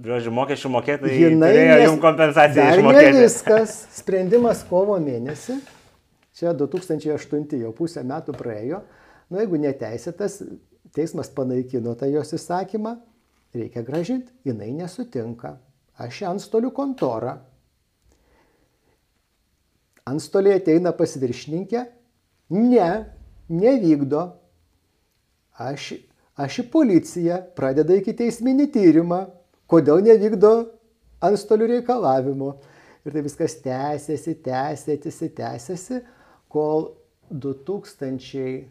Žodžiu, 0.00 0.32
mokesčių 0.34 0.70
mokėtojai 0.72 1.18
Jinai 1.20 1.50
turėjo 1.52 1.74
nes- 1.76 1.84
jums 1.86 2.00
kompensaciją 2.02 2.64
Dar 2.64 2.76
ne 2.76 2.82
išmokėti. 2.82 3.20
viskas. 3.22 3.74
Sprendimas 3.92 4.62
kovo 4.68 4.96
mėnesį. 4.98 5.58
Čia 6.34 6.54
2008 6.56 7.60
jau 7.60 7.72
pusę 7.76 8.02
metų 8.02 8.32
praėjo. 8.34 8.80
Nu, 9.30 9.38
jeigu 9.38 9.58
neteisėtas, 9.60 10.40
teismas 10.96 11.28
panaikino 11.30 11.94
tą 11.94 12.08
jos 12.10 12.32
įsakymą, 12.32 12.96
reikia 13.54 13.82
gražinti. 13.84 14.32
Jinai 14.44 14.72
nesutinka. 14.72 15.58
Aš 15.98 16.22
į 16.22 16.26
antstolių 16.32 16.72
kontorą. 16.72 17.36
Antstoliai 20.08 20.56
ateina 20.58 20.92
pas 20.92 21.14
viršininkę. 21.16 21.84
Ne, 22.50 22.88
nevykdo. 23.48 24.32
Aš, 25.62 25.92
aš 26.36 26.58
į 26.64 26.70
policiją 26.72 27.38
pradeda 27.54 27.94
iki 28.00 28.12
teisminį 28.18 28.66
tyrimą. 28.74 29.20
Kodėl 29.72 29.98
nevykdo 30.04 30.52
antstolių 31.24 31.66
reikalavimų. 31.76 32.50
Ir 33.02 33.10
tai 33.16 33.22
viskas 33.24 33.52
tęsiasi, 33.64 34.32
tęsiasi, 34.44 35.26
tęsiasi, 35.34 35.96
kol 36.52 36.80
2008 37.32 38.68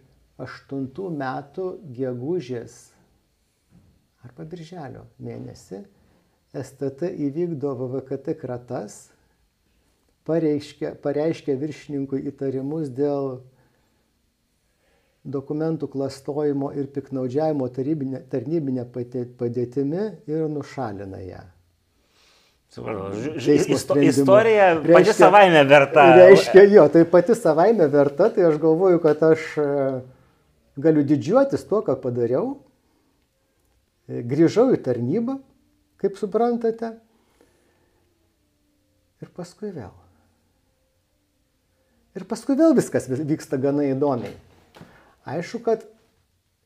metų 1.24 1.66
gegužės 1.98 2.74
arba 4.22 4.46
birželio 4.46 5.04
mėnesį 5.20 5.82
STT 6.52 7.10
įvykdo 7.28 7.74
VVKT 7.80 8.36
kratas, 8.40 9.10
pareiškia, 10.28 10.94
pareiškia 11.02 11.56
viršininkui 11.60 12.20
įtarimus 12.30 12.92
dėl 12.94 13.40
dokumentų 15.24 15.88
klastojimo 15.94 16.72
ir 16.74 16.88
piknaudžiavimo 16.96 17.68
tarybinė, 17.76 18.24
tarnybinė 18.32 18.86
pati- 18.94 19.28
padėtimi 19.38 20.06
ir 20.28 20.48
nušalina 20.50 21.20
ją. 21.22 21.42
Isto-. 23.36 23.98
Istorija 24.00 24.76
pati 24.80 24.88
Reiškia- 24.94 25.14
savaime 25.14 25.64
verta. 25.68 26.06
Reiškia, 26.16 26.64
jo, 26.72 26.88
tai 26.90 27.04
pati 27.06 27.36
savaime 27.36 27.88
verta, 27.92 28.30
tai 28.34 28.46
aš 28.48 28.58
galvoju, 28.64 29.00
kad 29.04 29.24
aš 29.28 29.40
e, 29.60 29.66
galiu 30.80 31.04
didžiuotis 31.04 31.66
tuo, 31.68 31.82
ką 31.84 31.98
padariau. 32.02 32.54
E, 34.08 34.24
Grįžau 34.24 34.70
į 34.74 34.80
tarnybą, 34.88 35.36
kaip 36.02 36.16
suprantate. 36.18 36.94
Ir 39.22 39.30
paskui 39.36 39.70
vėl. 39.76 39.92
Ir 42.16 42.24
paskui 42.28 42.56
vėl 42.58 42.74
viskas 42.76 43.06
vis- 43.12 43.22
vyksta 43.28 43.60
gana 43.62 43.84
įdomiai. 43.92 44.34
Aišku, 45.26 45.60
kad 45.66 45.84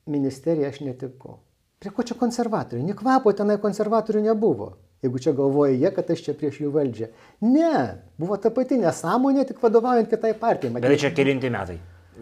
ministerija 0.06 0.70
aš 0.70 0.80
netikau. 0.86 1.40
Prie 1.80 1.92
ko 1.92 2.04
čia 2.08 2.16
konservatoriai? 2.18 2.86
Nikvapo 2.88 3.34
tenai 3.36 3.58
konservatorių 3.62 4.22
nebuvo. 4.30 4.74
Jeigu 5.04 5.20
čia 5.22 5.34
galvoja 5.38 5.76
jie, 5.76 5.92
kad 5.94 6.08
aš 6.10 6.22
čia 6.26 6.34
prieš 6.34 6.62
jų 6.64 6.70
valdžią. 6.74 7.10
Ne, 7.46 8.02
buvo 8.18 8.38
ta 8.42 8.50
pati 8.50 8.78
nesąmonė, 8.80 9.44
tik 9.46 9.60
vadovaujant 9.62 10.10
kitai 10.10 10.32
partijai. 10.40 10.72
Bet 10.74 10.88
tai 10.88 10.96
čia 10.98 11.12
kelinti 11.14 11.52
metai. 11.54 11.76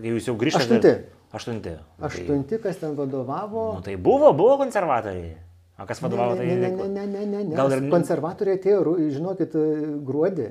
Jūs 0.04 0.28
jau 0.28 0.36
grįžtate. 0.42 0.66
Aštunti. 0.66 0.94
Aštunti. 1.34 1.76
Aštunti, 2.10 2.60
kas 2.66 2.82
ten 2.82 2.98
vadovavo. 2.98 3.70
Nu, 3.78 3.86
tai 3.86 3.96
buvo, 3.96 4.34
buvo 4.36 4.58
konservatoriai. 4.66 5.36
O 5.80 5.86
kas 5.90 6.02
vadovavo, 6.04 6.36
tai 6.38 6.46
ne, 6.50 6.56
ne, 6.56 6.70
ne, 6.74 6.88
ne, 6.90 7.06
ne, 7.08 7.26
ne, 7.26 7.44
ne. 7.52 7.56
Gal 7.56 7.72
ir- 7.78 7.88
Konservatoriai 7.94 8.60
atėjo, 8.60 8.98
žinokit, 9.16 9.56
gruodį. 10.06 10.50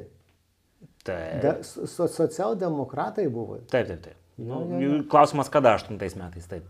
Taip, 1.02 1.42
Da, 1.42 1.52
so, 1.66 2.06
socialdemokratai 2.06 3.28
buvo. 3.28 3.58
taip, 3.70 3.86
taip. 3.90 4.02
taip. 4.08 4.16
Nu, 4.42 4.62
Jo, 4.66 4.80
jo, 4.80 4.80
jų 4.82 5.02
Klausimas, 5.10 5.50
kada 5.52 5.76
aštuntais 5.78 6.16
metais, 6.18 6.48
taip. 6.50 6.66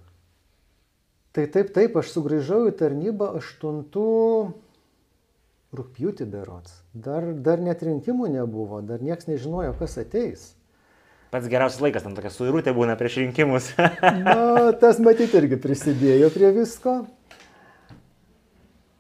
Tai 1.33 1.47
taip, 1.49 1.71
taip, 1.73 1.95
aš 1.97 2.11
sugrįžau 2.13 2.67
į 2.69 2.75
tarnybą 2.77 3.31
8 3.39 3.79
rūpjūtį 5.73 6.27
berots. 6.29 6.75
Dar, 6.93 7.31
dar 7.33 7.63
net 7.65 7.81
rinkimų 7.87 8.29
nebuvo, 8.35 8.83
dar 8.85 9.01
niekas 9.01 9.31
nežinojo, 9.31 9.73
kas 9.79 9.97
ateis. 10.03 10.51
Pats 11.33 11.49
geriausias 11.49 11.81
laikas, 11.81 12.05
ten 12.05 12.13
tokia 12.13 12.29
suirutė 12.29 12.75
būna 12.77 12.99
prieš 13.01 13.23
rinkimus. 13.23 13.71
Na, 14.27 14.37
tas 14.77 15.01
matyti 15.01 15.41
irgi 15.41 15.57
prisidėjo 15.57 16.29
prie 16.35 16.53
visko. 16.53 16.99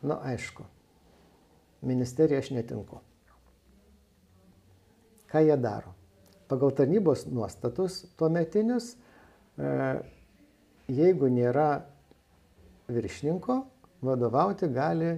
Na, 0.00 0.16
aišku, 0.32 0.64
ministerija 1.84 2.40
aš 2.40 2.54
netinku. 2.56 3.02
Ką 5.28 5.44
jie 5.44 5.60
daro? 5.60 5.92
Pagal 6.52 6.74
tarnybos 6.76 7.22
nuostatus 7.32 8.02
tuometinius, 8.20 8.90
e, 9.56 9.68
jeigu 10.92 11.30
nėra 11.32 11.68
viršininko, 12.92 13.56
vadovauti 14.04 14.68
gali 14.68 15.14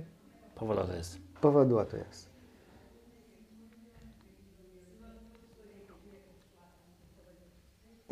Pavaduotojas. 0.55 1.17
pavaduotojas. 1.43 2.29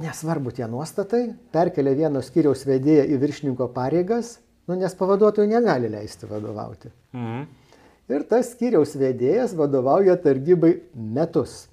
Nesvarbu 0.03 0.51
tie 0.51 0.67
nuostatai, 0.67 1.29
perkelia 1.55 1.95
vieno 1.95 2.23
skyriaus 2.27 2.67
vedėją 2.67 3.07
į 3.07 3.23
viršininko 3.23 3.69
pareigas, 3.77 4.41
nu, 4.67 4.75
nes 4.75 4.99
pavaduotojų 4.99 5.47
negali 5.53 5.93
leisti 5.93 6.27
vadovauti. 6.27 6.91
Mhm. 7.15 7.45
Ir 8.11 8.25
tas 8.27 8.51
skyriaus 8.57 8.97
vedėjas 8.99 9.55
vadovauja 9.55 10.17
tarnybai 10.19 10.81
metus. 10.95 11.69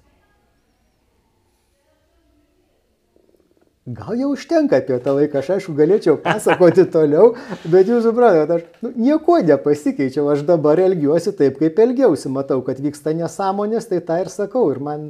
Gal 3.90 4.14
jau 4.20 4.28
užtenka 4.30 4.78
apie 4.78 4.98
tą 5.02 5.16
laiką, 5.16 5.40
aš 5.40 5.48
aišku 5.56 5.72
galėčiau 5.74 6.18
pasakoti 6.22 6.84
toliau, 6.94 7.32
bet 7.64 7.88
jūs 7.90 8.04
suprantate, 8.06 8.60
aš 8.60 8.84
nu, 8.84 8.92
nieko 8.94 9.40
nepasikeičiau, 9.48 10.28
aš 10.30 10.44
dabar 10.46 10.78
elgiuosi 10.78 11.32
taip, 11.34 11.56
kaip 11.58 11.80
elgiausi, 11.82 12.30
matau, 12.30 12.60
kad 12.66 12.78
vyksta 12.78 13.16
nesąmonės, 13.18 13.88
tai 13.90 13.98
tą 14.06 14.20
ir 14.22 14.30
sakau. 14.30 14.68
Ir 14.70 14.78
man, 14.84 15.08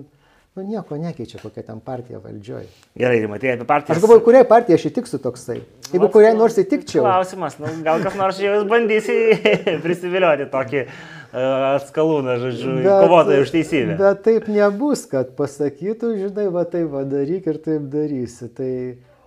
nu, 0.56 0.64
nieko 0.64 0.96
nekeičia, 0.96 1.42
kokia 1.42 1.66
ten 1.66 1.82
partija 1.84 2.22
valdžioje. 2.24 2.70
Gerai, 3.02 3.20
Rimai, 3.26 3.42
apie 3.42 3.68
partiją. 3.68 3.98
Aš 3.98 4.04
galvoju, 4.06 4.24
kuriai 4.30 4.48
partija 4.48 4.80
aš 4.80 4.88
įtiksiu 4.94 5.20
toksai. 5.26 5.60
Jeigu 5.90 6.06
Vat, 6.06 6.14
kuriai 6.16 6.32
nors 6.38 6.56
įtikčiau. 6.62 7.04
Klausimas, 7.04 7.60
nu, 7.60 7.74
gal 7.84 8.00
kas 8.06 8.16
nors 8.16 8.40
jau 8.40 8.62
bandysi 8.70 9.18
prisivilioti 9.84 10.48
tokį 10.54 10.86
atskalūną, 11.32 12.36
žodžiu, 12.42 12.74
kovotoją 12.84 13.44
už 13.44 13.52
teisybę. 13.54 13.96
Bet 14.00 14.24
taip 14.26 14.48
nebus, 14.50 15.04
kad 15.10 15.36
pasakytų, 15.38 16.16
žinai, 16.24 16.48
va 16.50 16.64
tai 16.68 16.82
va 16.90 17.04
daryk 17.06 17.46
ir 17.50 17.60
taip 17.62 17.86
darysi. 17.92 18.50
Tai 18.56 18.72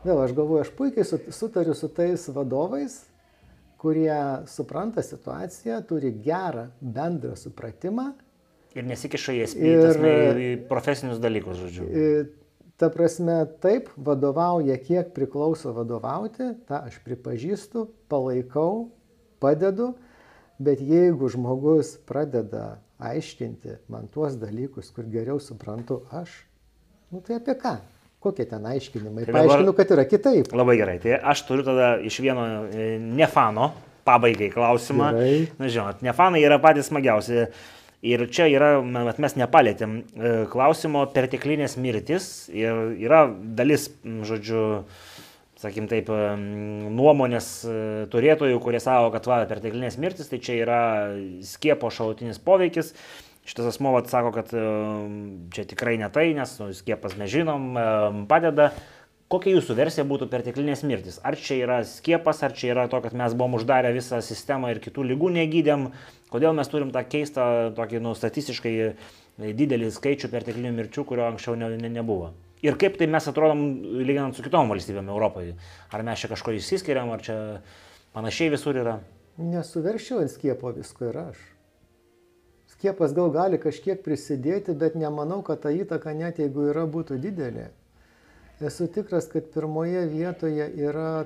vėl 0.04 0.22
aš 0.26 0.36
galvoju, 0.36 0.66
aš 0.66 0.74
puikiai 0.76 1.08
sutariu 1.32 1.76
su 1.78 1.88
tais 1.88 2.28
vadovais, 2.36 2.99
kurie 3.80 4.20
supranta 4.47 5.04
situaciją, 5.04 5.82
turi 5.88 6.14
gerą 6.24 6.70
bendrą 6.80 7.36
supratimą. 7.39 8.14
Ir 8.74 8.88
nesikiša 8.89 9.36
į 9.36 9.41
esmę, 9.45 10.14
į 10.34 10.47
profesinius 10.70 11.20
dalykus, 11.24 11.60
žodžiu. 11.62 11.89
Ta 12.82 12.89
prasme, 12.89 13.43
taip, 13.62 13.91
vadovauja, 14.01 14.80
kiek 14.82 15.12
priklauso 15.16 15.76
vadovauti, 15.76 16.56
tą 16.68 16.80
aš 16.89 16.97
pripažįstu, 17.06 17.86
palaikau, 18.12 18.89
padedu, 19.43 19.93
bet 20.66 20.82
jeigu 20.84 21.30
žmogus 21.32 21.95
pradeda 22.07 22.78
aiškinti 23.03 23.80
man 23.91 24.07
tuos 24.14 24.38
dalykus, 24.39 24.91
kur 24.95 25.07
geriau 25.11 25.39
suprantu 25.43 26.03
aš, 26.16 26.32
nu 27.11 27.24
tai 27.26 27.39
apie 27.41 27.57
ką? 27.59 27.78
Kokie 28.24 28.45
ten 28.47 28.64
aiškinimai? 28.72 29.26
Tai 29.28 29.36
Paaiškinu, 29.36 29.74
kad 29.76 29.89
yra 29.91 30.05
kitaip. 30.07 30.53
Labai 30.55 30.78
gerai. 30.80 30.95
Tai 31.03 31.18
aš 31.34 31.41
turiu 31.43 31.66
tada 31.68 31.97
iš 31.99 32.22
vieno 32.24 32.45
e, 32.72 32.93
nefano 33.03 33.74
pabaigai 34.07 34.47
klausimą. 34.53 35.09
Gerai. 35.18 35.39
Na, 35.59 35.72
žinot, 35.72 36.03
nefanai 36.05 36.43
yra 36.45 36.59
patys 36.64 36.88
smagiausi. 36.91 37.49
Ir 38.03 38.26
čia 38.36 38.49
yra, 38.51 38.70
mes 38.84 39.36
nepalėtėm 39.39 39.91
e, 39.99 40.32
klausimo 40.51 41.05
perteklinės 41.11 41.78
mirtis 41.80 42.30
ir 42.51 42.95
yra 42.99 43.26
dalis, 43.32 43.89
žodžiu, 44.03 44.64
sakim 45.64 45.89
taip, 45.91 46.11
e, 46.11 46.32
nuomonės 46.93 47.51
turėtojų, 48.14 48.61
kurie 48.64 48.82
savo, 48.84 49.11
kad 49.16 49.28
va, 49.32 49.41
perteklinės 49.49 49.99
mirtis, 50.01 50.32
tai 50.32 50.41
čia 50.43 50.57
yra 50.61 50.82
skiepo 51.47 51.91
šalutinis 51.93 52.41
poveikis. 52.43 52.93
Šitas 53.43 53.74
asmo 53.74 53.91
sako, 54.07 54.30
kad 54.32 54.53
čia 55.51 55.66
tikrai 55.68 55.97
ne 55.99 56.07
tai, 56.16 56.30
nes 56.38 56.53
nu, 56.61 56.70
skiepas 56.72 57.18
mes 57.20 57.28
žinom, 57.34 57.74
padeda. 58.30 58.70
Kokia 59.34 59.55
jūsų 59.55 59.74
versija 59.74 60.03
būtų 60.05 60.28
perteklinės 60.30 60.84
mirtis? 60.86 61.16
Ar 61.26 61.34
čia 61.39 61.55
yra 61.64 61.80
skiepas, 61.89 62.43
ar 62.45 62.53
čia 62.53 62.70
yra 62.70 62.84
to, 62.91 62.99
kad 63.01 63.16
mes 63.18 63.34
buvom 63.34 63.57
uždarę 63.57 63.89
visą 63.95 64.20
sistemą 64.22 64.70
ir 64.70 64.82
kitų 64.84 65.07
lygų 65.09 65.32
negydėm? 65.39 65.88
Kodėl 66.30 66.53
mes 66.53 66.70
turim 66.70 66.91
tą 66.93 67.01
keistą, 67.09 67.47
tokį 67.74 68.03
nu, 68.05 68.14
statistiškai 68.18 68.74
didelį 69.57 69.89
skaičių 69.95 70.30
perteklinių 70.30 70.76
mirčių, 70.78 71.05
kurio 71.09 71.26
anksčiau 71.32 71.57
ne, 71.57 71.72
ne, 71.82 71.89
nebuvo? 71.95 72.30
Ir 72.64 72.78
kaip 72.80 72.95
tai 72.99 73.09
mes 73.11 73.26
atrodom 73.28 73.64
lyginant 74.03 74.36
su 74.36 74.45
kitom 74.45 74.72
valstybėm 74.72 75.09
Europoje? 75.11 75.57
Ar 75.91 76.03
mes 76.07 76.22
čia 76.22 76.32
kažko 76.32 76.55
išsiskiriam, 76.55 77.11
ar 77.11 77.24
čia 77.26 77.39
panašiai 78.16 78.53
visur 78.53 78.80
yra? 78.80 78.99
Nesuveršiu 79.38 80.22
ant 80.24 80.32
skiepo 80.32 80.72
visko 80.76 81.09
ir 81.09 81.20
aš 81.26 81.49
skiepas 82.84 83.14
gal 83.16 83.30
gali 83.32 83.55
kažkiek 83.64 84.01
prisidėti, 84.03 84.74
bet 84.76 84.97
nemanau, 84.99 85.39
kad 85.39 85.61
ta 85.64 85.72
įtaka 85.72 86.11
net 86.11 86.41
jeigu 86.41 86.66
yra 86.74 86.84
būtų 86.84 87.16
didelė. 87.24 87.70
Esu 88.59 88.89
tikras, 88.91 89.30
kad 89.32 89.47
pirmoje 89.53 90.01
vietoje 90.11 90.68
yra 90.84 91.24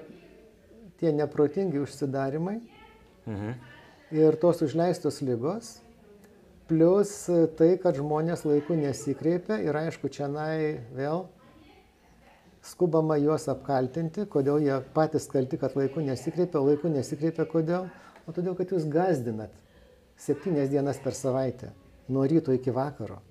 tie 1.02 1.10
neprotingi 1.18 1.82
užsidarimai 1.82 2.60
mhm. 3.26 3.58
ir 4.14 4.38
tos 4.38 4.62
užleistos 4.68 5.18
lygos, 5.26 5.80
plus 6.68 7.14
tai, 7.60 7.72
kad 7.82 7.98
žmonės 7.98 8.44
laiku 8.48 8.76
nesikreipia 8.78 9.60
ir 9.64 9.78
aišku, 9.80 10.12
čia 10.14 10.28
nai 10.32 10.84
vėl 10.96 11.26
skubama 12.68 13.16
juos 13.22 13.48
apkaltinti, 13.52 14.26
kodėl 14.30 14.60
jie 14.64 14.78
patys 14.96 15.30
kalti, 15.32 15.60
kad 15.60 15.78
laiku 15.80 16.04
nesikreipia, 16.04 16.60
laiku 16.64 16.92
nesikreipia, 16.92 17.48
kodėl? 17.48 17.88
O 18.28 18.36
todėl, 18.36 18.58
kad 18.60 18.74
jūs 18.74 18.88
gazdinat 18.92 19.54
septynias 20.20 20.72
dienas 20.72 21.00
per 21.00 21.16
savaitę, 21.16 21.72
nuo 22.12 22.26
ryto 22.28 22.52
iki 22.56 22.74
vakaro. 22.76 23.22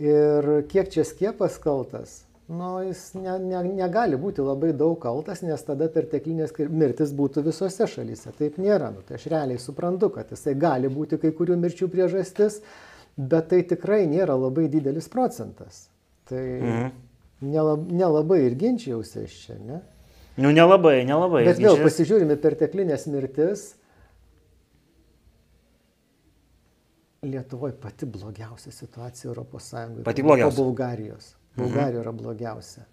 Ir 0.00 0.66
kiek 0.68 0.90
čia 0.92 1.04
skiepas 1.04 1.56
kaltas, 1.60 2.20
nu, 2.50 2.82
jis 2.82 3.02
ne, 3.14 3.36
ne, 3.38 3.62
negali 3.78 4.18
būti 4.18 4.42
labai 4.42 4.72
daug 4.74 4.96
kaltas, 5.02 5.44
nes 5.46 5.62
tada 5.62 5.86
perteklinės 5.92 6.50
mirtis 6.66 7.12
būtų 7.14 7.44
visose 7.46 7.86
šalyse. 7.86 8.32
Taip 8.38 8.58
nėra. 8.58 8.90
Nu, 8.94 9.04
tai 9.06 9.20
aš 9.20 9.28
realiai 9.30 9.60
suprantu, 9.62 10.10
kad 10.16 10.32
jisai 10.34 10.56
gali 10.58 10.90
būti 10.90 11.20
kai 11.22 11.30
kurių 11.36 11.58
mirčių 11.62 11.90
priežastis, 11.92 12.58
bet 13.14 13.50
tai 13.52 13.62
tikrai 13.70 14.02
nėra 14.10 14.34
labai 14.34 14.66
didelis 14.72 15.06
procentas. 15.12 15.84
Tai 16.30 16.42
mhm. 16.42 16.92
nelab, 17.54 17.86
nelabai 17.86 18.42
ir 18.48 18.58
ginčiausi 18.58 19.26
aš 19.28 19.40
čia, 19.44 19.58
ne? 19.62 19.82
Nu, 20.40 20.50
nelabai, 20.54 21.04
nelabai. 21.06 21.44
Bet 21.46 21.62
vėl 21.62 21.78
pasižiūrime 21.84 22.38
perteklinės 22.40 23.06
mirtis 23.10 23.74
Lietuvoje 27.20 27.74
pati 27.76 28.06
blogiausia 28.08 28.70
situacija 28.72 29.28
Europos 29.28 29.66
Sąjungoje. 29.68 30.04
Pati 30.04 30.22
blogiausia. 30.24 30.56
Po 30.56 30.64
Bulgarijos. 30.64 31.34
Bulgarija 31.56 32.00
mhm. 32.00 32.02
yra 32.02 32.12
blogiausia. 32.12 32.84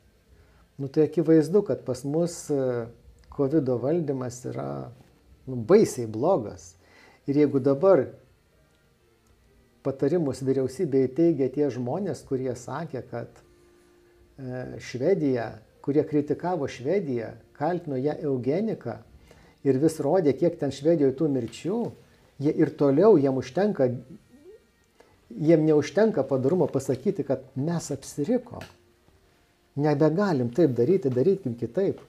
Nu 0.77 0.87
tai 0.87 1.07
akivaizdu, 1.07 1.61
kad 1.65 1.83
pas 1.85 2.03
mus 2.03 2.49
e, 2.49 2.85
COVID 3.33 3.69
valdymas 3.81 4.43
yra 4.45 4.91
nu, 5.47 5.55
baisiai 5.55 6.07
blogas. 6.07 6.75
Ir 7.27 7.41
jeigu 7.41 7.59
dabar 7.59 8.05
patarimus 9.85 10.43
vyriausybėje 10.45 11.13
teigia 11.17 11.49
tie 11.53 11.69
žmonės, 11.73 12.21
kurie 12.27 12.53
sakė, 12.55 13.01
kad 13.09 13.41
e, 14.37 14.77
Švedija, 14.83 15.49
kurie 15.81 16.03
kritikavo 16.05 16.67
Švediją, 16.69 17.33
kaltino 17.57 17.97
ją 17.97 18.17
eugeniką 18.29 18.99
ir 19.65 19.79
vis 19.81 19.97
rodė, 20.03 20.35
kiek 20.37 20.59
ten 20.59 20.73
Švedijoje 20.73 21.15
tų 21.17 21.29
mirčių, 21.33 21.79
jie 22.43 22.53
ir 22.53 22.73
toliau, 22.77 23.15
jiem 23.17 23.39
užtenka, 23.39 23.89
jiem 25.39 25.65
neužtenka 25.65 26.23
padarumo 26.23 26.67
pasakyti, 26.67 27.23
kad 27.23 27.43
mes 27.55 27.91
apsiriko. 27.91 28.61
Nebegalim 29.75 30.49
taip 30.53 30.73
daryti, 30.77 31.09
darykim 31.13 31.57
kitaip. 31.57 32.01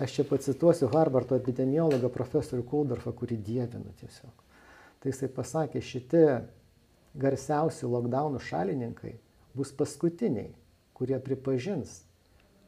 Aš 0.00 0.16
čia 0.16 0.24
pacituosiu 0.26 0.88
Harvardo 0.90 1.36
epidemiologą 1.36 2.08
profesorių 2.10 2.64
Kuldorfą, 2.66 3.12
kurį 3.14 3.36
dievinu 3.44 3.92
tiesiog. 4.00 4.32
Tai 5.02 5.12
jisai 5.12 5.28
pasakė, 5.34 5.82
šitie 5.84 6.24
garsiausi 7.18 7.86
lockdownų 7.86 8.40
šalininkai 8.42 9.12
bus 9.54 9.74
paskutiniai, 9.76 10.48
kurie 10.96 11.20
pripažins, 11.20 12.00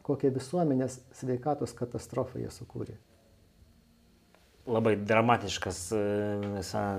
kokią 0.05 0.35
visuomenės 0.37 1.01
sveikatos 1.17 1.73
katastrofą 1.79 2.45
jie 2.45 2.53
sukūrė 2.53 2.99
labai 4.67 4.97
dramatiškas 4.97 5.93
e, 5.93 6.01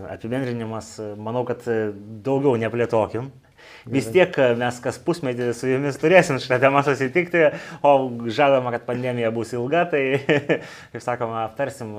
apibendrinimas. 0.09 0.99
Manau, 1.17 1.45
kad 1.47 1.65
e, 1.67 1.89
daugiau 2.25 2.55
neplėtokim. 2.61 3.31
Vis 3.89 4.07
tiek 4.13 4.33
e, 4.37 4.51
mes 4.59 4.77
kas 4.81 4.99
pusmetį 5.01 5.49
su 5.57 5.69
jumis 5.71 5.97
turėsim 6.01 6.37
šitą 6.41 6.59
temą 6.61 6.83
susitikti, 6.85 7.47
o 7.85 7.95
žadama, 8.29 8.73
kad 8.75 8.85
pandemija 8.87 9.33
bus 9.33 9.53
ilga, 9.57 9.85
tai, 9.89 10.03
kaip 10.93 11.01
sakoma, 11.01 11.45
aptarsim 11.47 11.95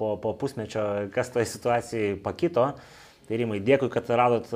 po, 0.00 0.16
po 0.20 0.34
pusmečio, 0.40 0.84
kas 1.14 1.32
toje 1.32 1.48
situacijoje 1.54 2.18
pakito. 2.24 2.70
Tai 3.28 3.36
rimai, 3.36 3.58
dėkui, 3.60 3.90
kad 3.92 4.08
radot 4.08 4.46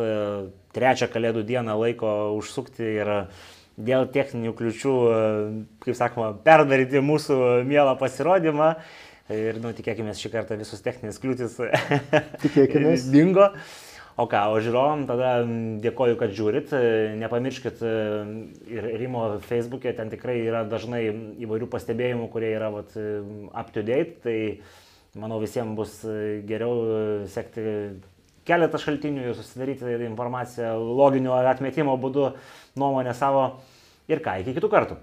trečią 0.73 1.09
kalėdų 1.13 1.43
dieną 1.45 1.75
laiko 1.77 2.13
užsukti 2.39 2.87
ir 3.03 3.11
dėl 3.77 4.07
techninių 4.13 4.55
kliučių, 4.57 4.95
kaip 5.85 5.97
sakoma, 5.99 6.31
perdaryti 6.45 7.03
mūsų 7.05 7.37
mielą 7.69 7.99
pasirodymą. 8.01 8.71
Ir, 9.31 9.61
nu, 9.63 9.71
tikėkime, 9.77 10.15
šį 10.19 10.33
kartą 10.33 10.59
visus 10.59 10.83
techninės 10.83 11.21
kliūtis 11.23 11.55
dingo. 13.15 13.53
O 14.21 14.27
ką, 14.29 14.43
o 14.53 14.59
žiūrovom, 14.61 15.07
tada 15.09 15.39
dėkoju, 15.81 16.19
kad 16.21 16.35
žiūrit. 16.37 16.73
Nepamirškit 17.23 17.81
ir 18.69 18.89
Rimo 19.01 19.23
Facebook'e, 19.47 19.95
ten 19.97 20.11
tikrai 20.13 20.37
yra 20.43 20.67
dažnai 20.69 21.07
įvairių 21.41 21.69
pastebėjimų, 21.73 22.27
kurie 22.35 22.51
yra 22.53 22.69
vat, 22.75 22.93
up 23.57 23.71
to 23.73 23.85
date. 23.87 24.19
Tai 24.27 24.37
manau 25.17 25.41
visiems 25.41 25.73
bus 25.79 25.95
geriau 26.49 27.25
sekti 27.33 27.65
keletą 28.49 28.81
šaltinių 28.83 29.31
ir 29.31 29.39
susidaryti 29.39 29.97
informaciją 30.11 30.75
loginio 30.83 31.39
atmetimo 31.39 31.97
būdu, 32.01 32.35
nuomonę 32.77 33.17
savo. 33.17 33.47
Ir 34.13 34.21
ką, 34.21 34.43
iki 34.43 34.59
kitų 34.59 34.69
kartų. 34.69 35.01